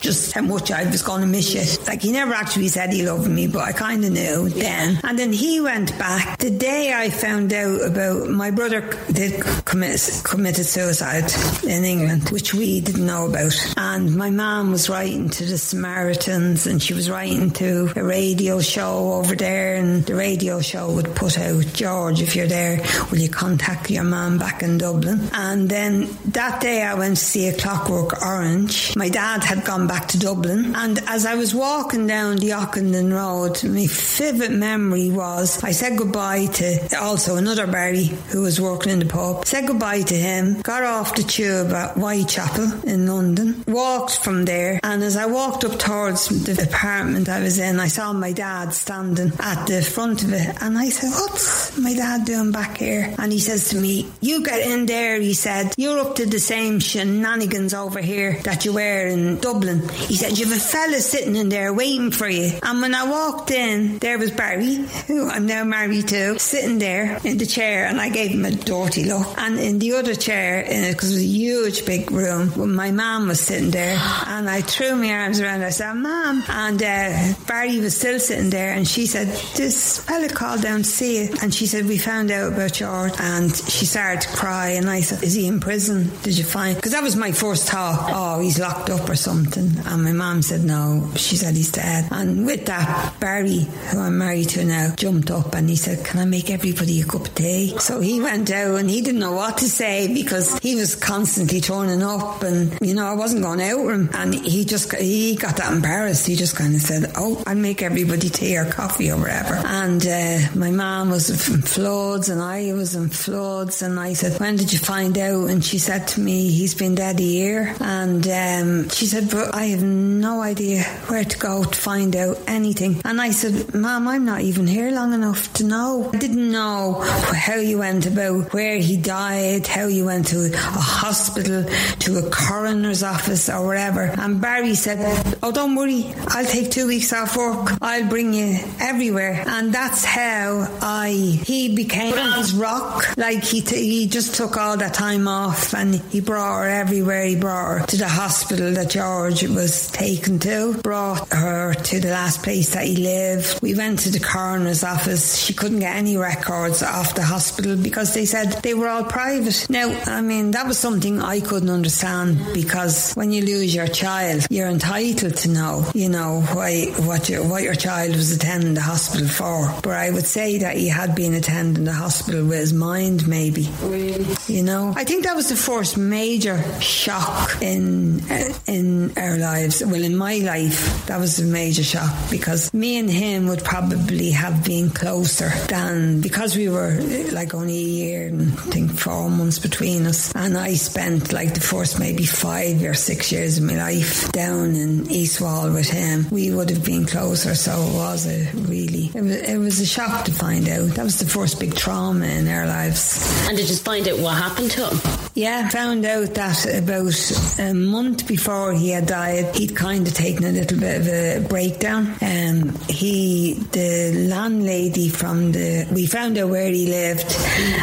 Just 0.00 0.32
how 0.32 0.40
much 0.40 0.70
I 0.70 0.84
was 0.86 1.02
going 1.02 1.20
to 1.20 1.26
miss 1.26 1.54
you. 1.54 1.84
Like 1.86 2.02
he 2.02 2.12
never 2.12 2.32
actually 2.32 2.68
said 2.68 2.92
he 2.92 3.06
loved 3.06 3.30
me, 3.30 3.46
but 3.46 3.60
I 3.60 3.72
kind 3.72 4.04
of 4.04 4.12
knew 4.12 4.48
then. 4.48 4.98
And 5.04 5.18
then 5.18 5.32
he 5.32 5.60
went 5.60 5.96
back. 5.98 6.38
The 6.38 6.50
day 6.50 6.92
I 6.94 7.10
found 7.10 7.52
out 7.52 7.82
about 7.82 8.28
my 8.28 8.50
brother 8.50 8.80
did 9.12 9.42
commit 9.64 9.90
committed 10.24 10.66
suicide 10.66 11.30
in 11.64 11.84
England, 11.84 12.30
which 12.30 12.54
we 12.54 12.80
didn't 12.80 13.04
know 13.04 13.26
about. 13.26 13.52
And 13.76 14.16
my 14.16 14.30
mom 14.30 14.70
was 14.70 14.88
writing 14.88 15.28
to 15.30 15.44
the 15.44 15.58
Samaritans, 15.58 16.66
and 16.66 16.82
she 16.82 16.94
was 16.94 17.10
writing 17.10 17.50
to 17.52 17.92
a 17.96 18.02
radio 18.02 18.60
show 18.60 19.12
over 19.14 19.34
there, 19.34 19.76
and 19.76 20.04
the 20.06 20.14
radio 20.14 20.60
show 20.60 20.92
would 20.92 21.14
put 21.14 21.38
out 21.38 21.64
George, 21.74 22.22
if 22.22 22.34
you're 22.34 22.46
there, 22.46 22.80
will 23.10 23.18
you 23.18 23.28
contact 23.28 23.90
your 23.90 24.04
mom 24.04 24.38
back 24.38 24.62
in 24.62 24.78
Dublin? 24.78 25.28
And 25.32 25.68
then 25.68 26.08
that 26.26 26.60
day 26.60 26.82
I 26.82 26.94
went 26.94 27.16
to 27.18 27.24
see 27.24 27.48
a 27.48 27.56
Clockwork 27.56 28.22
Orange. 28.22 28.96
My 28.96 29.08
dad 29.08 29.44
had 29.44 29.64
gone 29.64 29.86
back 29.90 30.06
to 30.06 30.20
Dublin. 30.20 30.76
And 30.76 31.00
as 31.08 31.26
I 31.26 31.34
was 31.34 31.52
walking 31.52 32.06
down 32.06 32.36
the 32.36 32.50
Ockenden 32.50 33.12
Road, 33.12 33.64
my 33.64 33.88
vivid 33.88 34.52
memory 34.52 35.10
was 35.10 35.64
I 35.64 35.72
said 35.72 35.98
goodbye 35.98 36.46
to 36.46 36.96
also 37.00 37.34
another 37.34 37.66
Barry 37.66 38.04
who 38.30 38.42
was 38.42 38.60
working 38.60 38.92
in 38.92 39.00
the 39.00 39.06
pub. 39.06 39.44
Said 39.46 39.66
goodbye 39.66 40.02
to 40.02 40.14
him, 40.14 40.60
got 40.60 40.84
off 40.84 41.16
the 41.16 41.24
tube 41.24 41.72
at 41.72 41.96
Whitechapel 41.96 42.88
in 42.88 43.08
London, 43.08 43.64
walked 43.66 44.18
from 44.18 44.44
there. 44.44 44.78
And 44.84 45.02
as 45.02 45.16
I 45.16 45.26
walked 45.26 45.64
up 45.64 45.76
towards 45.76 46.28
the 46.28 46.62
apartment 46.62 47.28
I 47.28 47.40
was 47.40 47.58
in, 47.58 47.80
I 47.80 47.88
saw 47.88 48.12
my 48.12 48.30
dad 48.30 48.72
standing 48.72 49.32
at 49.40 49.66
the 49.66 49.82
front 49.82 50.22
of 50.22 50.32
it. 50.32 50.56
And 50.62 50.78
I 50.78 50.90
said, 50.90 51.10
What's 51.10 51.76
my 51.76 51.94
dad 51.94 52.26
doing 52.26 52.52
back 52.52 52.78
here? 52.78 53.12
And 53.18 53.32
he 53.32 53.40
says 53.40 53.70
to 53.70 53.76
me, 53.80 54.08
You 54.20 54.44
get 54.44 54.60
in 54.60 54.86
there, 54.86 55.20
he 55.20 55.34
said. 55.34 55.74
You're 55.76 55.98
up 55.98 56.14
to 56.14 56.26
the 56.26 56.38
same 56.38 56.78
shenanigans 56.78 57.74
over 57.74 58.00
here 58.00 58.38
that 58.44 58.64
you 58.64 58.74
were 58.74 59.06
in 59.08 59.40
Dublin. 59.40 59.79
He 59.88 60.16
said, 60.16 60.38
You 60.38 60.46
have 60.46 60.56
a 60.56 60.60
fella 60.60 61.00
sitting 61.00 61.36
in 61.36 61.48
there 61.48 61.72
waiting 61.72 62.10
for 62.10 62.28
you. 62.28 62.58
And 62.62 62.80
when 62.80 62.94
I 62.94 63.08
walked 63.08 63.50
in, 63.50 63.98
there 63.98 64.18
was 64.18 64.30
Barry, 64.30 64.76
who 65.06 65.28
I'm 65.28 65.46
now 65.46 65.64
married 65.64 66.08
to, 66.08 66.38
sitting 66.38 66.78
there 66.78 67.18
in 67.24 67.38
the 67.38 67.46
chair, 67.46 67.86
and 67.86 68.00
I 68.00 68.08
gave 68.08 68.30
him 68.32 68.44
a 68.44 68.50
dirty 68.50 69.04
look. 69.04 69.26
And 69.38 69.58
in 69.58 69.78
the 69.78 69.92
other 69.94 70.14
chair, 70.14 70.62
because 70.62 71.10
it 71.10 71.14
was 71.14 71.22
a 71.22 71.24
huge 71.24 71.86
big 71.86 72.10
room, 72.10 72.74
my 72.74 72.90
mum 72.90 73.28
was 73.28 73.40
sitting 73.40 73.70
there, 73.70 73.96
and 74.26 74.48
I 74.48 74.60
threw 74.60 74.96
my 74.96 75.10
arms 75.12 75.40
around 75.40 75.60
her. 75.60 75.66
I 75.66 75.70
said, 75.70 75.94
Mum. 75.94 76.42
And 76.48 76.82
uh, 76.82 77.34
Barry 77.46 77.80
was 77.80 77.96
still 77.96 78.18
sitting 78.18 78.50
there, 78.50 78.72
and 78.72 78.86
she 78.86 79.06
said, 79.06 79.28
This 79.56 79.98
fella 79.98 80.28
called 80.28 80.62
down 80.62 80.78
to 80.78 80.84
see 80.84 81.22
you. 81.24 81.34
And 81.42 81.54
she 81.54 81.66
said, 81.66 81.86
We 81.86 81.98
found 81.98 82.30
out 82.30 82.52
about 82.52 82.72
George. 82.72 83.12
And 83.18 83.54
she 83.54 83.86
started 83.86 84.22
to 84.22 84.28
cry, 84.36 84.70
and 84.70 84.88
I 84.88 85.00
said, 85.00 85.22
Is 85.22 85.34
he 85.34 85.46
in 85.46 85.60
prison? 85.60 86.10
Did 86.22 86.38
you 86.38 86.44
find? 86.44 86.76
Because 86.76 86.92
that 86.92 87.02
was 87.02 87.16
my 87.16 87.32
first 87.32 87.68
thought. 87.68 88.10
Oh, 88.12 88.40
he's 88.40 88.58
locked 88.58 88.90
up 88.90 89.08
or 89.08 89.16
something. 89.16 89.69
And 89.86 90.04
my 90.04 90.12
mum 90.12 90.42
said 90.42 90.64
no. 90.64 91.10
She 91.16 91.36
said 91.36 91.54
he's 91.54 91.72
dead. 91.72 92.08
And 92.10 92.46
with 92.46 92.66
that, 92.66 93.14
Barry, 93.20 93.66
who 93.90 94.00
I'm 94.00 94.18
married 94.18 94.50
to 94.50 94.64
now, 94.64 94.94
jumped 94.96 95.30
up 95.30 95.54
and 95.54 95.68
he 95.68 95.76
said, 95.76 96.04
Can 96.04 96.20
I 96.20 96.24
make 96.24 96.50
everybody 96.50 97.00
a 97.00 97.04
cup 97.04 97.26
of 97.26 97.34
tea? 97.34 97.78
So 97.78 98.00
he 98.00 98.20
went 98.20 98.50
out 98.50 98.78
and 98.78 98.90
he 98.90 99.00
didn't 99.00 99.20
know 99.20 99.32
what 99.32 99.58
to 99.58 99.68
say 99.68 100.12
because 100.12 100.58
he 100.58 100.74
was 100.74 100.94
constantly 100.94 101.60
turning 101.60 102.02
up 102.02 102.42
and, 102.42 102.78
you 102.80 102.94
know, 102.94 103.06
I 103.06 103.14
wasn't 103.14 103.42
going 103.42 103.60
out 103.62 103.84
with 103.84 103.94
him. 103.94 104.10
And 104.14 104.34
he 104.34 104.64
just, 104.64 104.94
he 104.94 105.36
got 105.36 105.56
that 105.56 105.72
embarrassed. 105.72 106.26
He 106.26 106.36
just 106.36 106.56
kind 106.56 106.74
of 106.74 106.80
said, 106.80 107.12
Oh, 107.16 107.42
I'll 107.46 107.56
make 107.56 107.82
everybody 107.82 108.28
tea 108.28 108.56
or 108.56 108.64
coffee 108.64 109.10
or 109.10 109.18
whatever. 109.18 109.54
And 109.54 110.06
uh, 110.06 110.38
my 110.54 110.70
mum 110.70 111.10
was 111.10 111.30
in 111.48 111.62
floods 111.62 112.28
and 112.28 112.40
I 112.40 112.72
was 112.72 112.94
in 112.94 113.08
floods. 113.08 113.82
And 113.82 113.98
I 113.98 114.12
said, 114.14 114.40
When 114.40 114.56
did 114.56 114.72
you 114.72 114.78
find 114.78 115.16
out? 115.18 115.50
And 115.50 115.64
she 115.64 115.78
said 115.78 116.08
to 116.08 116.20
me, 116.20 116.50
He's 116.50 116.74
been 116.74 116.94
dead 116.94 117.20
a 117.20 117.22
year. 117.22 117.74
And 117.80 118.26
um, 118.26 118.88
she 118.90 119.06
said, 119.06 119.30
But 119.30 119.54
I 119.60 119.64
have 119.66 119.82
no 119.82 120.40
idea 120.40 120.84
where 121.08 121.22
to 121.22 121.38
go 121.38 121.62
to 121.64 121.78
find 121.78 122.16
out 122.16 122.38
anything. 122.46 123.02
And 123.04 123.20
I 123.20 123.30
said, 123.30 123.74
Mom, 123.74 124.08
I'm 124.08 124.24
not 124.24 124.40
even 124.40 124.66
here 124.66 124.90
long 124.90 125.12
enough 125.12 125.52
to 125.54 125.64
know. 125.64 126.10
I 126.14 126.16
didn't 126.16 126.50
know 126.50 126.94
how 127.02 127.56
you 127.56 127.76
went 127.76 128.06
about 128.06 128.54
where 128.54 128.78
he 128.78 128.96
died, 128.96 129.66
how 129.66 129.86
you 129.86 130.06
went 130.06 130.28
to 130.28 130.50
a 130.50 130.56
hospital, 130.56 131.64
to 131.64 132.18
a 132.26 132.30
coroner's 132.30 133.02
office 133.02 133.50
or 133.50 133.66
whatever. 133.66 134.04
And 134.04 134.40
Barry 134.40 134.74
said, 134.74 135.36
Oh, 135.42 135.52
don't 135.52 135.76
worry, 135.76 136.06
I'll 136.28 136.46
take 136.46 136.70
two 136.70 136.86
weeks 136.86 137.12
off 137.12 137.36
work. 137.36 137.76
I'll 137.82 138.08
bring 138.08 138.32
you 138.32 138.60
everywhere. 138.80 139.44
And 139.46 139.74
that's 139.74 140.06
how 140.06 140.74
I, 140.80 141.10
he 141.10 141.76
became 141.76 142.14
um, 142.14 142.38
his 142.38 142.54
rock. 142.54 143.14
Like 143.18 143.44
he, 143.44 143.60
t- 143.60 143.76
he 143.76 144.06
just 144.06 144.36
took 144.36 144.56
all 144.56 144.78
that 144.78 144.94
time 144.94 145.28
off 145.28 145.74
and 145.74 145.96
he 145.96 146.22
brought 146.22 146.60
her 146.62 146.66
everywhere. 146.66 147.26
He 147.26 147.36
brought 147.36 147.80
her 147.80 147.86
to 147.88 147.96
the 147.98 148.08
hospital 148.08 148.72
that 148.72 148.88
George 148.88 149.49
was 149.54 149.90
taken 149.90 150.38
to, 150.40 150.74
brought 150.82 151.32
her 151.32 151.74
to 151.74 152.00
the 152.00 152.10
last 152.10 152.42
place 152.42 152.70
that 152.74 152.84
he 152.84 152.96
lived. 152.96 153.60
We 153.62 153.74
went 153.74 154.00
to 154.00 154.10
the 154.10 154.20
coroner's 154.20 154.84
office. 154.84 155.36
She 155.36 155.54
couldn't 155.54 155.80
get 155.80 155.96
any 155.96 156.16
records 156.16 156.82
off 156.82 157.14
the 157.14 157.22
hospital 157.22 157.76
because 157.76 158.14
they 158.14 158.24
said 158.24 158.52
they 158.62 158.74
were 158.74 158.88
all 158.88 159.04
private. 159.04 159.66
Now, 159.68 159.88
I 160.06 160.20
mean, 160.20 160.52
that 160.52 160.66
was 160.66 160.78
something 160.78 161.20
I 161.20 161.40
couldn't 161.40 161.70
understand 161.70 162.40
because 162.54 163.12
when 163.14 163.32
you 163.32 163.44
lose 163.44 163.74
your 163.74 163.86
child, 163.86 164.46
you're 164.50 164.68
entitled 164.68 165.36
to 165.38 165.48
know, 165.48 165.86
you 165.94 166.08
know, 166.08 166.42
why, 166.52 166.86
what 166.98 167.28
your, 167.28 167.46
what 167.48 167.62
your 167.62 167.74
child 167.74 168.14
was 168.16 168.32
attending 168.32 168.74
the 168.74 168.80
hospital 168.80 169.28
for. 169.28 169.72
But 169.82 169.92
I 169.92 170.10
would 170.10 170.26
say 170.26 170.58
that 170.58 170.76
he 170.76 170.88
had 170.88 171.14
been 171.14 171.34
attending 171.34 171.84
the 171.84 171.92
hospital 171.92 172.44
with 172.44 172.58
his 172.58 172.72
mind, 172.72 173.26
maybe. 173.28 173.68
Really? 173.82 174.26
You 174.46 174.62
know, 174.62 174.92
I 174.96 175.04
think 175.04 175.24
that 175.24 175.36
was 175.36 175.48
the 175.48 175.56
first 175.56 175.96
major 175.96 176.62
shock 176.80 177.62
in, 177.62 178.20
in 178.66 179.12
our 179.16 179.29
lives. 179.36 179.82
Well, 179.84 180.02
in 180.02 180.16
my 180.16 180.36
life, 180.38 181.06
that 181.06 181.18
was 181.18 181.38
a 181.38 181.44
major 181.44 181.82
shock 181.82 182.12
because 182.30 182.72
me 182.72 182.98
and 182.98 183.10
him 183.10 183.48
would 183.48 183.64
probably 183.64 184.30
have 184.30 184.64
been 184.64 184.90
closer 184.90 185.50
than 185.68 186.20
because 186.20 186.56
we 186.56 186.68
were 186.68 186.96
eh, 187.00 187.30
like 187.32 187.54
only 187.54 187.76
a 187.76 187.88
year 188.00 188.28
and 188.28 188.52
I 188.52 188.62
think 188.72 188.92
four 188.98 189.30
months 189.30 189.58
between 189.58 190.06
us. 190.06 190.32
And 190.34 190.56
I 190.56 190.74
spent 190.74 191.32
like 191.32 191.54
the 191.54 191.60
first 191.60 191.98
maybe 191.98 192.24
five 192.24 192.82
or 192.82 192.94
six 192.94 193.32
years 193.32 193.58
of 193.58 193.64
my 193.64 193.76
life 193.76 194.30
down 194.32 194.74
in 194.74 195.10
East 195.10 195.40
Wall 195.40 195.70
with 195.72 195.88
him. 195.88 196.26
We 196.30 196.50
would 196.50 196.70
have 196.70 196.84
been 196.84 197.06
closer. 197.06 197.54
So 197.54 197.72
it 197.72 197.94
was 197.94 198.26
a 198.26 198.50
really, 198.60 199.10
it 199.14 199.22
was, 199.22 199.36
it 199.36 199.56
was 199.58 199.80
a 199.80 199.86
shock 199.86 200.24
to 200.26 200.32
find 200.32 200.68
out. 200.68 200.88
That 200.90 201.04
was 201.04 201.18
the 201.18 201.26
first 201.26 201.60
big 201.60 201.74
trauma 201.74 202.26
in 202.26 202.48
our 202.48 202.66
lives. 202.66 203.18
And 203.48 203.56
did 203.56 203.68
you 203.68 203.76
find 203.76 204.06
out 204.08 204.18
what 204.18 204.36
happened 204.36 204.70
to 204.72 204.88
him? 204.88 205.20
Yeah, 205.34 205.68
found 205.68 206.04
out 206.04 206.34
that 206.34 206.66
about 206.66 207.58
a 207.58 207.72
month 207.72 208.26
before 208.26 208.72
he 208.72 208.90
had 208.90 209.06
died, 209.06 209.19
he'd 209.54 209.76
kind 209.76 210.06
of 210.06 210.14
taken 210.14 210.44
a 210.44 210.52
little 210.52 210.78
bit 210.78 211.00
of 211.00 211.08
a 211.08 211.46
breakdown. 211.48 212.14
Um, 212.22 212.74
he, 212.88 213.54
the 213.72 214.26
landlady 214.28 215.08
from 215.08 215.52
the, 215.52 215.86
we 215.92 216.06
found 216.06 216.38
out 216.38 216.48
where 216.48 216.70
he 216.70 216.86
lived, 216.86 217.36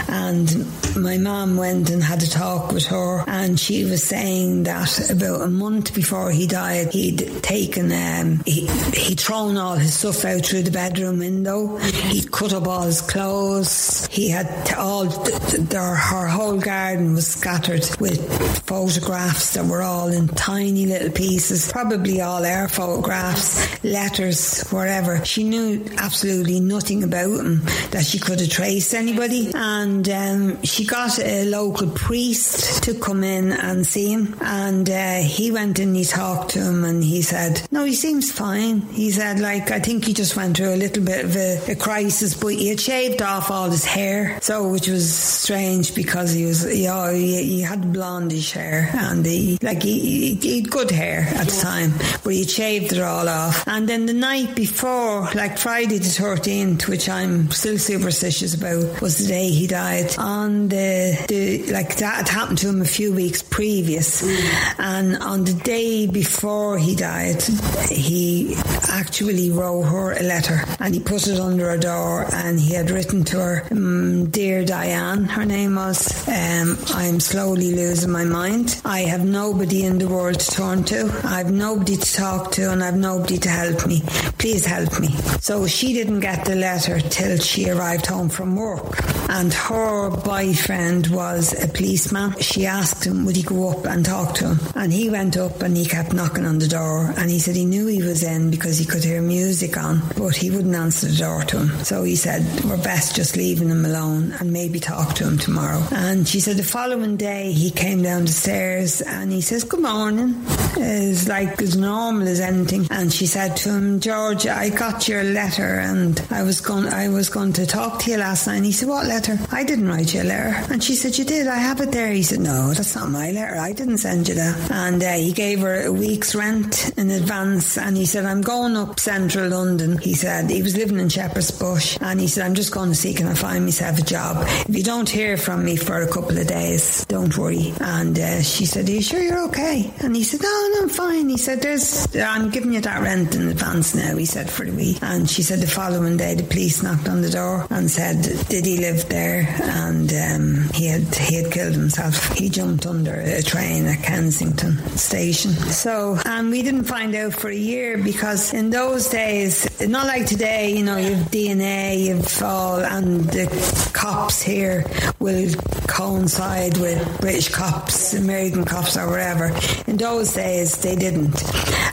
and 0.09 0.65
my 0.95 1.17
mum 1.17 1.57
went 1.57 1.89
and 1.89 2.01
had 2.01 2.23
a 2.23 2.27
talk 2.27 2.71
with 2.71 2.85
her, 2.87 3.23
and 3.27 3.59
she 3.59 3.85
was 3.85 4.03
saying 4.03 4.63
that 4.63 5.11
about 5.11 5.41
a 5.41 5.47
month 5.47 5.93
before 5.93 6.31
he 6.31 6.47
died, 6.47 6.91
he'd 6.93 7.43
taken, 7.43 7.91
um, 7.91 8.41
he, 8.45 8.67
he'd 8.93 9.19
thrown 9.19 9.57
all 9.57 9.75
his 9.75 9.93
stuff 9.93 10.25
out 10.25 10.45
through 10.45 10.63
the 10.63 10.71
bedroom 10.71 11.19
window. 11.19 11.77
He'd 11.77 12.31
cut 12.31 12.53
up 12.53 12.67
all 12.67 12.83
his 12.83 13.01
clothes. 13.01 14.07
He 14.11 14.29
had 14.29 14.73
all, 14.73 15.05
their, 15.05 15.95
her 15.95 16.27
whole 16.27 16.57
garden 16.57 17.13
was 17.13 17.27
scattered 17.27 17.87
with 17.99 18.19
photographs 18.65 19.53
that 19.53 19.65
were 19.65 19.81
all 19.81 20.09
in 20.09 20.27
tiny 20.29 20.85
little 20.85 21.11
pieces 21.11 21.26
probably 21.71 22.21
all 22.21 22.43
air 22.45 22.67
photographs, 22.67 23.83
letters, 23.83 24.67
whatever. 24.69 25.23
She 25.25 25.43
knew 25.43 25.85
absolutely 25.97 26.59
nothing 26.59 27.03
about 27.03 27.39
him 27.39 27.61
that 27.91 28.05
she 28.05 28.19
could 28.19 28.39
have 28.39 28.49
traced 28.49 28.93
anybody. 28.93 29.51
And 29.53 30.07
um, 30.09 30.63
she 30.63 30.85
got 30.85 31.19
a 31.19 31.45
local 31.45 31.89
priest 31.89 32.83
to 32.83 32.93
come 32.93 33.23
in 33.23 33.51
and 33.51 33.85
see 33.85 34.11
him. 34.11 34.35
And 34.41 34.89
uh, 34.89 35.17
he 35.17 35.51
went 35.51 35.79
and 35.79 35.95
he 35.95 36.05
talked 36.05 36.51
to 36.51 36.59
him 36.59 36.83
and 36.83 37.03
he 37.03 37.21
said, 37.21 37.61
No, 37.71 37.83
he 37.83 37.93
seems 37.93 38.31
fine. 38.31 38.81
He 38.81 39.11
said, 39.11 39.39
like, 39.39 39.71
I 39.71 39.79
think 39.79 40.05
he 40.05 40.13
just 40.13 40.35
went 40.35 40.57
through 40.57 40.73
a 40.73 40.77
little 40.77 41.03
bit 41.03 41.25
of 41.25 41.35
a, 41.35 41.71
a 41.71 41.75
crisis, 41.75 42.33
but 42.33 42.49
he 42.49 42.69
had 42.69 42.79
shaved 42.79 43.21
off 43.21 43.51
all 43.51 43.69
his 43.69 43.85
hair. 43.85 44.39
So, 44.41 44.69
which 44.69 44.87
was 44.87 45.13
strange 45.13 45.93
because 45.95 46.31
he 46.31 46.45
was, 46.45 46.63
you 46.75 46.87
know, 46.87 47.11
he, 47.11 47.43
he 47.43 47.61
had 47.61 47.81
blondish 47.81 48.51
hair 48.51 48.89
and 48.93 49.25
he, 49.25 49.57
like, 49.61 49.83
he, 49.83 50.35
he, 50.35 50.61
had 50.61 50.69
good 50.69 50.91
hair 50.91 51.16
at 51.19 51.47
the 51.47 51.59
time, 51.61 51.93
but 52.23 52.33
he 52.33 52.45
shaved 52.45 52.93
it 52.93 53.01
all 53.01 53.27
off. 53.27 53.67
And 53.67 53.87
then 53.87 54.05
the 54.05 54.13
night 54.13 54.55
before, 54.55 55.29
like 55.33 55.57
Friday 55.57 55.97
the 55.97 56.05
13th, 56.05 56.87
which 56.87 57.09
I'm 57.09 57.51
still 57.51 57.77
superstitious 57.77 58.55
about, 58.55 59.01
was 59.01 59.17
the 59.17 59.27
day 59.27 59.49
he 59.49 59.67
died. 59.67 60.15
On 60.17 60.67
the, 60.67 61.25
the 61.27 61.71
like, 61.71 61.97
that 61.97 62.27
happened 62.29 62.59
to 62.59 62.69
him 62.69 62.81
a 62.81 62.85
few 62.85 63.13
weeks 63.13 63.41
previous. 63.41 64.21
Mm. 64.21 64.79
And 64.79 65.17
on 65.23 65.43
the 65.43 65.53
day 65.53 66.07
before 66.07 66.77
he 66.77 66.95
died, 66.95 67.41
he 67.89 68.55
actually 68.89 69.51
wrote 69.51 69.83
her 69.83 70.11
a 70.13 70.23
letter 70.23 70.59
and 70.79 70.93
he 70.93 70.99
put 70.99 71.27
it 71.27 71.39
under 71.39 71.69
a 71.71 71.79
door 71.79 72.25
and 72.33 72.59
he 72.59 72.73
had 72.73 72.89
written 72.89 73.23
to 73.25 73.39
her, 73.39 73.67
um, 73.71 74.29
Dear 74.29 74.65
Diane, 74.65 75.25
her 75.25 75.45
name 75.45 75.75
was, 75.75 76.27
um, 76.27 76.77
I'm 76.93 77.19
slowly 77.19 77.73
losing 77.73 78.11
my 78.11 78.23
mind. 78.23 78.81
I 78.85 79.01
have 79.01 79.25
nobody 79.25 79.83
in 79.83 79.97
the 79.97 80.07
world 80.07 80.39
to 80.39 80.51
turn 80.51 80.83
to. 80.85 81.06
I've 81.23 81.51
nobody 81.51 81.95
to 81.97 82.13
talk 82.13 82.51
to 82.53 82.71
and 82.71 82.83
I've 82.83 82.95
nobody 82.97 83.37
to 83.39 83.49
help 83.49 83.85
me. 83.87 84.01
Please 84.37 84.65
help 84.65 84.99
me. 84.99 85.09
So 85.39 85.67
she 85.67 85.93
didn't 85.93 86.19
get 86.21 86.45
the 86.45 86.55
letter 86.55 86.99
till 86.99 87.37
she 87.37 87.69
arrived 87.69 88.05
home 88.05 88.29
from 88.29 88.55
work. 88.55 88.85
And 89.29 89.53
her 89.53 90.09
boyfriend 90.09 91.07
was 91.07 91.53
a 91.61 91.67
policeman. 91.67 92.33
She 92.39 92.65
asked 92.65 93.05
him, 93.05 93.25
would 93.25 93.35
he 93.35 93.43
go 93.43 93.69
up 93.71 93.85
and 93.85 94.05
talk 94.05 94.35
to 94.35 94.53
him? 94.53 94.59
And 94.75 94.93
he 94.93 95.09
went 95.09 95.37
up 95.37 95.61
and 95.61 95.75
he 95.75 95.85
kept 95.85 96.13
knocking 96.13 96.45
on 96.45 96.59
the 96.59 96.67
door. 96.67 97.13
And 97.17 97.29
he 97.29 97.39
said 97.39 97.55
he 97.55 97.65
knew 97.65 97.87
he 97.87 98.01
was 98.01 98.23
in 98.23 98.49
because 98.49 98.77
he 98.77 98.85
could 98.85 99.03
hear 99.03 99.21
music 99.21 99.77
on, 99.77 100.01
but 100.17 100.35
he 100.35 100.49
wouldn't 100.49 100.75
answer 100.75 101.07
the 101.07 101.17
door 101.17 101.43
to 101.43 101.59
him. 101.59 101.83
So 101.83 102.03
he 102.03 102.15
said, 102.15 102.43
we're 102.65 102.81
best 102.81 103.15
just 103.15 103.35
leaving 103.35 103.69
him 103.69 103.85
alone 103.85 104.33
and 104.39 104.53
maybe 104.53 104.79
talk 104.79 105.15
to 105.15 105.25
him 105.25 105.37
tomorrow. 105.37 105.83
And 105.91 106.27
she 106.27 106.39
said 106.39 106.57
the 106.57 106.63
following 106.63 107.17
day 107.17 107.51
he 107.51 107.69
came 107.69 108.01
down 108.01 108.25
the 108.25 108.31
stairs 108.31 109.01
and 109.01 109.31
he 109.31 109.41
says, 109.41 109.63
good 109.63 109.81
morning. 109.81 110.35
Uh, 110.77 110.96
It's 110.97 111.27
like 111.27 111.61
as 111.61 111.75
normal 111.77 112.27
as 112.27 112.39
anything. 112.39 112.87
And 112.91 113.11
she 113.11 113.25
said 113.25 113.55
to 113.57 113.69
him, 113.69 113.99
George, 113.99 114.47
I 114.47 114.69
got 114.69 115.07
your 115.07 115.23
letter 115.23 115.79
and 115.79 116.19
I 116.31 116.43
was 116.43 116.61
going, 116.61 116.87
I 116.87 117.09
was 117.09 117.29
going 117.29 117.53
to 117.53 117.65
talk 117.65 117.99
to 118.01 118.11
you 118.11 118.17
last 118.17 118.47
night. 118.47 118.57
And 118.57 118.65
he 118.65 118.71
said, 118.71 118.89
what 118.89 119.05
letter? 119.05 119.37
I 119.51 119.63
didn't 119.63 119.87
write 119.87 120.13
you 120.13 120.21
a 120.21 120.23
letter. 120.23 120.73
And 120.73 120.83
she 120.83 120.95
said, 120.95 121.17
you 121.17 121.25
did. 121.25 121.47
I 121.47 121.57
have 121.57 121.81
it 121.81 121.91
there. 121.91 122.11
He 122.11 122.23
said, 122.23 122.39
no, 122.39 122.73
that's 122.73 122.95
not 122.95 123.09
my 123.09 123.31
letter. 123.31 123.57
I 123.57 123.73
didn't 123.73 123.99
send 123.99 124.27
you 124.27 124.35
that. 124.35 124.71
And 124.71 125.03
uh, 125.03 125.13
he 125.13 125.31
gave 125.31 125.59
her 125.61 125.85
a 125.85 125.91
week's 125.91 126.35
rent 126.35 126.91
in 126.97 127.09
advance. 127.09 127.77
And 127.77 127.95
he 127.95 128.05
said, 128.05 128.25
I'm 128.25 128.41
going 128.41 128.75
up 128.75 128.99
central 128.99 129.49
London. 129.49 129.97
He 129.97 130.13
said, 130.13 130.49
he 130.49 130.61
was 130.61 130.75
living 130.75 130.99
in 130.99 131.09
Shepherd's 131.09 131.51
Bush. 131.51 131.97
And 132.01 132.19
he 132.19 132.27
said, 132.27 132.45
I'm 132.45 132.55
just 132.55 132.73
going 132.73 132.89
to 132.89 132.95
see, 132.95 133.13
can 133.13 133.27
I 133.27 133.33
find 133.33 133.63
myself 133.63 133.99
a 133.99 134.03
job? 134.03 134.43
If 134.67 134.75
you 134.75 134.83
don't 134.83 135.09
hear 135.09 135.37
from 135.37 135.63
me 135.63 135.75
for 135.75 136.01
a 136.01 136.07
couple 136.11 136.37
of 136.37 136.47
days, 136.47 137.05
don't 137.05 137.35
worry. 137.37 137.73
And 137.81 138.17
uh, 138.17 138.41
she 138.41 138.65
said, 138.65 138.87
Are 138.87 138.91
you 138.91 139.01
sure 139.01 139.21
you're 139.21 139.45
okay? 139.47 139.91
And 139.99 140.15
he 140.15 140.23
said, 140.23 140.41
No, 140.41 140.69
no, 140.75 140.86
I'm 140.87 140.93
fine. 140.93 141.27
He 141.27 141.37
said, 141.37 141.61
There's, 141.61 142.15
I'm 142.15 142.49
giving 142.49 142.71
you 142.71 142.79
that 142.79 143.01
rent 143.01 143.35
in 143.35 143.49
advance 143.49 143.93
now. 143.93 144.15
He 144.15 144.23
said, 144.23 144.49
For 144.49 144.65
the 144.65 144.71
week. 144.71 144.99
And 145.01 145.29
she 145.29 145.43
said, 145.43 145.59
The 145.59 145.67
following 145.67 146.15
day, 146.15 146.35
the 146.35 146.43
police 146.43 146.81
knocked 146.81 147.09
on 147.09 147.21
the 147.21 147.29
door 147.29 147.67
and 147.69 147.91
said, 147.91 148.21
Did 148.47 148.65
he 148.65 148.77
live 148.77 149.09
there? 149.09 149.53
And 149.59 150.13
um, 150.13 150.69
he 150.73 150.85
had 150.85 151.13
he 151.13 151.43
had 151.43 151.51
killed 151.51 151.73
himself. 151.73 152.31
He 152.37 152.47
jumped 152.47 152.85
under 152.85 153.15
a 153.15 153.41
train 153.41 153.85
at 153.85 154.01
Kensington 154.01 154.77
station. 154.95 155.51
So, 155.51 156.17
and 156.23 156.51
we 156.51 156.61
didn't 156.61 156.85
find 156.85 157.13
out 157.15 157.33
for 157.33 157.49
a 157.49 157.55
year 157.55 157.97
because 157.97 158.53
in 158.53 158.69
those 158.69 159.09
days, 159.09 159.67
not 159.85 160.07
like 160.07 160.25
today, 160.25 160.73
you 160.73 160.85
know, 160.85 160.95
you 160.95 161.15
have 161.15 161.27
DNA, 161.29 162.05
you've 162.05 162.41
all, 162.41 162.79
and 162.79 163.25
the 163.25 163.91
cops 163.93 164.41
here 164.41 164.85
will 165.19 165.53
coincide 165.87 166.77
with 166.77 167.19
British 167.19 167.49
cops, 167.49 168.13
American 168.13 168.63
cops, 168.63 168.95
or 168.95 169.09
whatever. 169.09 169.51
In 169.87 169.97
those 169.97 170.33
days, 170.33 170.76
they 170.81 170.95
didn't. 170.95 171.41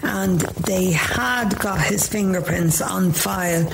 And 0.03 0.41
they 0.41 0.93
had 0.93 1.59
got 1.59 1.81
his 1.81 2.09
fingerprints 2.09 2.81
on 2.81 3.13
file 3.13 3.69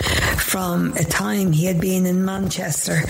from 0.51 0.93
a 0.97 1.05
time 1.05 1.53
he 1.53 1.67
had 1.67 1.81
been 1.81 2.07
in 2.07 2.25
Manchester 2.25 3.03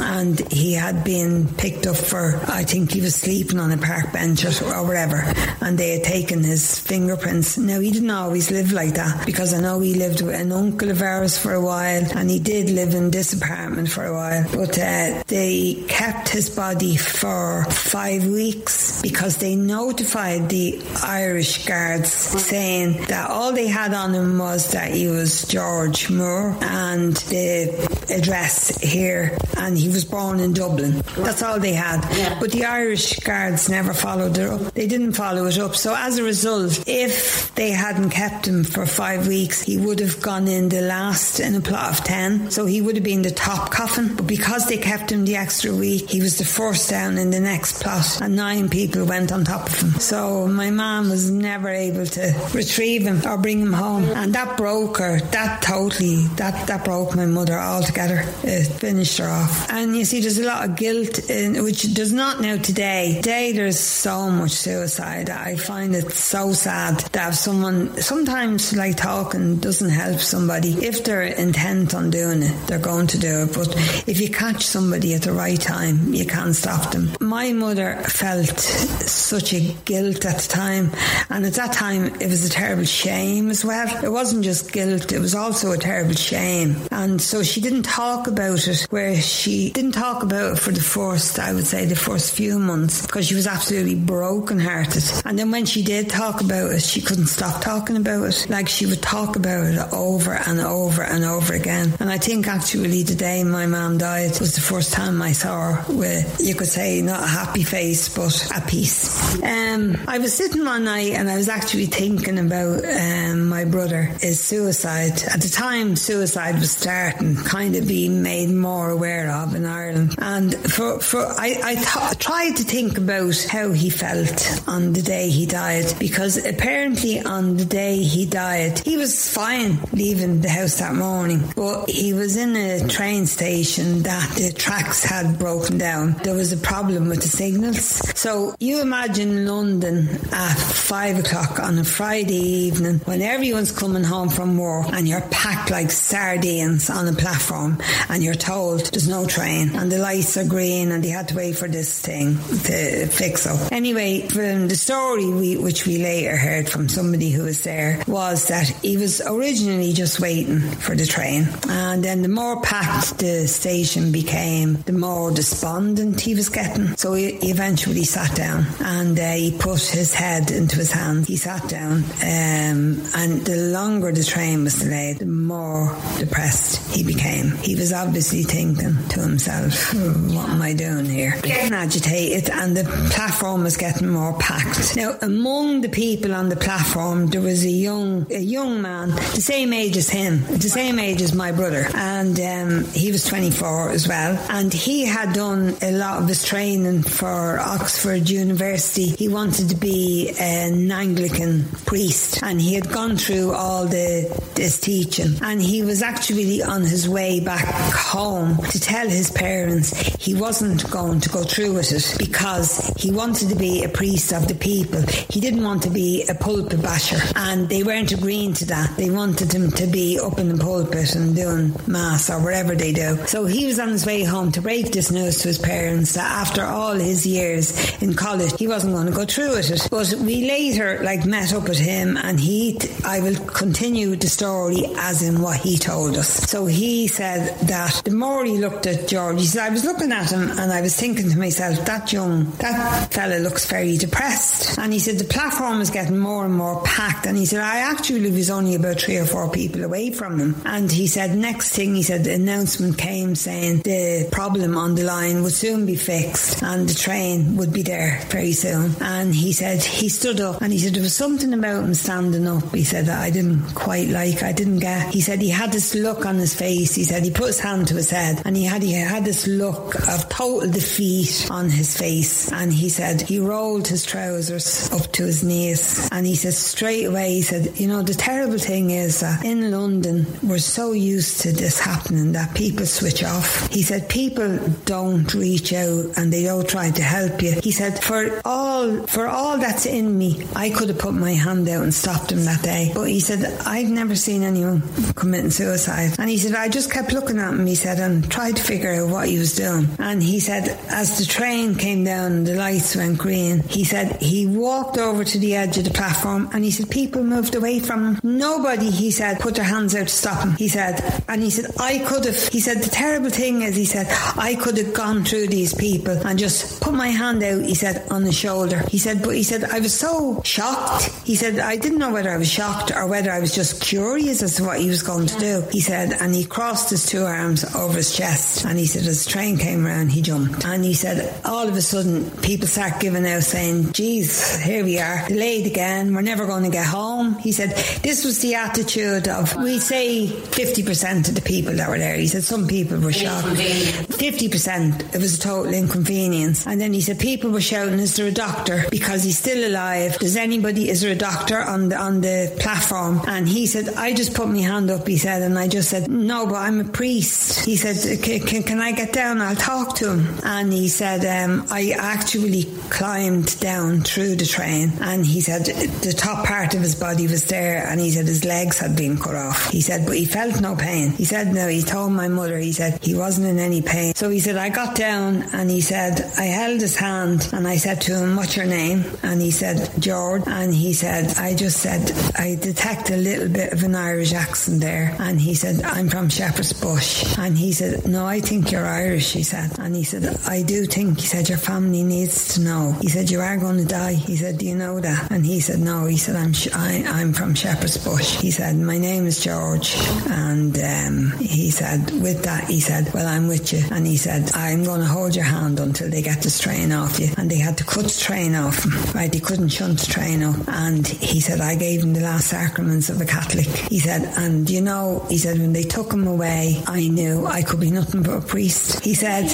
and 0.00 0.40
he 0.52 0.72
had 0.72 1.04
been 1.04 1.46
picked 1.56 1.86
up 1.86 1.96
for, 1.96 2.40
I 2.46 2.64
think 2.64 2.92
he 2.92 3.00
was 3.00 3.14
sleeping 3.14 3.58
on 3.58 3.70
a 3.70 3.76
park 3.76 4.12
bench 4.12 4.44
or, 4.62 4.82
whatever, 4.86 5.22
and 5.60 5.76
they 5.76 5.90
had 5.98 6.04
taken 6.04 6.42
his 6.42 6.78
fingerprints. 6.78 7.58
Now, 7.58 7.80
he 7.80 7.90
didn't 7.90 8.10
always 8.10 8.50
live 8.50 8.72
like 8.72 8.94
that 8.94 9.26
because 9.26 9.52
I 9.52 9.60
know 9.60 9.80
he 9.80 9.94
lived 9.94 10.22
with 10.22 10.34
an 10.34 10.52
uncle 10.52 10.90
of 10.90 11.02
ours 11.02 11.36
for 11.36 11.52
a 11.52 11.60
while 11.60 12.02
and 12.14 12.30
he 12.30 12.38
did 12.38 12.70
live 12.70 12.94
in 12.94 13.10
this 13.10 13.34
apartment 13.34 13.90
for 13.90 14.04
a 14.04 14.14
while, 14.14 14.44
but 14.54 14.78
uh, 14.78 15.22
they 15.26 15.84
kept 15.88 16.30
his 16.30 16.48
body 16.48 16.96
for 16.96 17.64
five 17.64 18.24
weeks 18.26 19.02
because 19.02 19.36
they 19.36 19.54
notified 19.54 20.48
the 20.48 20.82
Irish 21.02 21.35
guards 21.42 22.10
saying 22.10 22.92
that 23.08 23.30
all 23.30 23.52
they 23.52 23.66
had 23.66 23.92
on 23.92 24.14
him 24.14 24.38
was 24.38 24.72
that 24.72 24.92
he 24.92 25.08
was 25.08 25.46
George 25.46 26.10
Moore 26.10 26.56
and 26.62 27.16
the 27.28 27.68
address 28.10 28.80
here 28.80 29.36
and 29.58 29.76
he 29.76 29.88
was 29.88 30.04
born 30.04 30.40
in 30.40 30.52
Dublin. 30.52 31.02
That's 31.16 31.42
all 31.42 31.58
they 31.60 31.72
had. 31.72 32.02
Yeah. 32.16 32.38
But 32.40 32.52
the 32.52 32.64
Irish 32.64 33.18
guards 33.20 33.68
never 33.68 33.92
followed 33.92 34.38
it 34.38 34.48
up. 34.48 34.72
They 34.74 34.86
didn't 34.86 35.12
follow 35.12 35.46
it 35.46 35.58
up. 35.58 35.76
So 35.76 35.94
as 35.94 36.18
a 36.18 36.22
result, 36.22 36.84
if 36.86 37.54
they 37.54 37.70
hadn't 37.70 38.10
kept 38.10 38.46
him 38.46 38.64
for 38.64 38.86
five 38.86 39.26
weeks, 39.28 39.62
he 39.62 39.76
would 39.76 40.00
have 40.00 40.22
gone 40.22 40.48
in 40.48 40.68
the 40.68 40.82
last 40.82 41.40
in 41.40 41.54
a 41.54 41.60
plot 41.60 41.98
of 41.98 42.04
10. 42.04 42.50
So 42.50 42.66
he 42.66 42.80
would 42.80 42.96
have 42.96 43.04
been 43.04 43.22
the 43.22 43.30
top 43.30 43.70
coffin. 43.70 44.14
But 44.16 44.26
because 44.26 44.68
they 44.68 44.78
kept 44.78 45.12
him 45.12 45.24
the 45.24 45.36
extra 45.36 45.74
week, 45.74 46.10
he 46.10 46.20
was 46.20 46.38
the 46.38 46.44
first 46.44 46.88
down 46.90 47.18
in 47.18 47.30
the 47.30 47.40
next 47.40 47.82
plot 47.82 48.20
and 48.20 48.36
nine 48.36 48.68
people 48.68 49.04
went 49.04 49.32
on 49.32 49.44
top 49.44 49.66
of 49.66 49.80
him. 49.80 49.90
So 50.00 50.46
my 50.46 50.70
mom 50.70 51.10
was 51.10 51.25
never 51.30 51.68
able 51.68 52.06
to 52.06 52.50
retrieve 52.54 53.02
him 53.02 53.22
or 53.26 53.38
bring 53.38 53.60
him 53.60 53.72
home. 53.72 54.04
And 54.04 54.34
that 54.34 54.56
broke 54.56 54.98
her. 54.98 55.20
That 55.20 55.62
totally, 55.62 56.26
that, 56.36 56.66
that 56.66 56.84
broke 56.84 57.14
my 57.14 57.26
mother 57.26 57.58
altogether. 57.58 58.24
It 58.42 58.64
finished 58.64 59.18
her 59.18 59.28
off. 59.28 59.70
And 59.70 59.96
you 59.96 60.04
see, 60.04 60.20
there's 60.20 60.38
a 60.38 60.44
lot 60.44 60.68
of 60.68 60.76
guilt 60.76 61.30
in, 61.30 61.62
which 61.62 61.92
does 61.94 62.12
not 62.12 62.40
now 62.40 62.56
today. 62.56 63.14
Today 63.16 63.52
there's 63.52 63.78
so 63.78 64.30
much 64.30 64.52
suicide. 64.52 65.30
I 65.30 65.56
find 65.56 65.94
it 65.94 66.12
so 66.12 66.52
sad 66.52 67.00
that 67.12 67.30
someone, 67.30 68.00
sometimes 68.00 68.74
like 68.76 68.96
talking 68.96 69.56
doesn't 69.56 69.90
help 69.90 70.20
somebody. 70.20 70.70
If 70.84 71.04
they're 71.04 71.22
intent 71.22 71.94
on 71.94 72.10
doing 72.10 72.42
it, 72.42 72.66
they're 72.66 72.78
going 72.78 73.06
to 73.08 73.18
do 73.18 73.42
it. 73.42 73.54
But 73.54 73.74
if 74.08 74.20
you 74.20 74.30
catch 74.30 74.64
somebody 74.64 75.14
at 75.14 75.22
the 75.22 75.32
right 75.32 75.60
time, 75.60 76.12
you 76.14 76.26
can't 76.26 76.54
stop 76.54 76.92
them. 76.92 77.10
My 77.20 77.52
mother 77.52 77.96
felt 78.04 78.58
such 78.58 79.52
a 79.52 79.60
guilt 79.84 80.24
at 80.24 80.38
the 80.38 80.48
time. 80.48 80.90
And 81.30 81.44
at 81.44 81.54
that 81.54 81.72
time, 81.72 82.06
it 82.20 82.28
was 82.28 82.44
a 82.44 82.50
terrible 82.50 82.84
shame 82.84 83.50
as 83.50 83.64
well. 83.64 84.04
It 84.04 84.10
wasn't 84.10 84.44
just 84.44 84.72
guilt, 84.72 85.12
it 85.12 85.18
was 85.18 85.34
also 85.34 85.72
a 85.72 85.78
terrible 85.78 86.14
shame. 86.14 86.76
And 86.90 87.20
so 87.20 87.42
she 87.42 87.60
didn't 87.60 87.82
talk 87.84 88.26
about 88.26 88.66
it 88.66 88.86
where 88.90 89.16
she 89.16 89.70
didn't 89.70 89.92
talk 89.92 90.22
about 90.22 90.52
it 90.52 90.58
for 90.58 90.72
the 90.72 90.80
first, 90.80 91.38
I 91.38 91.52
would 91.52 91.66
say, 91.66 91.84
the 91.84 91.96
first 91.96 92.34
few 92.34 92.58
months 92.58 93.06
because 93.06 93.26
she 93.26 93.34
was 93.34 93.46
absolutely 93.46 93.94
brokenhearted. 93.94 95.04
And 95.24 95.38
then 95.38 95.50
when 95.50 95.66
she 95.66 95.82
did 95.82 96.08
talk 96.08 96.40
about 96.40 96.72
it, 96.72 96.82
she 96.82 97.00
couldn't 97.00 97.26
stop 97.26 97.62
talking 97.62 97.96
about 97.96 98.24
it. 98.24 98.46
Like 98.48 98.68
she 98.68 98.86
would 98.86 99.02
talk 99.02 99.36
about 99.36 99.66
it 99.66 99.78
over 99.92 100.34
and 100.34 100.60
over 100.60 101.02
and 101.02 101.24
over 101.24 101.54
again. 101.54 101.94
And 102.00 102.10
I 102.10 102.18
think 102.18 102.46
actually 102.46 103.02
the 103.02 103.14
day 103.14 103.44
my 103.44 103.66
mom 103.66 103.98
died 103.98 104.38
was 104.40 104.54
the 104.54 104.60
first 104.60 104.92
time 104.92 105.20
I 105.22 105.32
saw 105.32 105.72
her 105.72 105.92
with, 105.92 106.40
you 106.40 106.54
could 106.54 106.68
say, 106.68 107.02
not 107.02 107.22
a 107.22 107.26
happy 107.26 107.62
face, 107.62 108.08
but 108.08 108.48
at 108.54 108.66
peace. 108.68 109.40
Um, 109.42 109.96
I 110.06 110.18
was 110.18 110.34
sitting 110.34 110.64
one 110.64 110.84
night 110.84 111.05
and 111.14 111.28
I 111.28 111.36
was 111.36 111.48
actually 111.48 111.86
thinking 111.86 112.38
about 112.38 112.84
um, 112.84 113.48
my 113.48 113.64
brother, 113.64 114.02
his 114.20 114.40
suicide. 114.40 115.22
At 115.24 115.40
the 115.40 115.48
time, 115.48 115.96
suicide 115.96 116.56
was 116.56 116.70
starting, 116.70 117.36
kind 117.36 117.76
of 117.76 117.86
being 117.86 118.22
made 118.22 118.50
more 118.50 118.90
aware 118.90 119.30
of 119.30 119.54
in 119.54 119.66
Ireland. 119.66 120.14
And 120.18 120.54
for, 120.54 121.00
for 121.00 121.24
I, 121.26 121.60
I 121.62 121.74
th- 121.74 122.18
tried 122.18 122.56
to 122.56 122.64
think 122.64 122.98
about 122.98 123.46
how 123.50 123.72
he 123.72 123.90
felt 123.90 124.62
on 124.66 124.92
the 124.92 125.02
day 125.02 125.30
he 125.30 125.46
died 125.46 125.94
because 125.98 126.44
apparently 126.44 127.20
on 127.20 127.56
the 127.56 127.64
day 127.64 127.96
he 127.98 128.26
died, 128.26 128.78
he 128.80 128.96
was 128.96 129.32
fine 129.32 129.78
leaving 129.92 130.40
the 130.40 130.48
house 130.48 130.78
that 130.78 130.94
morning, 130.94 131.42
but 131.54 131.88
he 131.88 132.12
was 132.12 132.36
in 132.36 132.56
a 132.56 132.86
train 132.88 133.26
station 133.26 134.02
that 134.02 134.30
the 134.36 134.52
tracks 134.52 135.04
had 135.04 135.38
broken 135.38 135.78
down. 135.78 136.12
There 136.24 136.34
was 136.34 136.52
a 136.52 136.56
problem 136.56 137.08
with 137.08 137.22
the 137.22 137.28
signals. 137.28 137.86
So 138.18 138.54
you 138.58 138.80
imagine 138.80 139.46
London 139.46 140.08
at 140.32 140.56
five 140.96 141.18
o'clock 141.18 141.60
on 141.60 141.78
a 141.78 141.84
Friday 141.84 142.40
evening 142.64 142.98
when 143.04 143.20
everyone's 143.20 143.70
coming 143.70 144.02
home 144.02 144.30
from 144.30 144.56
work 144.56 144.86
and 144.94 145.06
you're 145.06 145.20
packed 145.30 145.70
like 145.70 145.90
sardines 145.90 146.88
on 146.88 147.06
a 147.06 147.12
platform 147.12 147.76
and 148.08 148.24
you're 148.24 148.32
told 148.32 148.80
there's 148.92 149.06
no 149.06 149.26
train 149.26 149.76
and 149.76 149.92
the 149.92 149.98
lights 149.98 150.38
are 150.38 150.48
green 150.48 150.90
and 150.92 151.04
they 151.04 151.10
had 151.10 151.28
to 151.28 151.34
wait 151.34 151.54
for 151.54 151.68
this 151.68 152.00
thing 152.00 152.38
to 152.64 153.06
fix 153.08 153.46
up. 153.46 153.70
Anyway, 153.70 154.26
from 154.28 154.68
the 154.68 154.74
story 154.74 155.28
we, 155.30 155.58
which 155.58 155.86
we 155.86 155.98
later 155.98 156.34
heard 156.34 156.66
from 156.66 156.88
somebody 156.88 157.28
who 157.28 157.42
was 157.42 157.62
there 157.62 158.02
was 158.06 158.48
that 158.48 158.66
he 158.66 158.96
was 158.96 159.20
originally 159.20 159.92
just 159.92 160.18
waiting 160.18 160.60
for 160.60 160.96
the 160.96 161.04
train 161.04 161.46
and 161.68 162.02
then 162.02 162.22
the 162.22 162.28
more 162.28 162.62
packed 162.62 163.18
the 163.18 163.46
station 163.46 164.12
became, 164.12 164.80
the 164.86 164.92
more 164.94 165.30
despondent 165.30 166.22
he 166.22 166.34
was 166.34 166.48
getting. 166.48 166.96
So 166.96 167.12
he 167.12 167.36
eventually 167.42 168.04
sat 168.04 168.34
down 168.34 168.64
and 168.80 169.18
uh, 169.18 169.32
he 169.32 169.54
put 169.58 169.82
his 169.82 170.14
head 170.14 170.50
into 170.50 170.76
his 170.76 170.85
hands. 170.92 171.28
He 171.28 171.36
sat 171.36 171.68
down 171.68 172.04
um, 172.22 173.02
and 173.14 173.44
the 173.44 173.70
longer 173.72 174.12
the 174.12 174.24
train 174.24 174.64
was 174.64 174.78
delayed, 174.80 175.18
the 175.18 175.26
more 175.26 175.96
depressed 176.18 176.94
he 176.94 177.02
became. 177.02 177.52
He 177.58 177.74
was 177.74 177.92
obviously 177.92 178.42
thinking 178.42 178.96
to 179.08 179.20
himself, 179.20 179.94
what 179.94 180.48
am 180.48 180.62
I 180.62 180.72
doing 180.72 181.06
here? 181.06 181.38
Getting 181.42 181.72
agitated 181.72 182.50
and 182.50 182.76
the 182.76 182.84
platform 183.10 183.64
was 183.64 183.76
getting 183.76 184.08
more 184.08 184.36
packed. 184.38 184.96
Now, 184.96 185.16
among 185.22 185.80
the 185.80 185.88
people 185.88 186.34
on 186.34 186.48
the 186.48 186.56
platform, 186.56 187.28
there 187.28 187.40
was 187.40 187.64
a 187.64 187.70
young, 187.70 188.26
a 188.30 188.38
young 188.38 188.82
man, 188.82 189.10
the 189.10 189.42
same 189.42 189.72
age 189.72 189.96
as 189.96 190.08
him, 190.08 190.44
the 190.46 190.68
same 190.68 190.98
age 190.98 191.22
as 191.22 191.34
my 191.34 191.52
brother, 191.52 191.86
and 191.94 192.38
um, 192.40 192.84
he 192.92 193.12
was 193.12 193.24
24 193.24 193.90
as 193.90 194.08
well. 194.08 194.36
And 194.50 194.72
he 194.72 195.04
had 195.04 195.32
done 195.32 195.76
a 195.82 195.92
lot 195.92 196.22
of 196.22 196.28
his 196.28 196.44
training 196.44 197.02
for 197.02 197.58
Oxford 197.60 198.28
University. 198.28 199.08
He 199.08 199.28
wanted 199.28 199.68
to 199.70 199.76
be 199.76 200.32
an 200.38 200.75
Anglican 200.90 201.64
priest, 201.86 202.42
and 202.42 202.60
he 202.60 202.74
had 202.74 202.90
gone 202.92 203.16
through 203.16 203.52
all 203.52 203.86
the 203.86 204.26
his 204.56 204.80
teaching, 204.80 205.36
and 205.42 205.60
he 205.60 205.82
was 205.82 206.02
actually 206.02 206.62
on 206.62 206.82
his 206.82 207.08
way 207.08 207.40
back 207.40 207.66
home 207.92 208.56
to 208.70 208.80
tell 208.80 209.08
his 209.08 209.30
parents 209.30 209.92
he 210.16 210.34
wasn't 210.34 210.88
going 210.90 211.20
to 211.20 211.28
go 211.28 211.42
through 211.42 211.74
with 211.74 211.92
it 211.92 212.18
because 212.18 212.78
he 212.98 213.10
wanted 213.10 213.48
to 213.48 213.54
be 213.54 213.84
a 213.84 213.88
priest 213.88 214.32
of 214.32 214.48
the 214.48 214.54
people. 214.54 215.00
He 215.30 215.40
didn't 215.40 215.62
want 215.62 215.82
to 215.84 215.90
be 215.90 216.24
a 216.28 216.34
pulpit 216.34 216.82
basher, 216.82 217.18
and 217.36 217.68
they 217.68 217.82
weren't 217.82 218.12
agreeing 218.12 218.54
to 218.54 218.66
that. 218.66 218.96
They 218.96 219.10
wanted 219.10 219.52
him 219.52 219.70
to 219.72 219.86
be 219.86 220.18
up 220.18 220.38
in 220.38 220.48
the 220.48 220.62
pulpit 220.62 221.14
and 221.14 221.34
doing 221.34 221.74
mass 221.86 222.30
or 222.30 222.42
whatever 222.42 222.74
they 222.74 222.92
do. 222.92 223.16
So 223.26 223.44
he 223.44 223.66
was 223.66 223.78
on 223.78 223.88
his 223.88 224.06
way 224.06 224.24
home 224.24 224.52
to 224.52 224.60
break 224.60 224.92
this 224.92 225.10
news 225.10 225.38
to 225.42 225.48
his 225.48 225.58
parents 225.58 226.14
that 226.14 226.30
after 226.30 226.64
all 226.64 226.94
his 226.94 227.26
years 227.26 227.72
in 228.02 228.14
college, 228.14 228.52
he 228.58 228.68
wasn't 228.68 228.94
going 228.94 229.06
to 229.06 229.12
go 229.12 229.24
through 229.24 229.56
with 229.56 229.70
it. 229.70 229.88
But 229.90 230.12
we 230.20 230.46
later 230.48 230.65
like 231.02 231.24
met 231.24 231.52
up 231.52 231.68
with 231.68 231.78
him, 231.78 232.16
and 232.16 232.38
he, 232.38 232.78
I 233.04 233.20
will 233.20 233.36
continue 233.46 234.16
the 234.16 234.28
story 234.28 234.84
as 234.96 235.22
in 235.22 235.40
what 235.40 235.58
he 235.58 235.76
told 235.76 236.16
us. 236.16 236.28
So 236.28 236.66
he 236.66 237.08
said 237.08 237.58
that 237.68 238.02
the 238.04 238.10
more 238.10 238.44
he 238.44 238.58
looked 238.58 238.86
at 238.86 239.08
George, 239.08 239.40
he 239.40 239.46
said 239.46 239.66
I 239.66 239.70
was 239.70 239.84
looking 239.84 240.12
at 240.12 240.30
him 240.30 240.50
and 240.50 240.72
I 240.72 240.80
was 240.80 240.96
thinking 240.96 241.30
to 241.30 241.38
myself, 241.38 241.84
that 241.86 242.12
young, 242.12 242.50
that 242.56 243.12
fella 243.12 243.38
looks 243.38 243.66
very 243.66 243.96
depressed. 243.96 244.78
And 244.78 244.92
he 244.92 244.98
said 244.98 245.18
the 245.18 245.24
platform 245.24 245.80
is 245.80 245.90
getting 245.90 246.18
more 246.18 246.44
and 246.44 246.54
more 246.54 246.82
packed. 246.82 247.26
And 247.26 247.36
he 247.36 247.46
said 247.46 247.60
I 247.60 247.78
actually 247.78 248.30
was 248.30 248.50
only 248.50 248.74
about 248.74 249.00
three 249.00 249.16
or 249.16 249.24
four 249.24 249.50
people 249.50 249.84
away 249.84 250.10
from 250.10 250.38
him. 250.38 250.62
And 250.64 250.90
he 250.90 251.06
said 251.06 251.36
next 251.36 251.74
thing 251.74 251.94
he 251.94 252.02
said 252.02 252.24
the 252.24 252.34
announcement 252.34 252.98
came 252.98 253.34
saying 253.34 253.82
the 253.82 254.28
problem 254.30 254.76
on 254.76 254.94
the 254.94 255.04
line 255.04 255.42
would 255.42 255.52
soon 255.52 255.86
be 255.86 255.96
fixed 255.96 256.62
and 256.62 256.88
the 256.88 256.94
train 256.94 257.56
would 257.56 257.72
be 257.72 257.82
there 257.82 258.20
very 258.28 258.52
soon. 258.52 258.94
And 259.00 259.34
he 259.34 259.52
said 259.52 259.82
he 259.82 260.08
stood 260.08 260.40
up 260.40 260.55
and 260.60 260.72
he 260.72 260.78
said 260.78 260.94
there 260.94 261.02
was 261.02 261.14
something 261.14 261.52
about 261.52 261.84
him 261.84 261.94
standing 261.94 262.46
up. 262.46 262.74
He 262.74 262.84
said 262.84 263.06
that 263.06 263.20
I 263.22 263.30
didn't 263.30 263.74
quite 263.74 264.08
like. 264.08 264.42
I 264.42 264.52
didn't 264.52 264.80
get. 264.80 265.12
He 265.12 265.20
said 265.20 265.40
he 265.40 265.50
had 265.50 265.72
this 265.72 265.94
look 265.94 266.26
on 266.26 266.36
his 266.36 266.54
face. 266.54 266.94
He 266.94 267.04
said 267.04 267.22
he 267.22 267.30
put 267.30 267.48
his 267.48 267.60
hand 267.60 267.88
to 267.88 267.94
his 267.94 268.10
head 268.10 268.42
and 268.44 268.56
he 268.56 268.64
had 268.64 268.82
he 268.82 268.92
had 268.92 269.24
this 269.24 269.46
look 269.46 269.94
of 270.08 270.28
total 270.28 270.70
defeat 270.70 271.48
on 271.50 271.70
his 271.70 271.96
face. 271.96 272.50
And 272.52 272.72
he 272.72 272.88
said 272.88 273.22
he 273.22 273.38
rolled 273.38 273.88
his 273.88 274.04
trousers 274.04 274.90
up 274.92 275.12
to 275.12 275.24
his 275.24 275.42
knees 275.42 276.08
and 276.12 276.26
he 276.26 276.34
said 276.34 276.54
straight 276.54 277.04
away 277.04 277.34
he 277.34 277.42
said 277.42 277.78
you 277.78 277.88
know 277.88 278.02
the 278.02 278.14
terrible 278.14 278.58
thing 278.58 278.90
is 278.90 279.20
that 279.20 279.44
in 279.44 279.70
London 279.70 280.26
we're 280.42 280.58
so 280.58 280.92
used 280.92 281.40
to 281.42 281.52
this 281.52 281.78
happening 281.78 282.32
that 282.32 282.54
people 282.54 282.86
switch 282.86 283.22
off. 283.24 283.70
He 283.72 283.82
said 283.82 284.08
people 284.08 284.58
don't 284.84 285.32
reach 285.34 285.72
out 285.72 286.16
and 286.16 286.32
they 286.32 286.44
don't 286.44 286.68
try 286.68 286.90
to 286.90 287.02
help 287.02 287.42
you. 287.42 287.60
He 287.62 287.70
said 287.70 288.02
for 288.02 288.40
all 288.44 289.06
for 289.06 289.26
all 289.26 289.58
that's 289.58 289.86
in 289.86 290.16
me, 290.16 290.35
I 290.54 290.70
could 290.70 290.88
have 290.88 290.98
put 290.98 291.14
my 291.14 291.32
hand 291.32 291.68
out 291.68 291.82
and 291.82 291.92
stopped 291.92 292.32
him 292.32 292.44
that 292.44 292.62
day. 292.62 292.90
But 292.94 293.04
he 293.04 293.20
said 293.20 293.44
I'd 293.66 293.88
never 293.88 294.16
seen 294.16 294.42
anyone 294.42 294.82
committing 295.14 295.50
suicide. 295.50 296.16
And 296.18 296.28
he 296.28 296.38
said 296.38 296.54
I 296.54 296.68
just 296.68 296.90
kept 296.90 297.12
looking 297.12 297.38
at 297.38 297.52
him. 297.52 297.66
He 297.66 297.74
said 297.74 297.98
and 297.98 298.30
tried 298.30 298.56
to 298.56 298.62
figure 298.62 298.92
out 298.92 299.10
what 299.10 299.28
he 299.28 299.38
was 299.38 299.54
doing. 299.54 299.88
And 299.98 300.22
he 300.22 300.40
said 300.40 300.78
as 300.88 301.18
the 301.18 301.24
train 301.24 301.74
came 301.74 302.04
down 302.04 302.32
and 302.32 302.46
the 302.46 302.54
lights 302.54 302.96
went 302.96 303.18
green, 303.18 303.60
he 303.60 303.84
said 303.84 304.20
he 304.20 304.46
walked 304.46 304.98
over 304.98 305.24
to 305.24 305.38
the 305.38 305.56
edge 305.56 305.78
of 305.78 305.84
the 305.84 305.90
platform 305.90 306.48
and 306.52 306.64
he 306.64 306.70
said 306.70 306.90
people 306.90 307.22
moved 307.22 307.54
away 307.54 307.80
from 307.80 308.14
him. 308.14 308.20
Nobody, 308.22 308.90
he 308.90 309.10
said, 309.10 309.40
put 309.40 309.54
their 309.54 309.64
hands 309.64 309.94
out 309.94 310.08
to 310.08 310.14
stop 310.14 310.42
him. 310.42 310.52
He 310.56 310.68
said, 310.68 311.22
and 311.28 311.42
he 311.42 311.50
said 311.50 311.70
I 311.78 311.98
could 311.98 312.24
have. 312.24 312.48
He 312.48 312.60
said 312.60 312.82
the 312.82 312.90
terrible 312.90 313.30
thing 313.30 313.62
is, 313.62 313.76
he 313.76 313.84
said 313.84 314.06
I 314.36 314.54
could 314.54 314.76
have 314.78 314.94
gone 314.94 315.24
through 315.24 315.48
these 315.48 315.74
people 315.74 316.12
and 316.26 316.38
just 316.38 316.80
put 316.80 316.94
my 316.94 317.08
hand 317.08 317.42
out. 317.42 317.62
He 317.62 317.74
said 317.74 318.06
on 318.10 318.24
the 318.24 318.32
shoulder. 318.32 318.82
He 318.88 318.98
said, 318.98 319.22
but 319.22 319.34
he 319.34 319.42
said 319.42 319.64
I 319.64 319.80
was 319.80 319.94
so 319.94 320.25
shocked. 320.42 321.10
He 321.24 321.34
said 321.34 321.58
I 321.58 321.76
didn't 321.76 321.98
know 321.98 322.12
whether 322.12 322.30
I 322.30 322.36
was 322.36 322.50
shocked 322.50 322.90
or 322.94 323.06
whether 323.06 323.30
I 323.30 323.40
was 323.40 323.54
just 323.54 323.80
curious 323.80 324.42
as 324.42 324.56
to 324.56 324.64
what 324.64 324.80
he 324.80 324.88
was 324.88 325.02
going 325.02 325.26
to 325.26 325.38
do. 325.38 325.64
He 325.70 325.80
said, 325.80 326.12
and 326.20 326.34
he 326.34 326.44
crossed 326.44 326.90
his 326.90 327.06
two 327.06 327.24
arms 327.24 327.64
over 327.74 327.96
his 327.96 328.16
chest. 328.16 328.64
And 328.64 328.78
he 328.78 328.86
said 328.86 329.06
as 329.06 329.24
the 329.24 329.30
train 329.30 329.56
came 329.58 329.86
around 329.86 330.08
he 330.10 330.22
jumped. 330.22 330.64
And 330.64 330.84
he 330.84 330.94
said 330.94 331.40
all 331.44 331.68
of 331.68 331.76
a 331.76 331.82
sudden 331.82 332.30
people 332.42 332.66
start 332.66 333.00
giving 333.00 333.26
out 333.26 333.42
saying 333.42 333.92
geez 333.92 334.56
here 334.62 334.84
we 334.84 334.98
are 334.98 335.26
delayed 335.28 335.66
again. 335.66 336.14
We're 336.14 336.22
never 336.22 336.46
going 336.46 336.64
to 336.64 336.70
get 336.70 336.86
home. 336.86 337.34
He 337.38 337.52
said 337.52 337.70
this 338.02 338.24
was 338.24 338.40
the 338.40 338.54
attitude 338.54 339.28
of 339.28 339.54
we 339.62 339.78
say 339.78 340.26
50% 340.26 341.28
of 341.28 341.34
the 341.34 341.42
people 341.42 341.74
that 341.74 341.88
were 341.88 341.98
there. 341.98 342.16
He 342.16 342.28
said 342.28 342.44
some 342.44 342.66
people 342.66 342.98
were 342.98 343.12
shocked. 343.12 343.46
50% 343.46 345.14
it 345.14 345.20
was 345.20 345.38
a 345.38 345.40
total 345.40 345.72
inconvenience. 345.72 346.66
And 346.66 346.80
then 346.80 346.92
he 346.92 347.00
said 347.00 347.18
people 347.18 347.50
were 347.50 347.60
shouting 347.60 347.98
is 347.98 348.16
there 348.16 348.26
a 348.26 348.32
doctor? 348.32 348.84
Because 348.90 349.22
he's 349.22 349.38
still 349.38 349.68
alive 349.68 350.15
does 350.18 350.36
anybody 350.36 350.88
is 350.88 351.00
there 351.00 351.12
a 351.12 351.16
doctor 351.16 351.60
on 351.60 351.88
the 351.88 351.96
on 351.96 352.20
the 352.20 352.54
platform? 352.58 353.20
And 353.26 353.48
he 353.48 353.66
said 353.66 353.88
I 353.94 354.12
just 354.12 354.34
put 354.34 354.48
my 354.48 354.58
hand 354.58 354.90
up 354.90 355.06
he 355.06 355.16
said 355.16 355.42
and 355.42 355.58
I 355.58 355.68
just 355.68 355.90
said 355.90 356.10
no 356.10 356.46
but 356.46 356.56
I'm 356.56 356.80
a 356.80 356.84
priest. 356.84 357.64
He 357.64 357.76
said 357.76 357.96
can, 358.22 358.62
can 358.62 358.80
I 358.80 358.92
get 358.92 359.12
down? 359.12 359.40
I'll 359.40 359.56
talk 359.56 359.96
to 359.96 360.12
him. 360.12 360.38
And 360.44 360.72
he 360.72 360.88
said 360.88 361.24
um, 361.24 361.66
I 361.70 361.94
actually 361.96 362.64
climbed 362.90 363.58
down 363.60 364.00
through 364.00 364.36
the 364.36 364.46
train 364.46 364.92
and 365.00 365.24
he 365.24 365.40
said 365.40 365.64
the 365.64 366.14
top 366.16 366.46
part 366.46 366.74
of 366.74 366.80
his 366.80 366.94
body 366.94 367.26
was 367.26 367.44
there 367.46 367.86
and 367.86 368.00
he 368.00 368.10
said 368.10 368.26
his 368.26 368.44
legs 368.44 368.78
had 368.78 368.96
been 368.96 369.18
cut 369.18 369.34
off. 369.34 369.70
He 369.70 369.80
said 369.80 370.06
but 370.06 370.16
he 370.16 370.24
felt 370.24 370.60
no 370.60 370.76
pain. 370.76 371.10
He 371.10 371.24
said 371.24 371.52
no 371.52 371.68
he 371.68 371.82
told 371.82 372.12
my 372.12 372.28
mother 372.28 372.58
he 372.58 372.72
said 372.72 373.02
he 373.02 373.14
wasn't 373.14 373.46
in 373.46 373.58
any 373.58 373.82
pain. 373.82 374.14
So 374.14 374.30
he 374.30 374.40
said 374.40 374.56
I 374.56 374.68
got 374.70 374.96
down 374.96 375.42
and 375.52 375.70
he 375.70 375.80
said 375.80 376.20
I 376.38 376.44
held 376.44 376.80
his 376.80 376.96
hand 376.96 377.48
and 377.52 377.66
I 377.66 377.76
said 377.76 378.00
to 378.02 378.16
him 378.16 378.36
what's 378.36 378.56
your 378.56 378.66
name? 378.66 379.04
And 379.22 379.40
he 379.40 379.50
said 379.50 379.90
George 380.06 380.44
and 380.46 380.72
he 380.72 380.92
said 380.92 381.36
I 381.36 381.52
just 381.52 381.78
said 381.78 382.12
I 382.36 382.54
detect 382.54 383.10
a 383.10 383.16
little 383.16 383.48
bit 383.48 383.72
of 383.72 383.82
an 383.82 383.96
Irish 383.96 384.32
accent 384.32 384.80
there. 384.80 385.16
And 385.18 385.40
he 385.40 385.52
said 385.56 385.82
I'm 385.82 386.08
from 386.08 386.28
Shepherd's 386.28 386.72
Bush. 386.72 387.36
And 387.36 387.58
he 387.58 387.72
said 387.72 388.06
no 388.06 388.24
I 388.24 388.38
think 388.38 388.70
you're 388.70 388.86
Irish 388.86 389.32
he 389.32 389.42
said. 389.42 389.76
And 389.80 389.96
he 389.96 390.04
said 390.04 390.38
I 390.46 390.62
do 390.62 390.86
think 390.86 391.18
he 391.18 391.26
said 391.26 391.48
your 391.48 391.58
family 391.58 392.04
needs 392.04 392.54
to 392.54 392.60
know. 392.60 392.92
He 393.00 393.08
said 393.08 393.30
you 393.30 393.40
are 393.40 393.56
going 393.56 393.78
to 393.78 393.84
die. 393.84 394.12
He 394.12 394.36
said 394.36 394.58
do 394.58 394.66
you 394.66 394.76
know 394.76 395.00
that? 395.00 395.32
And 395.32 395.44
he 395.44 395.58
said 395.58 395.80
no. 395.80 396.06
He 396.06 396.18
said 396.18 396.36
I'm 396.36 396.52
I, 396.72 397.02
I'm 397.08 397.32
from 397.32 397.56
Shepherd's 397.56 397.98
Bush. 397.98 398.36
He 398.36 398.52
said 398.52 398.76
my 398.76 398.98
name 398.98 399.26
is 399.26 399.42
George. 399.42 399.96
And 400.30 400.78
um, 400.78 401.36
he 401.40 401.72
said 401.72 402.12
with 402.22 402.44
that 402.44 402.68
he 402.70 402.78
said 402.78 403.12
well 403.12 403.26
I'm 403.26 403.48
with 403.48 403.72
you. 403.72 403.82
And 403.90 404.06
he 404.06 404.16
said 404.16 404.52
I'm 404.54 404.84
going 404.84 405.00
to 405.00 405.06
hold 405.06 405.34
your 405.34 405.46
hand 405.46 405.80
until 405.80 406.08
they 406.10 406.22
get 406.22 406.42
the 406.42 406.50
train 406.50 406.92
off 406.92 407.18
you. 407.18 407.30
And 407.36 407.50
they 407.50 407.58
had 407.58 407.76
to 407.78 407.84
cut 407.84 408.04
the 408.04 408.20
train 408.20 408.54
off. 408.54 408.84
Him 408.84 408.92
right 409.12 409.32
they 409.32 409.40
couldn't 409.40 409.70
shunt 409.70 409.95
the 409.98 410.06
train 410.06 410.42
and 410.42 411.06
he 411.06 411.40
said 411.40 411.60
I 411.60 411.74
gave 411.74 412.02
him 412.02 412.12
the 412.12 412.20
last 412.20 412.48
sacraments 412.48 413.08
of 413.08 413.20
a 413.20 413.24
Catholic. 413.24 413.66
He 413.66 413.98
said 413.98 414.22
and 414.36 414.68
you 414.68 414.80
know 414.80 415.24
he 415.28 415.38
said 415.38 415.58
when 415.58 415.72
they 415.72 415.82
took 415.82 416.12
him 416.12 416.26
away 416.26 416.82
I 416.86 417.08
knew 417.08 417.46
I 417.46 417.62
could 417.62 417.80
be 417.80 417.90
nothing 417.90 418.22
but 418.22 418.36
a 418.36 418.40
priest. 418.40 419.04
He 419.04 419.14
said 419.14 419.46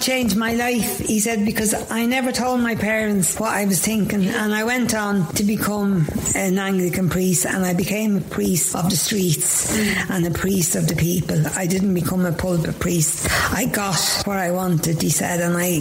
changed 0.00 0.36
my 0.36 0.54
life 0.54 0.98
he 0.98 1.20
said 1.20 1.44
because 1.44 1.74
I 1.90 2.06
never 2.06 2.32
told 2.32 2.60
my 2.60 2.74
parents 2.74 3.38
what 3.38 3.52
I 3.52 3.64
was 3.64 3.80
thinking. 3.80 4.26
And 4.26 4.54
I 4.54 4.64
went 4.64 4.94
on 4.94 5.26
to 5.34 5.44
become 5.44 6.06
an 6.34 6.58
Anglican 6.58 7.08
priest 7.08 7.46
and 7.46 7.64
I 7.64 7.74
became 7.74 8.16
a 8.16 8.20
priest 8.20 8.74
of 8.74 8.90
the 8.90 8.96
streets 8.96 9.76
and 10.10 10.26
a 10.26 10.30
priest 10.30 10.76
of 10.76 10.88
the 10.88 10.96
people. 10.96 11.40
I 11.56 11.66
didn't 11.66 11.94
become 11.94 12.24
a 12.26 12.32
pulpit 12.32 12.78
priest. 12.78 13.28
I 13.52 13.66
got 13.66 14.00
what 14.24 14.38
I 14.38 14.50
wanted 14.50 15.00
he 15.00 15.10
said 15.10 15.40
and 15.40 15.56
I 15.56 15.80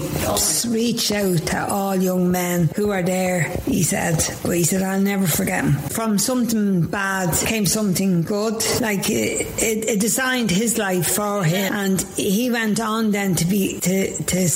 reached 0.70 1.12
out 1.12 1.38
to 1.48 1.68
all 1.70 1.96
young 1.96 2.32
men 2.32 2.70
who 2.76 2.92
are 2.92 3.04
there 3.04 3.42
he 3.66 3.84
said 3.84 4.03
said, 4.12 4.38
but 4.44 4.52
he 4.52 4.64
said, 4.64 4.82
I'll 4.82 5.02
never 5.02 5.28
forget 5.28 5.64
him. 5.64 5.74
From 5.74 6.18
something 6.18 6.88
bad 6.88 7.34
came 7.48 7.66
something 7.66 8.24
good. 8.24 8.64
Like 8.82 9.10
it, 9.10 9.48
it, 9.62 9.86
it 9.90 10.00
designed 10.00 10.52
his 10.52 10.78
life 10.78 11.16
for 11.16 11.44
him, 11.44 11.74
and 11.74 12.02
he 12.18 12.52
went 12.52 12.80
on 12.80 13.12
then 13.12 13.36
to 13.36 13.46
be 13.46 13.80
to 13.80 14.24
to 14.24 14.50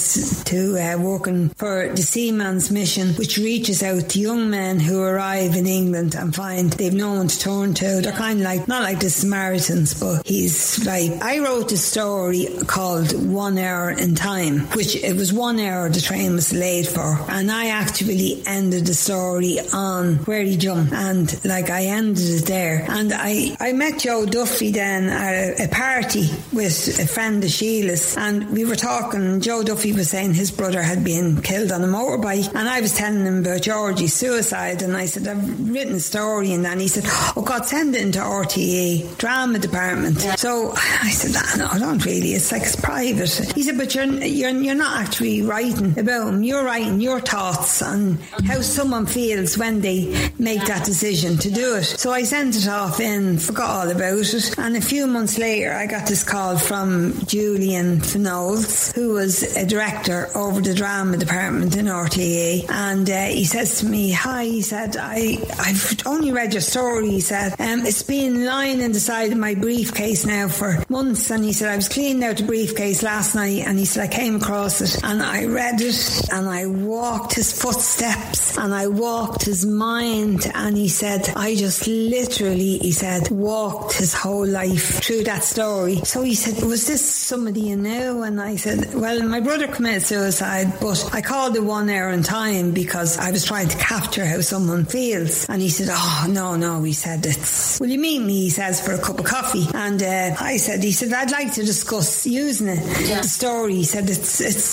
to 0.46 0.78
uh, 0.78 0.98
working 1.00 1.50
for 1.50 1.90
the 1.90 2.02
Seaman's 2.02 2.72
Mission, 2.72 3.10
which 3.16 3.38
reaches 3.38 3.84
out 3.84 4.10
to 4.10 4.20
young 4.20 4.50
men 4.50 4.80
who 4.80 5.02
arrive 5.02 5.56
in 5.56 5.66
England 5.66 6.16
and 6.16 6.36
find 6.36 6.72
they've 6.74 6.94
no 6.94 7.14
one 7.14 7.28
to 7.28 7.40
turn 7.40 7.74
to. 7.76 8.02
They're 8.02 8.12
kind 8.12 8.40
of 8.40 8.46
like 8.46 8.68
not 8.68 8.84
like 8.84 9.00
the 9.00 9.10
Samaritans, 9.10 10.00
but 10.00 10.26
he's 10.26 10.86
like 10.86 11.22
I 11.24 11.40
wrote 11.40 11.72
a 11.72 11.78
story 11.78 12.48
called 12.66 13.14
One 13.28 13.58
Hour 13.58 13.92
in 13.92 14.16
Time, 14.16 14.60
which 14.76 14.96
it 14.96 15.16
was 15.16 15.32
one 15.32 15.60
hour 15.60 15.90
the 15.90 16.02
train 16.02 16.34
was 16.34 16.54
late 16.54 16.88
for, 16.88 17.18
and 17.30 17.52
I 17.52 17.68
actually 17.68 18.42
ended 18.46 18.86
the 18.86 18.94
story 18.94 19.37
on 19.74 20.16
where 20.26 20.42
he 20.42 20.58
jumped, 20.58 20.94
and 20.94 21.46
like 21.46 21.70
I 21.70 21.86
ended 21.86 22.24
it 22.24 22.46
there, 22.46 22.86
and 22.90 23.14
I 23.14 23.56
I 23.60 23.74
met 23.74 24.00
Joe 24.00 24.26
Duffy 24.26 24.72
then 24.72 25.10
at 25.10 25.60
a, 25.60 25.66
a 25.66 25.68
party 25.68 26.30
with 26.52 27.00
a 27.00 27.08
friend 27.08 27.44
of 27.44 27.50
Sheila's, 27.50 28.18
and 28.18 28.50
we 28.52 28.66
were 28.66 28.76
talking. 28.76 29.40
Joe 29.42 29.64
Duffy 29.64 29.94
was 29.94 30.10
saying 30.10 30.34
his 30.34 30.52
brother 30.52 30.82
had 30.82 31.04
been 31.04 31.42
killed 31.42 31.72
on 31.72 31.84
a 31.84 31.88
motorbike, 31.88 32.54
and 32.56 32.68
I 32.68 32.82
was 32.82 32.96
telling 32.96 33.26
him 33.26 33.40
about 33.40 33.62
Georgie's 33.62 34.14
suicide, 34.14 34.82
and 34.82 34.98
I 34.98 35.06
said 35.06 35.28
I've 35.28 35.70
written 35.70 35.96
a 35.96 36.00
story, 36.00 36.54
and 36.54 36.66
then 36.66 36.80
he 36.80 36.88
said, 36.88 37.04
"Oh 37.36 37.44
God, 37.46 37.66
send 37.66 37.96
it 37.96 38.02
into 38.02 38.20
RTE 38.20 39.18
drama 39.18 39.60
department." 39.60 40.20
So 40.38 40.74
I 40.76 41.12
said, 41.12 41.36
ah, 41.36 41.56
"No, 41.58 41.68
I 41.72 41.80
don't 41.80 42.04
really. 42.06 42.34
It's 42.34 42.52
like 42.52 42.64
it's 42.64 42.76
private." 42.76 43.30
He 43.54 43.64
said, 43.64 43.78
"But 43.78 43.94
you're 43.94 44.06
you're 44.06 44.52
you're 44.52 44.76
not 44.76 45.02
actually 45.02 45.42
writing 45.44 45.98
about 46.00 46.30
him. 46.30 46.44
You're 46.44 46.64
writing 46.64 47.00
your 47.02 47.20
thoughts 47.20 47.82
on 47.82 48.18
how 48.46 48.62
someone 48.62 49.06
feels 49.06 49.27
when 49.58 49.82
they 49.82 50.32
make 50.40 50.66
that 50.66 50.86
decision 50.86 51.38
to 51.38 51.50
do 51.50 51.76
it." 51.76 51.86
So 51.86 52.12
I 52.12 52.24
sent 52.24 52.56
it 52.56 52.68
off 52.68 53.00
in, 53.00 53.38
forgot 53.40 53.70
all 53.70 53.90
about 53.90 54.34
it, 54.34 54.58
and 54.58 54.76
a 54.76 54.82
few 54.82 55.08
months 55.08 55.38
later, 55.38 55.74
I 55.74 55.86
got 55.86 56.08
this 56.08 56.24
call 56.24 56.58
from 56.58 57.14
Julian 57.26 58.00
Vignoles, 58.02 58.94
who 58.94 59.14
was 59.14 59.44
a 59.56 59.66
director 59.66 60.30
over 60.36 60.62
the 60.62 60.74
drama 60.74 61.18
department 61.18 61.76
in 61.76 61.86
RTE, 61.86 62.66
and 62.70 63.10
uh, 63.10 63.26
he 63.26 63.46
says 63.46 63.80
to 63.80 63.86
me, 63.86 64.12
"Hi," 64.12 64.46
he 64.46 64.62
said, 64.62 64.98
"I 64.98 65.38
I've 65.60 65.98
only 66.06 66.32
read 66.32 66.54
your 66.54 66.62
story." 66.62 67.10
He 67.10 67.22
said, 67.22 67.56
um, 67.60 67.86
"It's 67.86 68.04
been 68.04 68.46
lying 68.46 68.82
in 68.82 68.92
the 68.92 69.00
side 69.00 69.32
of 69.32 69.38
my 69.38 69.56
briefcase 69.56 70.26
now 70.26 70.48
for 70.48 70.84
months," 70.90 71.30
and 71.30 71.44
he 71.44 71.54
said, 71.54 71.70
"I 71.70 71.76
was 71.76 71.90
cleaning 71.90 72.24
out 72.24 72.38
the 72.38 72.44
briefcase 72.44 73.04
last 73.04 73.36
night," 73.36 73.64
and 73.66 73.78
he 73.80 73.86
said, 73.86 74.04
"I 74.04 74.08
came 74.08 74.36
across 74.36 74.82
it 74.82 75.04
and 75.04 75.22
I 75.22 75.46
read 75.46 75.82
it 75.82 76.30
and 76.32 76.48
I 76.48 76.66
walked 76.66 77.34
his 77.36 77.52
footsteps 77.52 78.58
and 78.58 78.74
I 78.74 78.88
walked 78.88 79.07
his 79.44 79.66
mind," 79.66 80.52
and 80.54 80.78
he 80.78 80.88
said, 80.88 81.32
"I 81.36 81.56
just 81.56 81.88
literally," 81.88 82.78
he 82.80 82.92
said, 82.92 83.30
"walked 83.30 83.94
his 83.94 84.14
whole 84.14 84.46
life 84.48 85.04
through 85.04 85.24
that 85.26 85.44
story." 85.44 86.02
So 86.04 86.22
he 86.24 86.36
said, 86.36 86.64
"Was 86.64 86.88
this 86.88 87.04
somebody 87.04 87.62
you 87.72 87.78
knew?" 87.78 88.24
And 88.24 88.42
I 88.42 88.56
said, 88.58 88.94
"Well, 88.94 89.22
my 89.24 89.40
brother 89.40 89.68
committed 89.68 90.06
suicide, 90.06 90.74
but 90.82 91.00
I 91.14 91.22
called 91.22 91.56
it 91.56 91.64
one 91.64 91.90
hour 91.90 92.10
in 92.10 92.24
time 92.24 92.72
because 92.72 93.18
I 93.18 93.32
was 93.32 93.46
trying 93.46 93.70
to 93.70 93.78
capture 93.78 94.26
how 94.26 94.42
someone 94.42 94.86
feels." 94.86 95.46
And 95.52 95.62
he 95.62 95.70
said, 95.70 95.90
"Oh 95.92 96.28
no, 96.30 96.56
no," 96.56 96.84
he 96.84 96.94
said, 96.94 97.26
"It's 97.26 97.80
will 97.80 97.90
you 97.96 98.00
meet 98.10 98.22
me?" 98.22 98.38
He 98.48 98.50
says 98.50 98.82
for 98.82 98.94
a 98.94 99.02
cup 99.08 99.20
of 99.20 99.26
coffee, 99.26 99.68
and 99.74 100.02
uh, 100.02 100.36
I 100.40 100.58
said, 100.58 100.84
"He 100.84 100.92
said 100.92 101.14
I'd 101.14 101.32
like 101.40 101.52
to 101.54 101.64
discuss 101.74 102.26
using 102.26 102.68
it." 102.76 102.82
Yeah. 103.08 103.22
The 103.22 103.32
story, 103.42 103.76
he 103.82 103.88
said, 103.94 104.06
"It's 104.10 104.42
it's 104.42 104.68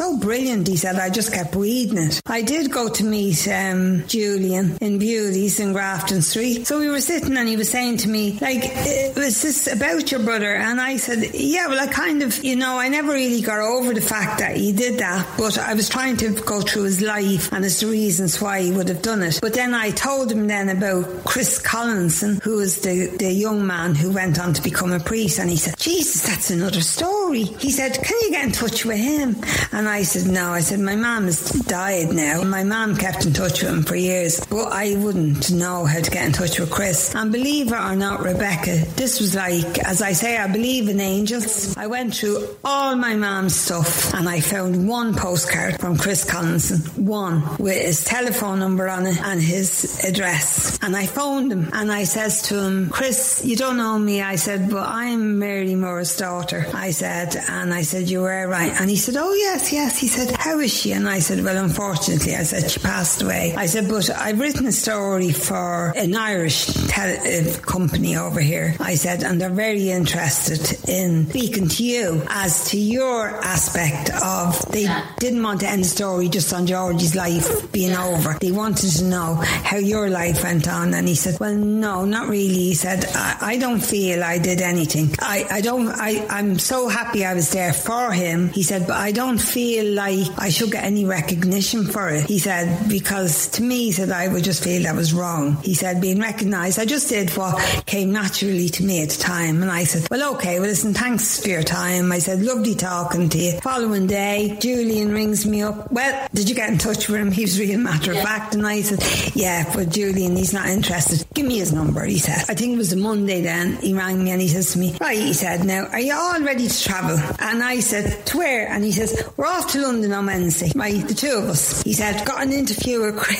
so 0.00 0.16
brilliant." 0.26 0.68
He 0.68 0.76
said, 0.84 0.96
"I 1.06 1.08
just 1.10 1.30
kept 1.32 1.54
reading 1.54 1.98
it." 2.06 2.20
I 2.26 2.42
did 2.42 2.64
go 2.78 2.84
to 2.98 3.04
meet 3.04 3.40
um, 3.48 3.77
Julian 4.06 4.76
in 4.80 4.98
Bewley's 4.98 5.58
in 5.60 5.72
Grafton 5.72 6.22
Street, 6.22 6.66
so 6.66 6.78
we 6.78 6.88
were 6.88 7.00
sitting, 7.00 7.36
and 7.36 7.48
he 7.48 7.56
was 7.56 7.68
saying 7.68 7.98
to 7.98 8.08
me, 8.08 8.38
"Like, 8.40 8.64
"Uh, 8.64 9.20
was 9.20 9.42
this 9.42 9.66
about 9.66 10.10
your 10.10 10.20
brother?" 10.20 10.54
And 10.54 10.80
I 10.80 10.96
said, 10.96 11.30
"Yeah, 11.34 11.68
well, 11.68 11.80
I 11.80 11.86
kind 11.86 12.22
of, 12.22 12.42
you 12.44 12.56
know, 12.56 12.78
I 12.78 12.88
never 12.88 13.12
really 13.12 13.40
got 13.40 13.60
over 13.60 13.94
the 13.94 14.00
fact 14.00 14.38
that 14.38 14.56
he 14.56 14.72
did 14.72 14.98
that, 14.98 15.26
but 15.36 15.58
I 15.58 15.74
was 15.74 15.88
trying 15.88 16.16
to 16.18 16.30
go 16.30 16.60
through 16.60 16.84
his 16.84 17.00
life 17.00 17.50
and 17.52 17.64
his 17.64 17.84
reasons 17.84 18.40
why 18.40 18.62
he 18.62 18.70
would 18.70 18.88
have 18.88 19.02
done 19.02 19.22
it." 19.22 19.38
But 19.40 19.54
then 19.54 19.74
I 19.74 19.90
told 19.90 20.30
him 20.32 20.46
then 20.46 20.68
about 20.68 21.24
Chris 21.24 21.58
Collinson, 21.58 22.40
who 22.42 22.56
was 22.56 22.76
the 22.76 23.10
the 23.18 23.32
young 23.32 23.66
man 23.66 23.94
who 23.94 24.10
went 24.10 24.38
on 24.38 24.52
to 24.54 24.62
become 24.62 24.92
a 24.92 25.00
priest, 25.00 25.38
and 25.38 25.50
he 25.50 25.56
said, 25.56 25.74
"Jesus, 25.78 26.22
that's 26.22 26.50
another 26.50 26.80
story." 26.80 27.44
He 27.58 27.70
said, 27.70 27.92
"Can 28.02 28.16
you 28.22 28.30
get 28.30 28.44
in 28.44 28.52
touch 28.52 28.84
with 28.84 28.98
him?" 28.98 29.36
And 29.72 29.88
I 29.88 30.02
said, 30.02 30.26
"No." 30.26 30.52
I 30.52 30.60
said, 30.60 30.80
"My 30.80 30.96
mum 30.96 31.24
has 31.26 31.40
died 31.66 32.12
now. 32.12 32.42
My 32.42 32.64
mum 32.64 32.96
kept 32.96 33.24
in 33.26 33.32
touch 33.32 33.62
with 33.62 33.67
him 33.68 33.82
for 33.82 33.96
years, 33.96 34.40
but 34.50 34.72
I 34.72 34.96
wouldn't 34.96 35.50
know 35.50 35.84
how 35.84 36.00
to 36.00 36.10
get 36.10 36.24
in 36.24 36.32
touch 36.32 36.58
with 36.58 36.70
Chris." 36.70 37.14
And 37.14 37.30
believe 37.32 37.68
it 37.72 37.80
or 37.80 37.96
not, 37.96 38.22
Rebecca, 38.22 38.84
this 38.96 39.20
was 39.20 39.34
like, 39.34 39.78
as 39.80 40.02
I 40.02 40.12
say, 40.12 40.36
I 40.38 40.46
believe 40.46 40.88
in 40.88 41.00
angels. 41.00 41.74
I 41.76 41.86
went 41.86 42.14
through 42.14 42.48
all 42.64 42.96
my 42.96 43.14
mum's 43.14 43.54
stuff, 43.54 44.12
and 44.14 44.28
I 44.28 44.40
found 44.40 44.88
one 44.88 45.14
postcard 45.14 45.80
from 45.80 45.96
Chris 45.96 46.24
Collinson, 46.24 46.80
one 47.04 47.42
with 47.58 47.80
his 47.80 48.04
telephone 48.04 48.58
number 48.58 48.88
on 48.88 49.06
it 49.06 49.18
and 49.22 49.42
his 49.42 50.00
address. 50.04 50.78
And 50.82 50.96
I 50.96 51.06
phoned 51.06 51.52
him, 51.52 51.70
and 51.72 51.90
I 51.92 52.04
says 52.04 52.42
to 52.42 52.58
him, 52.58 52.90
"Chris, 52.90 53.42
you 53.44 53.56
don't 53.56 53.76
know 53.76 53.98
me." 53.98 54.22
I 54.22 54.36
said, 54.36 54.70
"But 54.70 54.88
I'm 54.88 55.38
Mary 55.38 55.74
Moore's 55.74 56.16
daughter." 56.16 56.66
I 56.74 56.90
said, 56.90 57.36
and 57.48 57.72
I 57.72 57.82
said, 57.82 58.08
"You 58.08 58.22
were 58.22 58.46
right." 58.48 58.72
And 58.78 58.88
he 58.90 58.96
said, 58.96 59.16
"Oh 59.16 59.34
yes, 59.34 59.72
yes." 59.72 59.98
He 59.98 60.08
said, 60.08 60.34
"How 60.36 60.58
is 60.58 60.72
she?" 60.72 60.92
And 60.92 61.08
I 61.08 61.20
said, 61.20 61.44
"Well, 61.44 61.56
unfortunately," 61.56 62.36
I 62.36 62.44
said, 62.44 62.70
"She 62.70 62.80
passed 62.80 63.22
away." 63.22 63.54
I 63.58 63.66
said, 63.66 63.88
"But 63.88 64.08
I've 64.10 64.38
written 64.38 64.66
a 64.66 64.72
story 64.72 65.32
for 65.32 65.92
an 65.96 66.14
Irish 66.14 66.66
tele- 66.86 67.18
uh, 67.18 67.58
company 67.66 68.16
over 68.16 68.38
here." 68.40 68.76
I 68.78 68.94
said, 68.94 69.24
"And 69.24 69.40
they're 69.40 69.50
very 69.66 69.90
interested 69.90 70.78
in 70.88 71.28
speaking 71.28 71.66
to 71.66 71.82
you 71.82 72.22
as 72.30 72.70
to 72.70 72.78
your 72.78 73.26
aspect 73.42 74.10
of 74.22 74.64
they 74.70 74.86
didn't 75.18 75.42
want 75.42 75.58
to 75.60 75.68
end 75.68 75.82
the 75.82 75.88
story 75.88 76.28
just 76.28 76.52
on 76.54 76.66
Georgie's 76.66 77.16
life 77.16 77.72
being 77.72 77.96
over. 77.96 78.38
They 78.40 78.52
wanted 78.52 78.90
to 78.98 79.04
know 79.04 79.34
how 79.70 79.78
your 79.78 80.08
life 80.08 80.44
went 80.44 80.68
on." 80.68 80.94
And 80.94 81.08
he 81.08 81.16
said, 81.16 81.40
"Well, 81.40 81.54
no, 81.56 82.04
not 82.04 82.28
really." 82.28 82.70
He 82.70 82.74
said, 82.74 83.06
"I, 83.12 83.36
I 83.40 83.58
don't 83.58 83.80
feel 83.80 84.22
I 84.22 84.38
did 84.38 84.62
anything. 84.62 85.16
I, 85.18 85.46
I 85.50 85.60
don't. 85.62 85.88
I, 85.88 86.24
I'm 86.30 86.60
so 86.60 86.88
happy 86.88 87.26
I 87.26 87.34
was 87.34 87.50
there 87.50 87.72
for 87.72 88.12
him." 88.12 88.50
He 88.54 88.62
said, 88.62 88.86
"But 88.86 88.98
I 88.98 89.10
don't 89.10 89.38
feel 89.38 89.94
like 89.94 90.28
I 90.38 90.50
should 90.50 90.70
get 90.70 90.84
any 90.84 91.04
recognition 91.04 91.86
for 91.86 92.08
it." 92.08 92.26
He 92.30 92.38
said, 92.38 92.88
"Because 92.88 93.47
to 93.52 93.62
me, 93.62 93.84
he 93.84 93.92
said 93.92 94.10
I 94.10 94.28
would 94.28 94.44
just 94.44 94.62
feel 94.62 94.82
that 94.82 94.94
was 94.94 95.12
wrong." 95.12 95.58
He 95.62 95.74
said, 95.74 96.00
"Being 96.00 96.20
recognised, 96.20 96.78
I 96.78 96.84
just 96.84 97.08
did 97.08 97.30
what 97.36 97.56
came 97.86 98.12
naturally 98.12 98.68
to 98.70 98.84
me 98.84 99.02
at 99.02 99.10
the 99.10 99.22
time." 99.22 99.62
And 99.62 99.70
I 99.70 99.84
said, 99.84 100.08
"Well, 100.10 100.34
okay. 100.34 100.58
Well, 100.60 100.68
listen, 100.68 100.94
thanks 100.94 101.40
for 101.40 101.48
your 101.48 101.62
time." 101.62 102.12
I 102.12 102.18
said, 102.18 102.42
"Lovely 102.42 102.74
talking 102.74 103.28
to 103.28 103.38
you." 103.38 103.60
Following 103.62 104.06
day, 104.06 104.56
Julian 104.60 105.12
rings 105.12 105.46
me 105.46 105.62
up. 105.62 105.90
Well, 105.92 106.26
did 106.34 106.48
you 106.48 106.54
get 106.54 106.70
in 106.70 106.78
touch 106.78 107.08
with 107.08 107.20
him? 107.20 107.32
He 107.38 107.42
was 107.42 107.58
real 107.60 107.78
matter 107.78 108.12
of 108.12 108.18
fact, 108.18 108.54
and 108.54 108.66
I 108.66 108.82
said, 108.82 109.02
"Yeah, 109.34 109.64
but 109.74 109.90
Julian, 109.90 110.36
he's 110.36 110.52
not 110.52 110.66
interested. 110.68 111.24
Give 111.34 111.46
me 111.46 111.58
his 111.58 111.72
number." 111.72 112.04
He 112.04 112.18
said. 112.18 112.44
I 112.48 112.54
think 112.54 112.74
it 112.74 112.78
was 112.78 112.92
a 112.92 112.96
Monday 112.96 113.40
then. 113.42 113.76
He 113.76 113.94
rang 113.94 114.22
me 114.24 114.30
and 114.32 114.40
he 114.40 114.48
says 114.48 114.72
to 114.72 114.78
me, 114.78 114.96
"Right," 115.00 115.18
he 115.18 115.32
said, 115.32 115.64
"Now, 115.64 115.86
are 115.86 116.00
you 116.00 116.14
all 116.14 116.40
ready 116.42 116.66
to 116.68 116.82
travel?" 116.82 117.18
And 117.38 117.62
I 117.62 117.80
said, 117.80 118.26
"To 118.26 118.38
where?" 118.38 118.68
And 118.68 118.84
he 118.84 118.92
says, 118.92 119.22
"We're 119.36 119.46
off 119.46 119.70
to 119.72 119.80
London 119.80 120.12
on 120.12 120.26
Wednesday." 120.26 120.72
Right, 120.74 121.06
the 121.06 121.14
two 121.14 121.32
of 121.38 121.44
us. 121.48 121.82
He 121.82 121.92
said, 121.92 122.24
"Got 122.26 122.42
an 122.42 122.52
interview 122.52 123.00
with 123.02 123.16
Chris 123.16 123.37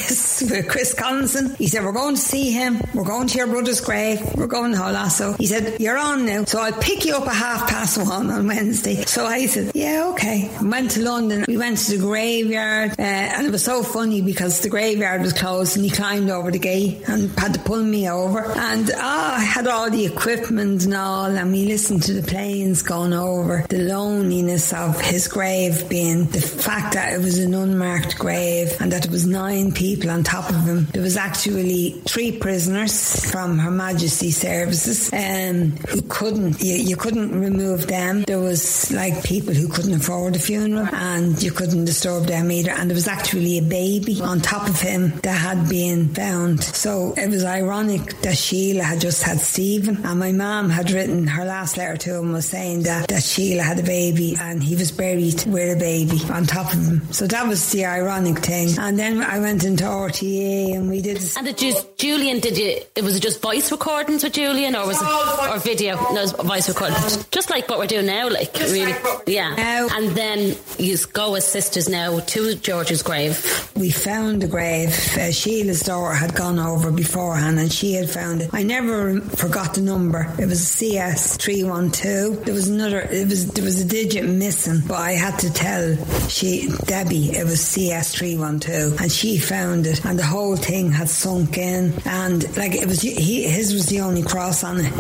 with 0.51 0.69
Chris 0.69 0.95
Collinson." 0.95 1.55
He 1.57 1.67
said, 1.67 1.85
"We're 1.85 1.93
going 1.93 2.15
to 2.15 2.21
see 2.21 2.51
him. 2.51 2.81
We're 2.95 3.05
going 3.05 3.29
to 3.29 3.39
your 3.39 3.47
brother's 3.47 3.81
grave. 3.81 4.21
We're 4.37 4.47
going 4.47 4.73
to 4.73 4.79
Holasso." 4.79 5.37
He 5.39 5.47
said, 5.47 5.81
"You're 5.81 5.99
on 5.99 6.27
now, 6.27 6.45
so 6.45 6.61
I'll 6.61 6.73
pick 6.73 7.05
you 7.05 7.15
up 7.17 7.27
at 7.27 7.35
half 7.35 7.69
past 7.69 7.99
one 7.99 8.31
on 8.31 8.47
Wednesday." 8.47 9.05
So 9.05 9.27
I 9.27 9.47
said, 9.47 9.73
"Yeah, 9.75 10.11
okay." 10.13 10.51
Went 10.63 10.93
to 10.93 11.03
London. 11.03 11.45
We 11.49 11.57
went 11.57 11.79
to 11.79 11.97
the 11.97 11.99
graveyard, 11.99 12.93
uh, 12.99 13.03
and 13.03 13.47
it 13.47 13.51
was 13.51 13.65
so 13.65 13.83
funny 13.83 14.21
because 14.23 14.61
the 14.61 14.69
graveyard 14.69 15.23
was 15.23 15.33
closed, 15.33 15.77
and 15.77 15.85
he 15.85 15.91
climbed 15.91 16.31
over 16.31 16.51
the 16.51 16.59
gate 16.59 17.09
and 17.09 17.31
had 17.39 17.55
to 17.55 17.61
pull 17.61 17.83
me 17.83 18.09
over. 18.09 18.45
And 18.45 18.91
ah, 18.97 19.37
I 19.37 19.41
had 19.41 19.67
all 19.67 19.91
the 19.91 20.07
equipment 20.07 20.85
and 20.85 20.95
all, 20.95 21.27
and 21.27 21.53
we 21.53 21.67
listened 21.67 22.03
to 22.05 22.13
the 22.13 22.23
planes 22.23 22.83
going 22.83 23.13
over. 23.13 23.65
The 23.69 23.79
loneliness 23.79 24.73
of 24.73 25.01
his 25.01 25.29
grave 25.29 25.89
being 25.89 26.27
the 26.27 26.41
fact 26.41 26.95
that 26.95 27.13
it 27.15 27.19
was 27.19 27.39
an 27.39 27.55
unmarked 27.55 28.19
grave 28.19 28.77
and 28.81 28.93
that 28.93 29.05
it 29.05 29.11
was 29.11 29.27
nine 29.27 29.73
people 29.73 29.88
on 29.97 30.23
top 30.23 30.51
of 30.51 30.65
him. 30.65 30.85
There 30.93 31.03
was 31.03 31.17
actually 31.17 31.91
three 32.07 32.39
prisoners 32.39 33.31
from 33.31 33.59
Her 33.59 33.71
Majesty's 33.71 34.37
services 34.37 35.13
um, 35.13 35.73
who 35.89 36.03
couldn't, 36.03 36.61
you, 36.61 36.75
you 36.75 36.97
couldn't 36.97 37.39
remove 37.39 37.87
them. 37.87 38.23
There 38.23 38.41
was 38.41 38.91
like 38.93 39.25
people 39.25 39.55
who 39.55 39.69
couldn't 39.69 39.95
afford 39.95 40.37
a 40.37 40.39
funeral 40.39 40.89
and 40.93 41.41
you 41.43 41.51
couldn't 41.51 41.85
disturb 41.85 42.25
them 42.25 42.51
either. 42.51 42.71
And 42.71 42.91
there 42.91 42.95
was 42.95 43.09
actually 43.09 43.59
a 43.59 43.63
baby 43.63 44.21
on 44.21 44.41
top 44.41 44.69
of 44.69 44.81
him 44.81 45.19
that 45.23 45.39
had 45.39 45.69
been 45.69 46.09
found. 46.15 46.63
So 46.63 47.15
it 47.17 47.29
was 47.29 47.45
ironic 47.45 48.21
that 48.23 48.37
Sheila 48.37 48.83
had 48.83 49.01
just 49.01 49.23
had 49.23 49.39
Stephen 49.39 50.05
and 50.05 50.19
my 50.19 50.33
mom 50.33 50.71
had 50.71 50.91
written 50.91 51.27
her 51.27 51.45
last 51.45 51.77
letter 51.77 51.97
to 51.97 52.17
him 52.17 52.33
was 52.33 52.47
saying 52.47 52.83
that, 52.83 53.09
that 53.09 53.23
Sheila 53.23 53.63
had 53.63 53.79
a 53.79 53.83
baby 53.83 54.37
and 54.41 54.63
he 54.63 54.77
was 54.77 54.93
buried 54.93 55.45
with 55.47 55.77
a 55.77 55.79
baby 55.79 56.21
on 56.31 56.45
top 56.45 56.73
of 56.73 56.87
him. 56.87 57.13
So 57.13 57.27
that 57.27 57.47
was 57.47 57.71
the 57.73 57.87
ironic 57.87 58.39
thing. 58.39 58.79
And 58.79 58.99
then 58.99 59.23
I 59.23 59.39
went 59.39 59.65
into 59.79 59.91
RTE 59.91 60.73
eh, 60.73 60.77
and 60.77 60.91
we 60.91 61.01
did. 61.01 61.23
And 61.37 61.47
did 61.47 61.63
you, 61.63 61.75
Julian? 61.99 62.39
Did 62.39 62.57
you? 62.57 62.79
It 62.95 63.03
was 63.03 63.17
it 63.17 63.21
just 63.21 63.43
voice 63.43 63.73
recordings 63.73 64.23
with 64.23 64.33
Julian, 64.35 64.77
or 64.77 64.87
was 64.87 65.03
it 65.03 65.51
or 65.51 65.59
video? 65.59 65.97
No, 66.13 66.19
it 66.19 66.21
was 66.23 66.33
voice 66.33 66.69
recordings, 66.69 67.27
just 67.33 67.51
like 67.51 67.69
what 67.69 67.81
we're 67.81 67.89
doing 67.89 68.07
now. 68.07 68.29
Like 68.31 68.55
Just 68.55 68.73
really, 68.73 68.93
like 68.93 69.03
what- 69.03 69.29
yeah. 69.29 69.53
Now- 69.57 69.89
And 69.91 70.11
then 70.11 70.57
you 70.79 70.97
go 71.13 71.35
as 71.35 71.45
sisters 71.45 71.89
now 71.89 72.21
to 72.21 72.55
George's 72.55 73.03
grave. 73.03 73.69
We 73.75 73.91
found 73.91 74.43
the 74.43 74.47
grave. 74.47 74.91
Uh, 75.19 75.33
Sheila's 75.33 75.81
daughter 75.81 76.15
had 76.15 76.37
gone 76.37 76.61
over 76.61 76.93
beforehand 76.93 77.59
and 77.59 77.73
she 77.73 77.95
had 77.95 78.09
found 78.09 78.43
it. 78.43 78.51
I 78.53 78.63
never 78.63 79.21
forgot 79.21 79.75
the 79.75 79.81
number. 79.81 80.33
It 80.39 80.47
was 80.47 80.65
CS 80.69 81.37
three 81.37 81.65
one 81.65 81.91
two. 81.91 82.41
There 82.45 82.55
was 82.55 82.69
another. 82.69 83.01
It 83.01 83.29
was 83.29 83.49
there 83.51 83.65
was 83.65 83.81
a 83.81 83.85
digit 83.85 84.25
missing, 84.25 84.83
but 84.87 84.99
I 84.99 85.13
had 85.15 85.37
to 85.41 85.53
tell 85.53 85.97
she 86.29 86.69
Debbie 86.85 87.33
it 87.37 87.45
was 87.45 87.61
CS 87.61 88.15
three 88.15 88.37
one 88.37 88.61
two, 88.61 88.95
and 89.01 89.11
she 89.11 89.37
found 89.39 89.89
it, 89.89 90.05
and 90.05 90.17
the 90.17 90.25
whole 90.27 90.55
thing 90.55 90.93
had 90.93 91.09
sunk 91.09 91.59
in, 91.59 91.88
and 92.07 92.57
like 92.57 92.75
it 92.75 92.87
was 92.87 93.01
he 93.01 93.43
his 93.45 93.73
was 93.73 93.87
the 93.87 94.01
only 94.01 94.23
cross 94.23 94.65
on 94.65 94.81
it 94.81 94.93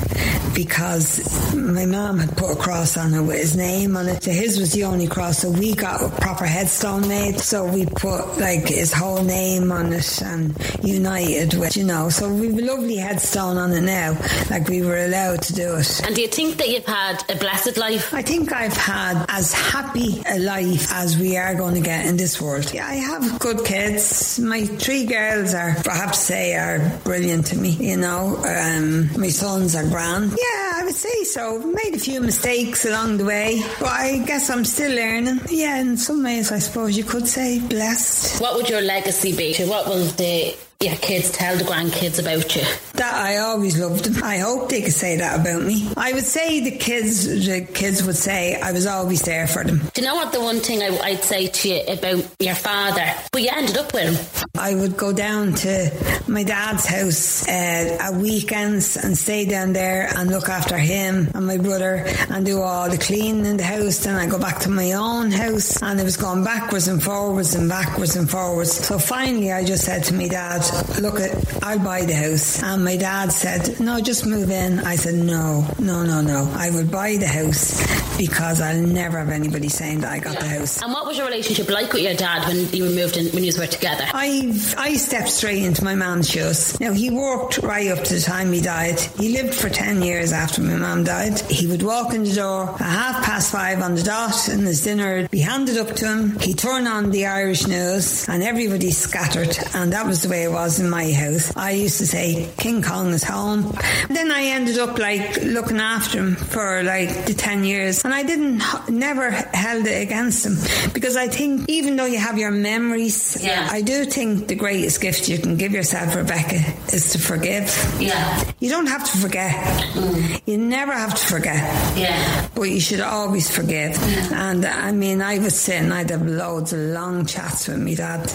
because 0.54 1.54
my 1.54 1.86
mom 1.86 2.18
had 2.18 2.36
put 2.36 2.50
a 2.50 2.56
cross 2.56 2.96
on 2.96 3.14
it 3.14 3.22
with 3.22 3.38
his 3.38 3.56
name 3.56 3.96
on 3.96 4.08
it. 4.08 4.22
So 4.22 4.32
his 4.32 4.58
was 4.58 4.72
the 4.72 4.84
only 4.84 5.06
cross. 5.06 5.38
So 5.38 5.50
we 5.50 5.74
got 5.74 6.02
a 6.02 6.08
proper 6.20 6.46
headstone 6.46 7.06
made. 7.06 7.38
So 7.38 7.64
we 7.64 7.86
put 7.86 8.38
like 8.38 8.66
his 8.68 8.92
whole 8.92 9.22
name 9.22 9.70
on 9.70 9.92
it 9.92 10.20
and 10.22 10.56
united 10.82 11.54
with, 11.54 11.76
you 11.76 11.84
know. 11.84 12.08
So 12.08 12.32
we've 12.32 12.58
a 12.58 12.62
lovely 12.62 12.96
headstone 12.96 13.56
on 13.56 13.72
it 13.72 13.82
now. 13.82 14.18
Like 14.50 14.68
we 14.68 14.82
were 14.82 15.04
allowed 15.04 15.42
to 15.42 15.54
do 15.54 15.76
it. 15.76 16.04
And 16.04 16.16
do 16.16 16.22
you 16.22 16.28
think 16.28 16.56
that 16.56 16.68
you've 16.68 16.86
had 16.86 17.22
a 17.30 17.36
blessed 17.36 17.76
life? 17.76 18.12
I 18.12 18.22
think 18.22 18.52
I've 18.52 18.76
had 18.76 19.26
as 19.28 19.52
happy 19.52 20.22
a 20.26 20.38
life 20.40 20.92
as 20.92 21.16
we 21.16 21.36
are 21.36 21.54
going 21.54 21.74
to 21.74 21.80
get 21.80 22.06
in 22.06 22.16
this 22.16 22.40
world. 22.40 22.72
Yeah, 22.74 22.86
I 22.86 22.94
have 22.94 23.38
good 23.38 23.64
kids. 23.64 24.40
My 24.40 24.64
three 24.64 25.04
girls 25.06 25.54
are, 25.54 25.76
I 25.88 25.96
have 25.96 26.12
to 26.12 26.18
say, 26.18 26.54
are 26.56 26.77
brilliant 27.04 27.46
to 27.46 27.56
me. 27.56 27.70
You 27.70 27.96
know, 27.96 28.36
um, 28.44 29.10
my 29.18 29.28
sons 29.28 29.74
are 29.74 29.88
grand. 29.88 30.30
Yeah, 30.32 30.72
I 30.76 30.82
would 30.84 30.94
say 30.94 31.24
so. 31.24 31.58
Made 31.60 31.94
a 31.94 31.98
few 31.98 32.20
mistakes 32.20 32.84
along 32.84 33.18
the 33.18 33.24
way, 33.24 33.62
but 33.80 33.88
I 33.88 34.18
guess 34.26 34.50
I'm 34.50 34.64
still 34.64 34.94
learning. 34.94 35.40
Yeah, 35.48 35.78
in 35.80 35.96
some 35.96 36.22
ways, 36.22 36.52
I 36.52 36.58
suppose 36.58 36.96
you 36.96 37.04
could 37.04 37.28
say 37.28 37.60
blessed. 37.60 38.40
What 38.40 38.54
would 38.56 38.68
your 38.68 38.82
legacy 38.82 39.36
be? 39.36 39.54
What 39.64 39.86
will 39.88 40.04
the 40.04 40.56
your 40.80 40.94
kids 40.94 41.32
tell 41.32 41.56
the 41.56 41.64
grandkids 41.64 42.20
about 42.20 42.54
you? 42.54 42.62
That 42.94 43.12
I 43.12 43.38
always 43.38 43.76
loved 43.76 44.04
them. 44.04 44.22
I 44.22 44.38
hope 44.38 44.68
they 44.68 44.80
could 44.80 44.92
say 44.92 45.16
that 45.16 45.40
about 45.40 45.62
me. 45.62 45.90
I 45.96 46.12
would 46.12 46.22
say 46.22 46.60
the 46.60 46.76
kids, 46.76 47.26
the 47.26 47.62
kids 47.62 48.04
would 48.04 48.14
say 48.14 48.60
I 48.60 48.70
was 48.70 48.86
always 48.86 49.22
there 49.22 49.48
for 49.48 49.64
them. 49.64 49.78
Do 49.92 50.00
you 50.00 50.06
know 50.06 50.14
what 50.14 50.32
the 50.32 50.40
one 50.40 50.60
thing 50.60 50.82
I, 50.82 50.96
I'd 50.98 51.24
say 51.24 51.48
to 51.48 51.68
you 51.68 51.82
about 51.88 52.24
your 52.38 52.54
father? 52.54 53.12
But 53.32 53.42
you 53.42 53.48
ended 53.52 53.76
up 53.76 53.92
with 53.92 54.36
him. 54.36 54.50
I 54.56 54.76
would 54.76 54.96
go 54.96 55.12
down 55.12 55.54
to 55.54 56.22
my 56.28 56.44
dad's 56.44 56.86
house 56.86 57.48
uh, 57.48 57.98
at 58.00 58.14
weekends 58.14 58.96
and 58.96 59.18
stay 59.18 59.46
down 59.46 59.72
there 59.72 60.08
and 60.16 60.30
look 60.30 60.48
after 60.48 60.78
him 60.78 61.28
and 61.34 61.44
my 61.44 61.58
brother 61.58 62.04
and 62.30 62.46
do 62.46 62.60
all 62.60 62.88
the 62.88 62.98
cleaning 62.98 63.46
in 63.46 63.56
the 63.56 63.64
house. 63.64 63.98
Then 64.04 64.14
I 64.14 64.26
go 64.26 64.38
back 64.38 64.60
to 64.60 64.70
my 64.70 64.92
own 64.92 65.32
house 65.32 65.82
and 65.82 65.98
it 65.98 66.04
was 66.04 66.16
going 66.16 66.44
backwards 66.44 66.86
and 66.86 67.02
forwards 67.02 67.56
and 67.56 67.68
backwards 67.68 68.14
and 68.14 68.30
forwards. 68.30 68.86
So 68.86 69.00
finally, 69.00 69.50
I 69.50 69.64
just 69.64 69.84
said 69.84 70.04
to 70.04 70.14
my 70.14 70.28
dad, 70.28 70.67
"Look, 71.00 71.20
it, 71.20 71.32
I'll 71.62 71.78
buy 71.78 72.04
the 72.04 72.14
house." 72.14 72.62
And 72.62 72.84
my 72.84 72.96
dad 72.96 73.32
said, 73.32 73.80
"No, 73.80 74.00
just 74.00 74.26
move 74.26 74.50
in." 74.50 74.80
I 74.80 74.96
said, 74.96 75.14
"No, 75.14 75.66
no, 75.78 76.04
no, 76.04 76.20
no. 76.20 76.50
I 76.56 76.70
will 76.70 76.86
buy 76.86 77.16
the 77.16 77.26
house 77.26 77.82
because 78.16 78.60
I'll 78.60 78.80
never 78.80 79.18
have 79.18 79.30
anybody 79.30 79.68
saying 79.68 80.00
that 80.00 80.12
I 80.12 80.18
got 80.18 80.38
the 80.38 80.48
house." 80.48 80.80
And 80.82 80.92
what 80.92 81.06
was 81.06 81.16
your 81.16 81.26
relationship 81.26 81.70
like 81.70 81.92
with 81.92 82.02
your 82.02 82.14
dad 82.14 82.46
when 82.46 82.68
you 82.72 82.84
were 82.84 82.90
moved 82.90 83.16
in, 83.16 83.26
when 83.32 83.44
you 83.44 83.52
were 83.58 83.66
together? 83.66 84.06
I 84.12 84.52
I 84.76 84.94
stepped 84.94 85.30
straight 85.30 85.62
into 85.62 85.84
my 85.84 85.94
man's 85.94 86.28
shoes. 86.30 86.78
Now 86.80 86.92
he 86.92 87.10
worked 87.10 87.58
right 87.58 87.88
up 87.88 88.04
to 88.04 88.14
the 88.14 88.20
time 88.20 88.52
he 88.52 88.60
died. 88.60 89.00
He 89.18 89.32
lived 89.32 89.54
for 89.54 89.68
ten 89.68 90.02
years 90.02 90.32
after 90.32 90.62
my 90.62 90.76
mum 90.76 91.04
died. 91.04 91.40
He 91.48 91.66
would 91.66 91.82
walk 91.82 92.14
in 92.14 92.24
the 92.24 92.34
door 92.34 92.70
at 92.70 92.80
half 92.80 93.24
past 93.24 93.52
five 93.52 93.80
on 93.82 93.94
the 93.94 94.02
dot, 94.02 94.48
and 94.48 94.66
his 94.66 94.82
dinner 94.82 95.16
would 95.22 95.30
be 95.30 95.40
handed 95.40 95.78
up 95.78 95.94
to 95.96 96.06
him. 96.06 96.38
He'd 96.40 96.58
turn 96.58 96.86
on 96.86 97.10
the 97.10 97.26
Irish 97.26 97.66
news, 97.66 98.28
and 98.28 98.42
everybody 98.42 98.90
scattered. 98.90 99.58
And 99.74 99.92
that 99.92 100.06
was 100.06 100.22
the 100.22 100.28
way 100.28 100.42
it 100.44 100.52
was 100.52 100.57
in 100.66 100.90
my 100.90 101.12
house. 101.12 101.56
I 101.56 101.70
used 101.72 101.98
to 101.98 102.06
say 102.06 102.48
King 102.58 102.82
Kong 102.82 103.12
is 103.14 103.22
home. 103.22 103.72
Then 104.08 104.30
I 104.32 104.42
ended 104.44 104.78
up 104.78 104.98
like 104.98 105.42
looking 105.42 105.78
after 105.78 106.18
him 106.18 106.34
for 106.36 106.82
like 106.82 107.26
the 107.26 107.34
ten 107.34 107.62
years, 107.64 108.04
and 108.04 108.12
I 108.12 108.22
didn't 108.24 108.62
never 108.88 109.30
held 109.30 109.86
it 109.86 110.02
against 110.02 110.44
him 110.46 110.56
because 110.92 111.16
I 111.16 111.28
think 111.28 111.68
even 111.68 111.96
though 111.96 112.06
you 112.06 112.18
have 112.18 112.38
your 112.38 112.50
memories, 112.50 113.38
Yeah. 113.42 113.68
I 113.70 113.82
do 113.82 114.04
think 114.04 114.48
the 114.48 114.54
greatest 114.56 115.00
gift 115.00 115.28
you 115.28 115.38
can 115.38 115.56
give 115.56 115.72
yourself, 115.72 116.14
Rebecca, 116.16 116.60
is 116.92 117.12
to 117.12 117.18
forgive. 117.18 117.68
Yeah. 118.00 118.42
You 118.58 118.68
don't 118.70 118.86
have 118.88 119.04
to 119.10 119.16
forget. 119.18 119.54
Mm. 119.94 120.42
You 120.46 120.58
never 120.58 120.92
have 120.92 121.14
to 121.14 121.26
forget. 121.26 121.62
Yeah. 121.96 122.48
But 122.54 122.64
you 122.70 122.80
should 122.80 123.00
always 123.00 123.48
forgive. 123.50 123.96
And 124.32 124.64
I 124.66 124.90
mean, 124.92 125.22
I 125.22 125.38
was 125.38 125.58
sitting, 125.58 125.92
I'd 125.92 126.10
have 126.10 126.26
loads 126.26 126.72
of 126.72 126.80
long 126.80 127.26
chats 127.26 127.68
with 127.68 127.78
my 127.78 127.94
dad. 127.94 128.26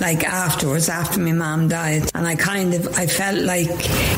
Like 0.00 0.24
afterwards, 0.24 0.88
after 0.88 1.20
my 1.20 1.32
mom 1.32 1.68
died. 1.68 2.10
And 2.14 2.26
I 2.26 2.34
kind 2.34 2.74
of, 2.74 2.88
I 2.98 3.06
felt 3.06 3.38
like 3.38 3.68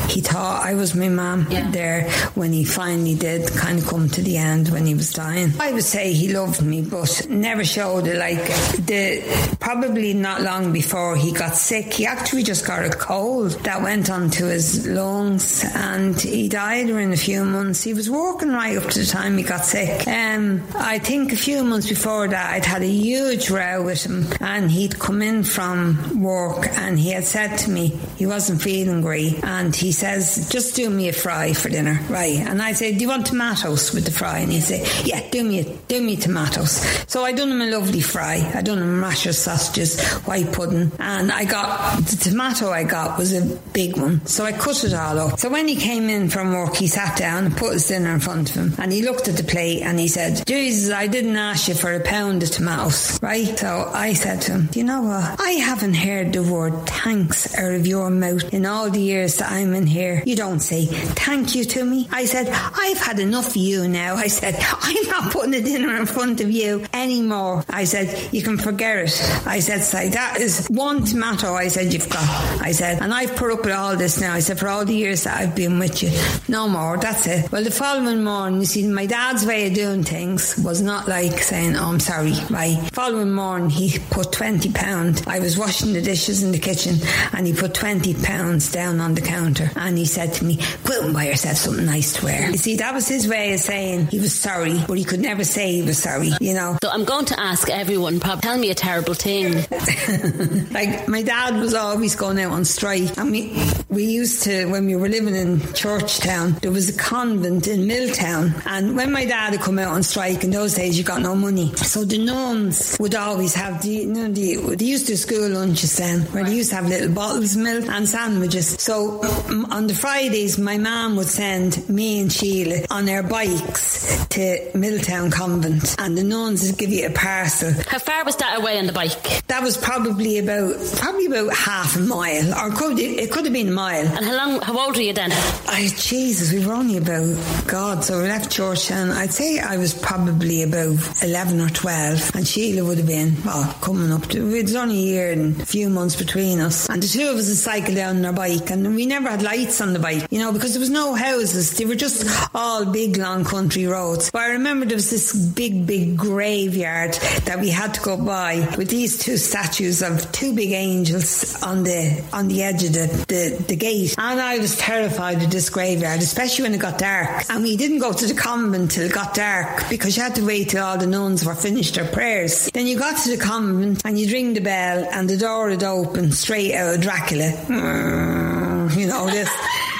he 0.09 0.21
thought 0.21 0.65
I 0.65 0.73
was 0.73 0.95
my 0.95 1.07
mom 1.09 1.47
Yeah. 1.51 1.69
there 1.71 2.09
when 2.33 2.51
he 2.51 2.63
finally 2.63 3.13
did 3.15 3.47
kind 3.55 3.77
of 3.79 3.87
come 3.87 4.09
to 4.09 4.21
the 4.21 4.37
end 4.37 4.69
when 4.69 4.85
he 4.85 4.95
was 4.95 5.13
dying. 5.13 5.53
I 5.59 5.71
would 5.73 5.83
say 5.83 6.13
he 6.13 6.33
loved 6.33 6.61
me, 6.63 6.81
but 6.81 7.27
never 7.29 7.63
showed 7.63 8.07
it. 8.07 8.17
Like 8.17 8.43
the, 8.85 9.55
probably 9.59 10.13
not 10.13 10.41
long 10.41 10.73
before 10.73 11.15
he 11.15 11.31
got 11.31 11.53
sick, 11.55 11.93
he 11.93 12.05
actually 12.07 12.43
just 12.43 12.65
got 12.65 12.83
a 12.83 12.89
cold 12.89 13.51
that 13.63 13.81
went 13.81 14.09
onto 14.09 14.45
his 14.47 14.87
lungs 14.87 15.63
and 15.75 16.19
he 16.19 16.49
died 16.49 16.87
within 16.87 17.13
a 17.13 17.17
few 17.17 17.45
months. 17.45 17.83
He 17.83 17.93
was 17.93 18.09
walking 18.09 18.49
right 18.49 18.77
up 18.77 18.89
to 18.89 18.99
the 18.99 19.05
time 19.05 19.37
he 19.37 19.43
got 19.43 19.63
sick. 19.63 20.07
Um, 20.07 20.63
I 20.75 20.97
think 20.99 21.33
a 21.33 21.37
few 21.37 21.63
months 21.63 21.87
before 21.87 22.27
that, 22.27 22.53
I'd 22.53 22.65
had 22.65 22.81
a 22.81 22.87
huge 22.87 23.49
row 23.51 23.83
with 23.83 24.03
him 24.05 24.25
and 24.41 24.71
he'd 24.71 24.97
come 24.97 25.21
in 25.21 25.43
from 25.43 25.66
Um, 25.67 26.21
work 26.23 26.65
and 26.77 26.97
he 26.97 27.11
had 27.11 27.25
said 27.25 27.57
to 27.57 27.69
me 27.69 27.87
he 28.17 28.25
wasn't 28.25 28.61
feeling 28.61 29.01
great 29.01 29.43
and 29.43 29.75
he 29.75 29.91
says, 29.91 30.47
just 30.49 30.75
do 30.77 30.89
me 30.89 31.09
a 31.09 31.13
fry 31.13 31.51
for 31.51 31.67
dinner, 31.67 31.99
right? 32.09 32.39
And 32.39 32.61
I 32.61 32.71
said, 32.71 32.97
do 32.97 33.01
you 33.01 33.09
want 33.09 33.25
tomatoes 33.25 33.93
with 33.93 34.05
the 34.05 34.11
fry? 34.11 34.39
And 34.39 34.51
he 34.51 34.61
said, 34.61 34.87
yeah, 35.05 35.29
do 35.29 35.43
me, 35.43 35.77
do 35.89 36.01
me 36.01 36.15
tomatoes. 36.15 36.71
So 37.07 37.25
I 37.25 37.33
done 37.33 37.51
him 37.51 37.61
a 37.61 37.69
lovely 37.69 37.99
fry. 37.99 38.49
I 38.55 38.61
done 38.61 38.77
him 38.79 39.01
rasher 39.03 39.33
sausages, 39.33 40.01
white 40.25 40.53
pudding, 40.53 40.91
and 40.99 41.31
I 41.31 41.43
got 41.43 41.97
the 42.05 42.15
tomato 42.15 42.71
I 42.71 42.83
got 42.83 43.17
was 43.17 43.33
a 43.33 43.43
big 43.73 43.97
one, 43.97 44.25
so 44.25 44.45
I 44.45 44.53
cut 44.53 44.83
it 44.85 44.93
all 44.93 45.19
up. 45.19 45.39
So 45.39 45.49
when 45.49 45.67
he 45.67 45.75
came 45.75 46.09
in 46.09 46.29
from 46.29 46.53
work, 46.53 46.75
he 46.75 46.87
sat 46.87 47.17
down 47.17 47.45
and 47.45 47.57
put 47.57 47.73
his 47.73 47.87
dinner 47.87 48.13
in 48.13 48.19
front 48.21 48.49
of 48.49 48.55
him, 48.55 48.73
and 48.77 48.93
he 48.93 49.03
looked 49.03 49.27
at 49.27 49.35
the 49.35 49.43
plate 49.43 49.81
and 49.81 49.99
he 49.99 50.07
said, 50.07 50.45
"Jesus, 50.45 50.93
I 50.93 51.07
didn't 51.07 51.35
ask 51.35 51.67
you 51.67 51.75
for 51.75 51.93
a 51.93 51.99
pound 51.99 52.43
of 52.43 52.51
tomatoes, 52.51 53.19
right?" 53.21 53.57
So 53.57 53.91
I 53.93 54.13
said 54.13 54.41
to 54.43 54.53
him, 54.53 54.65
"Do 54.67 54.79
you 54.79 54.85
know 54.85 55.01
what? 55.01 55.39
I 55.39 55.51
haven't 55.59 55.95
heard 55.95 56.33
the 56.33 56.43
word 56.43 56.87
thanks 56.87 57.55
out 57.55 57.73
of 57.73 57.87
your 57.87 58.09
mouth 58.09 58.53
in 58.53 58.65
all 58.65 58.89
the 58.89 58.99
years 59.01 59.35
that 59.37 59.51
I'm 59.51 59.73
in 59.73 59.87
here. 59.87 60.23
You 60.25 60.35
don't 60.35 60.59
say 60.59 60.85
thank 60.85 61.55
you 61.55 61.65
to 61.65 61.83
me." 61.83 62.07
I 62.11 62.25
said, 62.25 62.49
"I've 62.49 62.97
had 62.97 63.19
enough 63.19 63.49
of 63.49 63.57
you 63.57 63.87
now." 63.87 64.15
I 64.15 64.27
said, 64.27 64.55
"I'm 64.81 65.07
not 65.09 65.31
putting 65.31 65.53
a 65.53 65.61
dinner 65.61 65.95
in 65.95 66.05
front 66.05 66.41
of 66.41 66.51
you 66.51 66.83
anymore." 66.93 67.63
I 67.69 67.85
said, 67.85 68.29
"You 68.31 68.41
can 68.41 68.57
forget 68.57 68.97
it." 68.97 69.47
I 69.47 69.59
said, 69.59 69.83
"Say 69.83 70.09
that 70.09 70.39
is 70.39 70.67
one 70.67 71.05
tomato." 71.05 71.53
I 71.53 71.67
said, 71.67 71.93
"You've 71.93 72.09
got." 72.09 72.27
I 72.61 72.71
said, 72.71 73.01
"And 73.01 73.13
I've 73.13 73.35
put 73.35 73.51
up 73.51 73.63
with 73.63 73.73
all 73.73 73.95
this 73.95 74.19
now." 74.19 74.33
I 74.33 74.39
said, 74.39 74.59
"For 74.59 74.67
all 74.67 74.85
the 74.85 74.95
years 74.95 75.23
that 75.23 75.37
I've 75.39 75.55
been 75.55 75.79
with 75.79 76.01
you, 76.03 76.11
no 76.47 76.67
more. 76.67 76.97
That's 76.97 77.27
it." 77.27 77.51
Well, 77.51 77.63
the 77.63 77.71
following 77.71 78.23
morning, 78.23 78.59
you 78.59 78.65
see, 78.65 78.87
my 78.87 79.05
dad's 79.05 79.45
way 79.45 79.67
of 79.67 79.73
doing 79.73 80.03
things 80.03 80.57
was 80.57 80.81
not 80.81 81.07
like 81.07 81.41
saying, 81.41 81.75
"Oh, 81.75 81.85
I'm 81.85 81.99
sorry." 81.99 82.35
Right. 82.49 82.77
Following 82.93 83.31
morning, 83.31 83.69
he 83.69 83.99
put 84.09 84.31
twenty 84.31 84.69
pound. 84.71 85.21
I 85.27 85.39
was 85.39 85.46
washing 85.55 85.93
the 85.93 86.01
dishes 86.01 86.41
in 86.41 86.51
the 86.51 86.57
kitchen, 86.57 86.95
and 87.33 87.45
he 87.45 87.53
put 87.53 87.75
twenty 87.75 88.15
pounds 88.15 88.71
down 88.71 88.99
on 88.99 89.13
the 89.13 89.21
counter, 89.21 89.69
and 89.75 89.99
he 89.99 90.05
said 90.05 90.33
to 90.33 90.45
me, 90.45 90.57
"Go 90.83 90.97
out 90.97 91.03
and 91.03 91.13
buy 91.13 91.27
yourself 91.27 91.57
something 91.57 91.85
nice 91.85 92.13
to 92.13 92.25
wear." 92.25 92.49
You 92.49 92.57
see, 92.57 92.77
that 92.77 92.95
was 92.95 93.07
his 93.07 93.27
way 93.27 93.53
of 93.53 93.59
saying 93.59 94.07
he 94.07 94.19
was 94.19 94.33
sorry, 94.33 94.81
but 94.87 94.97
he 94.97 95.03
could 95.03 95.19
never 95.19 95.43
say 95.43 95.73
he 95.73 95.83
was 95.83 95.99
sorry. 95.99 96.31
You 96.41 96.55
know. 96.55 96.77
So 96.81 96.89
I'm 96.89 97.05
going 97.05 97.25
to 97.25 97.39
ask 97.39 97.69
everyone, 97.69 98.19
prob- 98.19 98.41
tell 98.41 98.57
me 98.57 98.71
a 98.71 98.75
terrible 98.75 99.13
thing. 99.13 99.53
like 100.71 101.07
my 101.07 101.21
dad 101.21 101.59
was 101.59 101.73
always 101.73 102.15
going 102.15 102.39
out 102.39 102.51
on 102.51 102.65
strike 102.65 103.17
and 103.17 103.31
we 103.31 103.53
we 103.89 104.05
used 104.05 104.43
to 104.43 104.65
when 104.65 104.85
we 104.85 104.95
were 104.95 105.09
living 105.09 105.35
in 105.35 105.59
Churchtown 105.73 106.59
there 106.61 106.71
was 106.71 106.89
a 106.89 106.97
convent 106.97 107.67
in 107.67 107.85
Milltown 107.87 108.53
and 108.65 108.95
when 108.95 109.11
my 109.11 109.25
dad 109.25 109.53
had 109.53 109.61
come 109.61 109.77
out 109.79 109.93
on 109.93 110.03
strike 110.03 110.43
in 110.43 110.51
those 110.51 110.73
days 110.75 110.97
you 110.97 111.03
got 111.03 111.21
no 111.21 111.35
money 111.35 111.73
so 111.75 112.03
the 112.03 112.17
nuns 112.17 112.97
would 112.99 113.15
always 113.15 113.53
have 113.53 113.81
the 113.83 113.89
you 113.89 114.05
know 114.07 114.27
the 114.29 114.75
they 114.75 114.85
used 114.85 115.07
to 115.07 115.17
school 115.17 115.36
school 115.37 115.49
lunches 115.49 115.97
then, 115.97 116.21
where 116.33 116.43
they 116.43 116.55
used 116.55 116.71
to 116.71 116.75
have 116.75 116.87
little 116.87 117.13
bottles 117.13 117.55
of 117.55 117.61
milk 117.61 117.85
and 117.89 118.09
sandwiches. 118.09 118.69
So 118.81 119.21
on 119.69 119.85
the 119.87 119.93
Fridays, 119.93 120.57
my 120.57 120.77
mum 120.77 121.15
would 121.15 121.27
send 121.27 121.87
me 121.89 122.21
and 122.21 122.31
Sheila 122.31 122.85
on 122.89 123.05
their 123.05 123.21
bikes 123.21 124.25
to 124.29 124.71
Milltown 124.73 125.29
Convent, 125.29 125.95
and 125.99 126.17
the 126.17 126.23
nuns 126.23 126.65
would 126.65 126.79
give 126.79 126.89
you 126.89 127.05
a 127.05 127.11
parcel. 127.11 127.71
How 127.87 127.99
far 127.99 128.25
was 128.25 128.35
that 128.37 128.59
away 128.59 128.79
on 128.79 128.87
the 128.87 128.93
bike? 128.93 129.45
That 129.47 129.61
was 129.61 129.77
probably 129.77 130.39
about 130.39 130.75
probably 130.95 131.27
about 131.27 131.55
half 131.55 131.95
a 131.95 131.99
mile, 131.99 132.53
or 132.53 132.71
could 132.71 132.97
it 132.99 133.31
could 133.31 133.45
have 133.45 133.53
been 133.53 133.67
a 133.67 133.71
mile. 133.71 134.07
And 134.07 134.25
how 134.25 134.35
long? 134.35 134.61
How 134.61 134.85
old 134.85 134.95
were 134.95 135.01
you 135.03 135.13
then? 135.13 135.31
I 135.67 135.87
Jesus, 135.95 136.51
we 136.51 136.65
were 136.65 136.73
only 136.73 136.97
about 136.97 137.37
God. 137.67 138.03
So 138.03 138.21
we 138.21 138.27
left 138.27 138.51
church, 138.51 138.89
and 138.89 139.11
I'd 139.11 139.33
say 139.33 139.59
I 139.59 139.77
was 139.77 139.93
probably 139.93 140.63
about 140.63 140.97
eleven 141.21 141.61
or 141.61 141.69
twelve, 141.69 142.35
and 142.35 142.47
Sheila 142.47 142.83
would 142.87 142.97
have 142.97 143.07
been 143.07 143.35
well 143.45 143.71
coming 143.81 144.11
up 144.11 144.25
to. 144.29 144.55
It 144.55 144.63
was 144.63 144.75
only 144.75 144.97
a 144.97 145.05
year 145.05 145.26
and 145.31 145.61
a 145.61 145.65
few 145.65 145.89
months 145.89 146.15
between 146.15 146.59
us, 146.59 146.89
and 146.89 147.01
the 147.01 147.07
two 147.07 147.29
of 147.29 147.37
us 147.37 147.47
would 147.47 147.57
cycle 147.57 147.95
down 147.95 148.17
on 148.17 148.25
our 148.25 148.33
bike, 148.33 148.69
and 148.69 148.95
we 148.95 149.05
never 149.05 149.29
had 149.29 149.41
lights 149.41 149.81
on 149.81 149.93
the 149.93 149.99
bike, 149.99 150.27
you 150.31 150.39
know, 150.39 150.51
because 150.51 150.73
there 150.73 150.79
was 150.79 150.89
no 150.89 151.13
houses. 151.13 151.77
They 151.77 151.85
were 151.85 151.95
just 151.95 152.25
all 152.53 152.85
big 152.85 153.17
long 153.17 153.43
country 153.43 153.85
roads. 153.85 154.31
But 154.31 154.43
I 154.43 154.49
remember 154.51 154.85
there 154.85 154.95
was 154.95 155.09
this 155.09 155.33
big, 155.35 155.85
big 155.85 156.17
graveyard 156.17 157.13
that 157.45 157.59
we 157.59 157.69
had 157.69 157.93
to 157.95 158.01
go 158.01 158.17
by 158.17 158.67
with 158.77 158.89
these 158.89 159.17
two 159.17 159.37
statues 159.37 160.01
of 160.01 160.31
two 160.31 160.53
big 160.53 160.71
angels 160.71 161.61
on 161.63 161.83
the 161.83 162.23
on 162.33 162.47
the 162.47 162.63
edge 162.63 162.83
of 162.83 162.93
the, 162.93 163.07
the, 163.27 163.63
the 163.67 163.75
gate, 163.75 164.15
and 164.17 164.39
I 164.39 164.59
was 164.59 164.77
terrified 164.77 165.43
of 165.43 165.51
this 165.51 165.69
graveyard, 165.69 166.19
especially 166.19 166.63
when 166.63 166.73
it 166.73 166.79
got 166.79 166.97
dark. 166.97 167.49
And 167.49 167.63
we 167.63 167.77
didn't 167.77 167.99
go 167.99 168.13
to 168.13 168.25
the 168.25 168.33
convent 168.33 168.91
till 168.91 169.05
it 169.05 169.13
got 169.13 169.33
dark 169.33 169.89
because 169.89 170.17
you 170.17 170.23
had 170.23 170.35
to 170.35 170.45
wait 170.45 170.69
till 170.69 170.83
all 170.83 170.97
the 170.97 171.07
nuns 171.07 171.45
were 171.45 171.55
finished 171.55 171.95
their 171.95 172.07
prayers. 172.07 172.69
Then 172.71 172.87
you 172.87 172.97
got 172.97 173.17
to 173.23 173.35
the 173.35 173.43
convent 173.43 174.01
and 174.05 174.19
you'd 174.19 174.31
ring 174.31 174.53
the 174.53 174.61
bell 174.61 175.07
and 175.17 175.27
the 175.27 175.35
door 175.35 175.69
would 175.69 175.83
open 175.83 176.31
straight 176.31 176.75
out 176.75 176.93
of 176.93 177.01
Dracula. 177.01 177.49
Mm, 177.65 178.95
you 178.95 179.07
know, 179.07 179.25
this 179.25 179.49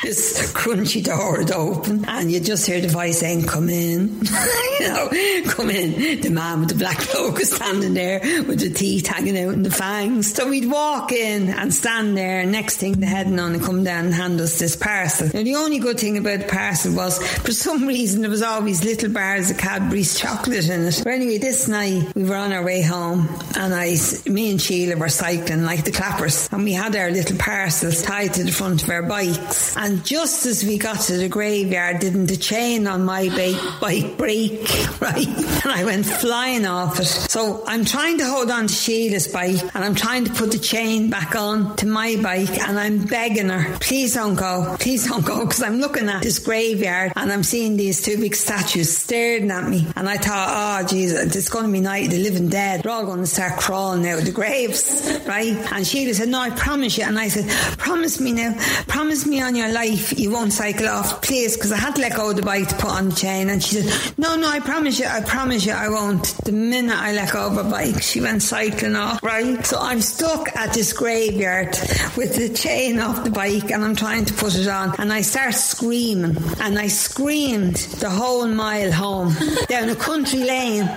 this 0.04 0.52
crunchy 0.54 1.04
door 1.04 1.40
would 1.40 1.52
open 1.52 2.06
and 2.08 2.32
you 2.32 2.40
just 2.40 2.66
hear 2.66 2.82
the 2.82 2.88
voice 2.88 3.20
saying, 3.20 3.46
Come 3.46 3.70
in. 3.70 4.20
you 4.80 4.90
know, 4.90 5.10
come 5.48 5.70
in. 5.70 6.22
The 6.22 6.30
man 6.30 6.62
with 6.62 6.70
the 6.70 6.76
black 6.76 6.98
cloak 6.98 7.38
was 7.38 7.52
standing 7.52 7.94
there 7.94 8.20
with 8.44 8.60
the 8.60 8.70
teeth 8.70 9.08
hanging 9.08 9.38
out 9.38 9.54
in 9.54 9.64
the 9.64 9.72
fangs. 9.72 10.34
So 10.34 10.50
we'd 10.50 10.70
walk 10.70 11.12
in 11.12 11.50
and 11.50 11.74
stand 11.74 12.18
there. 12.18 12.46
Next 12.46 12.78
thing, 12.78 13.00
the 13.00 13.06
head 13.06 13.28
nun 13.28 13.54
would 13.54 13.64
come 13.64 13.84
down 13.84 14.06
and 14.06 14.14
hand 14.14 14.40
us 14.42 14.60
this 14.60 14.76
parcel. 14.76 15.30
Now, 15.34 15.44
the 15.44 15.56
only 15.56 15.80
good 15.80 16.00
thing 16.00 16.18
about 16.18 16.40
the 16.40 16.48
parcel 16.48 16.94
was, 16.96 17.22
for 17.40 17.52
some 17.52 17.88
reason, 17.88 18.22
there 18.22 18.30
was 18.30 18.42
always 18.42 18.84
little 18.84 19.10
bars 19.10 19.52
of 19.52 19.58
Cadbury's 19.58 20.20
chocolate 20.20 20.70
in 20.70 20.86
it. 20.86 21.02
But 21.04 21.14
anyway, 21.14 21.38
this 21.38 21.68
night 21.68 22.14
we 22.16 22.24
were 22.24 22.36
on 22.36 22.52
our 22.52 22.64
way 22.64 22.82
home 22.82 23.28
and 23.56 23.74
I, 23.74 23.96
me 24.26 24.52
and 24.52 24.62
Sheila 24.62 24.98
were 24.98 25.10
cycling 25.10 25.64
like 25.64 25.84
the 25.84 25.92
clappers 25.92 26.50
and 26.52 26.64
we 26.64 26.74
had 26.74 26.96
our 26.96 27.12
little 27.12 27.38
parcels 27.38 28.02
tied 28.02 28.34
to 28.36 28.44
the 28.44 28.52
front 28.52 28.84
of 28.84 28.90
our 28.90 29.04
bikes. 29.04 29.76
And 29.78 29.97
just 30.04 30.46
as 30.46 30.64
we 30.64 30.78
got 30.78 31.00
to 31.02 31.18
the 31.18 31.30
graveyard, 31.30 32.00
didn't 32.00 32.28
the 32.28 32.38
chain 32.38 32.88
on 32.88 33.06
my 33.06 33.30
bike, 33.30 33.80
bike 33.80 34.18
break, 34.18 34.62
right? 35.02 35.28
And 35.28 35.72
I 35.72 35.84
went 35.86 36.06
flying 36.06 36.66
off 36.66 37.00
it. 37.00 37.06
So 37.06 37.64
I'm 37.68 37.86
trying 37.86 38.18
to 38.20 38.26
hold 38.26 38.50
on 38.52 38.68
to 38.68 38.74
Sheila's 38.74 39.28
bike 39.28 39.62
and 39.62 39.84
I'm 39.84 39.96
trying 39.96 40.26
to 40.26 40.34
put 40.34 40.52
the 40.52 40.60
chain 40.60 41.10
back 41.10 41.36
on 41.36 41.76
to 41.78 41.88
my 41.88 42.16
bike 42.22 42.58
and 42.60 42.80
I'm 42.80 43.06
begging 43.06 43.50
her, 43.50 43.78
please 43.80 44.14
don't 44.14 44.36
go, 44.36 44.76
please 44.80 45.08
don't 45.08 45.26
go, 45.26 45.46
because 45.46 45.64
I'm 45.64 45.80
looking 45.80 46.10
at 46.10 46.24
this 46.24 46.40
graveyard 46.40 47.14
and 47.16 47.32
I'm 47.32 47.44
seeing 47.44 47.78
these 47.78 48.02
two 48.02 48.18
big 48.18 48.36
statues 48.36 48.96
staring 48.96 49.52
at 49.52 49.70
me. 49.70 49.88
And 49.96 50.08
I 50.08 50.18
thought, 50.18 50.84
oh, 50.84 50.88
Jesus, 50.88 51.36
it's 51.36 51.50
going 51.50 51.66
to 51.66 51.72
be 51.72 51.80
night 51.80 52.06
of 52.06 52.12
the 52.12 52.24
living 52.24 52.50
dead. 52.50 52.84
They're 52.84 52.92
all 52.92 53.06
going 53.06 53.20
to 53.20 53.28
start 53.28 53.60
crawling 53.60 54.08
out 54.08 54.20
of 54.20 54.26
the 54.26 54.32
graves, 54.32 55.20
right? 55.28 55.56
And 55.72 55.86
Sheila 55.86 56.14
said, 56.14 56.30
no, 56.30 56.40
I 56.40 56.50
promise 56.52 56.98
you. 56.98 57.04
And 57.06 57.18
I 57.18 57.28
said, 57.28 57.50
promise 57.78 58.20
me 58.20 58.34
now, 58.34 58.56
promise 58.88 59.26
me 59.26 59.42
on 59.42 59.56
your 59.56 59.72
life 59.78 60.18
you 60.18 60.32
won't 60.32 60.52
cycle 60.52 60.88
off, 60.88 61.22
please, 61.22 61.56
because 61.56 61.72
I 61.72 61.78
had 61.78 61.94
to 61.96 62.02
let 62.02 62.16
go 62.16 62.32
of 62.32 62.36
the 62.36 62.42
bike 62.42 62.68
to 62.70 62.76
put 62.76 62.90
on 62.90 63.10
the 63.10 63.16
chain. 63.16 63.48
And 63.50 63.64
she 63.64 63.82
said, 63.82 64.18
no, 64.18 64.36
no, 64.36 64.50
I 64.50 64.60
promise 64.60 65.00
you, 65.00 65.06
I 65.06 65.22
promise 65.22 65.68
you 65.68 65.74
I 65.74 65.88
won't. 65.88 66.26
The 66.46 66.52
minute 66.52 66.98
I 66.98 67.14
let 67.14 67.32
go 67.32 67.46
of 67.46 67.56
her 67.58 67.70
bike, 67.70 68.02
she 68.02 68.20
went 68.20 68.42
cycling 68.42 68.96
off, 68.96 69.22
right? 69.22 69.64
So 69.64 69.78
I'm 69.80 70.02
stuck 70.02 70.56
at 70.56 70.74
this 70.74 70.94
graveyard 70.94 71.78
with 72.18 72.36
the 72.38 72.50
chain 72.50 73.00
off 73.00 73.24
the 73.24 73.30
bike 73.30 73.70
and 73.70 73.84
I'm 73.84 73.96
trying 73.96 74.26
to 74.26 74.34
put 74.34 74.56
it 74.56 74.68
on. 74.68 74.96
And 74.98 75.14
I 75.14 75.22
start 75.22 75.54
screaming 75.54 76.36
and 76.60 76.80
I 76.80 76.88
screamed 76.88 77.76
the 78.02 78.10
whole 78.10 78.48
mile 78.48 78.92
home 78.92 79.36
down 79.68 79.90
a 79.90 79.96
country 79.96 80.44
lane. 80.44 80.90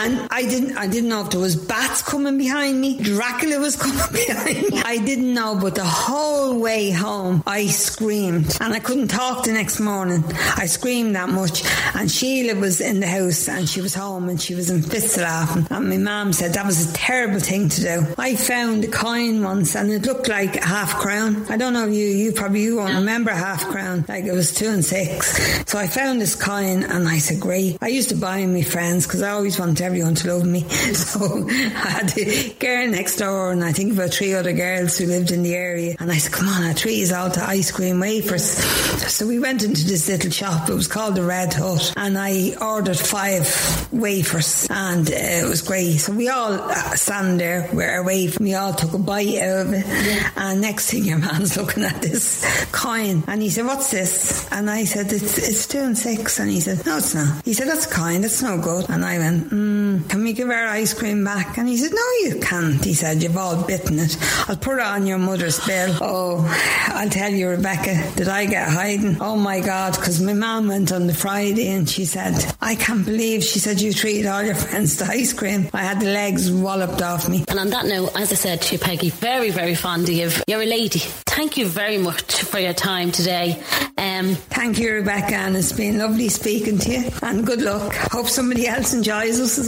And 0.00 0.28
I 0.30 0.42
didn't, 0.42 0.76
I 0.76 0.86
didn't 0.86 1.08
know 1.08 1.24
if 1.24 1.30
there 1.30 1.40
was 1.40 1.56
bats 1.56 2.02
coming 2.02 2.38
behind 2.38 2.80
me. 2.80 2.98
Dracula 3.02 3.58
was 3.58 3.74
coming 3.84 4.12
behind 4.12 4.70
me. 4.70 4.80
I 4.84 4.98
didn't 4.98 5.34
know, 5.34 5.58
but 5.60 5.74
the 5.74 5.84
whole 5.84 6.60
way 6.60 6.92
home, 6.92 7.42
I 7.46 7.66
screamed 7.66 8.56
and 8.60 8.72
I 8.72 8.78
couldn't 8.78 9.08
talk 9.08 9.44
the 9.44 9.52
next 9.52 9.80
morning. 9.80 10.22
I 10.56 10.66
screamed 10.66 11.16
that 11.16 11.28
much. 11.28 11.64
And 11.96 12.08
Sheila 12.08 12.54
was 12.60 12.80
in 12.80 13.00
the 13.00 13.08
house 13.08 13.48
and 13.48 13.68
she 13.68 13.80
was 13.80 13.92
home 13.92 14.28
and 14.28 14.40
she 14.40 14.54
was 14.54 14.70
in 14.70 14.82
fits 14.82 15.16
laughing. 15.16 15.66
And 15.68 15.90
my 15.90 15.96
mum 15.96 16.32
said 16.32 16.52
that 16.54 16.64
was 16.64 16.90
a 16.90 16.94
terrible 16.94 17.40
thing 17.40 17.68
to 17.68 17.80
do. 17.80 18.06
I 18.16 18.36
found 18.36 18.84
a 18.84 18.88
coin 18.88 19.42
once 19.42 19.74
and 19.74 19.90
it 19.90 20.06
looked 20.06 20.28
like 20.28 20.56
a 20.56 20.64
half 20.64 20.94
crown. 20.94 21.44
I 21.48 21.56
don't 21.56 21.72
know 21.72 21.88
if 21.88 21.94
you, 21.94 22.06
you 22.06 22.30
probably 22.30 22.62
you 22.62 22.76
won't 22.76 22.94
remember 22.94 23.32
half 23.32 23.64
crown. 23.66 24.04
Like 24.08 24.26
it 24.26 24.32
was 24.32 24.54
two 24.54 24.68
and 24.68 24.84
six. 24.84 25.64
So 25.68 25.76
I 25.76 25.88
found 25.88 26.20
this 26.20 26.36
coin 26.36 26.84
and 26.84 27.08
I 27.08 27.18
said, 27.18 27.40
great. 27.40 27.78
I 27.80 27.88
used 27.88 28.10
to 28.10 28.16
buy 28.16 28.46
my 28.46 28.62
friends 28.62 29.06
because 29.06 29.22
I 29.22 29.30
always 29.30 29.58
wanted 29.58 29.87
everyone 29.88 30.14
to 30.14 30.34
love 30.34 30.44
me. 30.44 30.64
So 30.98 31.48
I 31.48 31.88
had 31.88 32.08
the 32.10 32.54
girl 32.58 32.86
next 32.88 33.16
door 33.16 33.52
and 33.52 33.64
I 33.64 33.72
think 33.72 33.92
about 33.92 34.10
three 34.10 34.34
other 34.34 34.52
girls 34.52 34.98
who 34.98 35.06
lived 35.06 35.30
in 35.30 35.42
the 35.42 35.54
area. 35.54 35.96
And 35.98 36.10
I 36.10 36.18
said, 36.18 36.32
come 36.32 36.48
on, 36.48 36.62
I 36.62 36.74
treat 36.74 37.08
you 37.08 37.14
all 37.14 37.30
to 37.30 37.42
ice 37.42 37.70
cream 37.70 38.00
wafers. 38.00 38.44
So 39.10 39.26
we 39.26 39.38
went 39.38 39.62
into 39.62 39.86
this 39.86 40.08
little 40.08 40.30
shop. 40.30 40.68
It 40.68 40.74
was 40.74 40.86
called 40.86 41.14
the 41.14 41.22
Red 41.22 41.54
Hut. 41.54 41.94
And 41.96 42.18
I 42.18 42.54
ordered 42.60 42.98
five 42.98 43.88
wafers 43.92 44.66
and 44.70 45.08
uh, 45.08 45.14
it 45.14 45.48
was 45.48 45.62
great. 45.62 45.98
So 45.98 46.12
we 46.12 46.28
all 46.28 46.52
uh, 46.52 46.94
stand 46.96 47.40
there 47.40 47.68
with 47.72 47.88
our 47.88 48.04
wafer. 48.04 48.42
We 48.42 48.54
all 48.54 48.74
took 48.74 48.92
a 48.92 48.98
bite 48.98 49.38
out 49.38 49.66
of 49.66 49.72
it. 49.72 49.86
And 50.36 50.60
next 50.60 50.90
thing 50.90 51.04
your 51.04 51.18
man's 51.18 51.56
looking 51.60 51.84
at 51.84 52.02
this 52.02 52.44
coin 52.72 53.24
and 53.26 53.40
he 53.40 53.48
said, 53.50 53.64
what's 53.66 53.90
this? 53.90 54.46
And 54.52 54.68
I 54.68 54.84
said, 54.84 55.12
it's, 55.12 55.38
it's 55.38 55.66
two 55.66 55.80
and 55.80 55.96
six. 55.96 56.38
And 56.38 56.50
he 56.50 56.60
said, 56.60 56.84
no, 56.84 56.98
it's 56.98 57.14
not. 57.14 57.44
He 57.44 57.54
said, 57.54 57.68
that's 57.68 57.86
a 57.86 57.94
coin. 57.94 58.20
That's 58.20 58.42
no 58.42 58.58
good. 58.60 58.90
And 58.90 59.04
I 59.04 59.18
went, 59.18 59.50
mm, 59.50 59.77
can 60.08 60.22
we 60.22 60.32
give 60.32 60.48
our 60.48 60.66
ice 60.68 60.94
cream 60.94 61.24
back? 61.24 61.58
And 61.58 61.68
he 61.68 61.76
said, 61.76 61.92
no, 61.92 62.28
you 62.28 62.40
can't. 62.40 62.84
He 62.84 62.94
said, 62.94 63.22
you've 63.22 63.36
all 63.36 63.62
bitten 63.64 63.98
it. 63.98 64.16
I'll 64.48 64.56
put 64.56 64.78
it 64.78 64.84
on 64.84 65.06
your 65.06 65.18
mother's 65.18 65.64
bill. 65.66 65.96
Oh, 66.00 66.88
I'll 66.88 67.10
tell 67.10 67.30
you, 67.30 67.48
Rebecca, 67.48 68.12
did 68.16 68.28
I 68.28 68.46
get 68.46 68.68
hiding? 68.68 69.18
Oh 69.20 69.36
my 69.36 69.60
God, 69.60 69.94
because 69.96 70.20
my 70.20 70.32
mum 70.32 70.68
went 70.68 70.92
on 70.92 71.06
the 71.06 71.14
Friday 71.14 71.68
and 71.68 71.88
she 71.88 72.04
said, 72.04 72.34
I 72.60 72.74
can't 72.74 73.04
believe, 73.04 73.42
she 73.44 73.58
said, 73.58 73.80
you 73.80 73.92
treated 73.92 74.26
all 74.26 74.42
your 74.42 74.54
friends 74.66 74.96
to 74.96 75.04
ice 75.04 75.32
cream. 75.32 75.68
I 75.72 75.82
had 75.82 76.00
the 76.00 76.12
legs 76.12 76.50
walloped 76.50 77.02
off 77.02 77.28
me. 77.28 77.44
And 77.48 77.58
on 77.58 77.70
that 77.70 77.86
note, 77.86 78.12
as 78.16 78.32
I 78.32 78.36
said 78.36 78.62
to 78.62 78.74
you, 78.74 78.78
Peggy, 78.78 79.10
very, 79.10 79.50
very 79.50 79.74
fond 79.74 80.08
of 80.08 80.14
you. 80.14 80.30
You're 80.46 80.62
a 80.62 80.66
lady. 80.66 81.00
Thank 81.00 81.56
you 81.56 81.66
very 81.66 81.98
much 81.98 82.42
for 82.42 82.58
your 82.58 82.72
time 82.72 83.12
today. 83.12 83.62
Um, 83.96 84.36
Thank 84.58 84.78
you, 84.80 84.92
Rebecca, 84.92 85.36
and 85.36 85.56
it's 85.56 85.72
been 85.72 85.98
lovely 85.98 86.28
speaking 86.28 86.78
to 86.78 86.90
you. 86.90 87.10
And 87.22 87.46
good 87.46 87.62
luck. 87.62 87.94
Hope 88.10 88.26
somebody 88.26 88.66
else 88.66 88.92
enjoys 88.92 89.38
us 89.40 89.56
as 89.58 89.67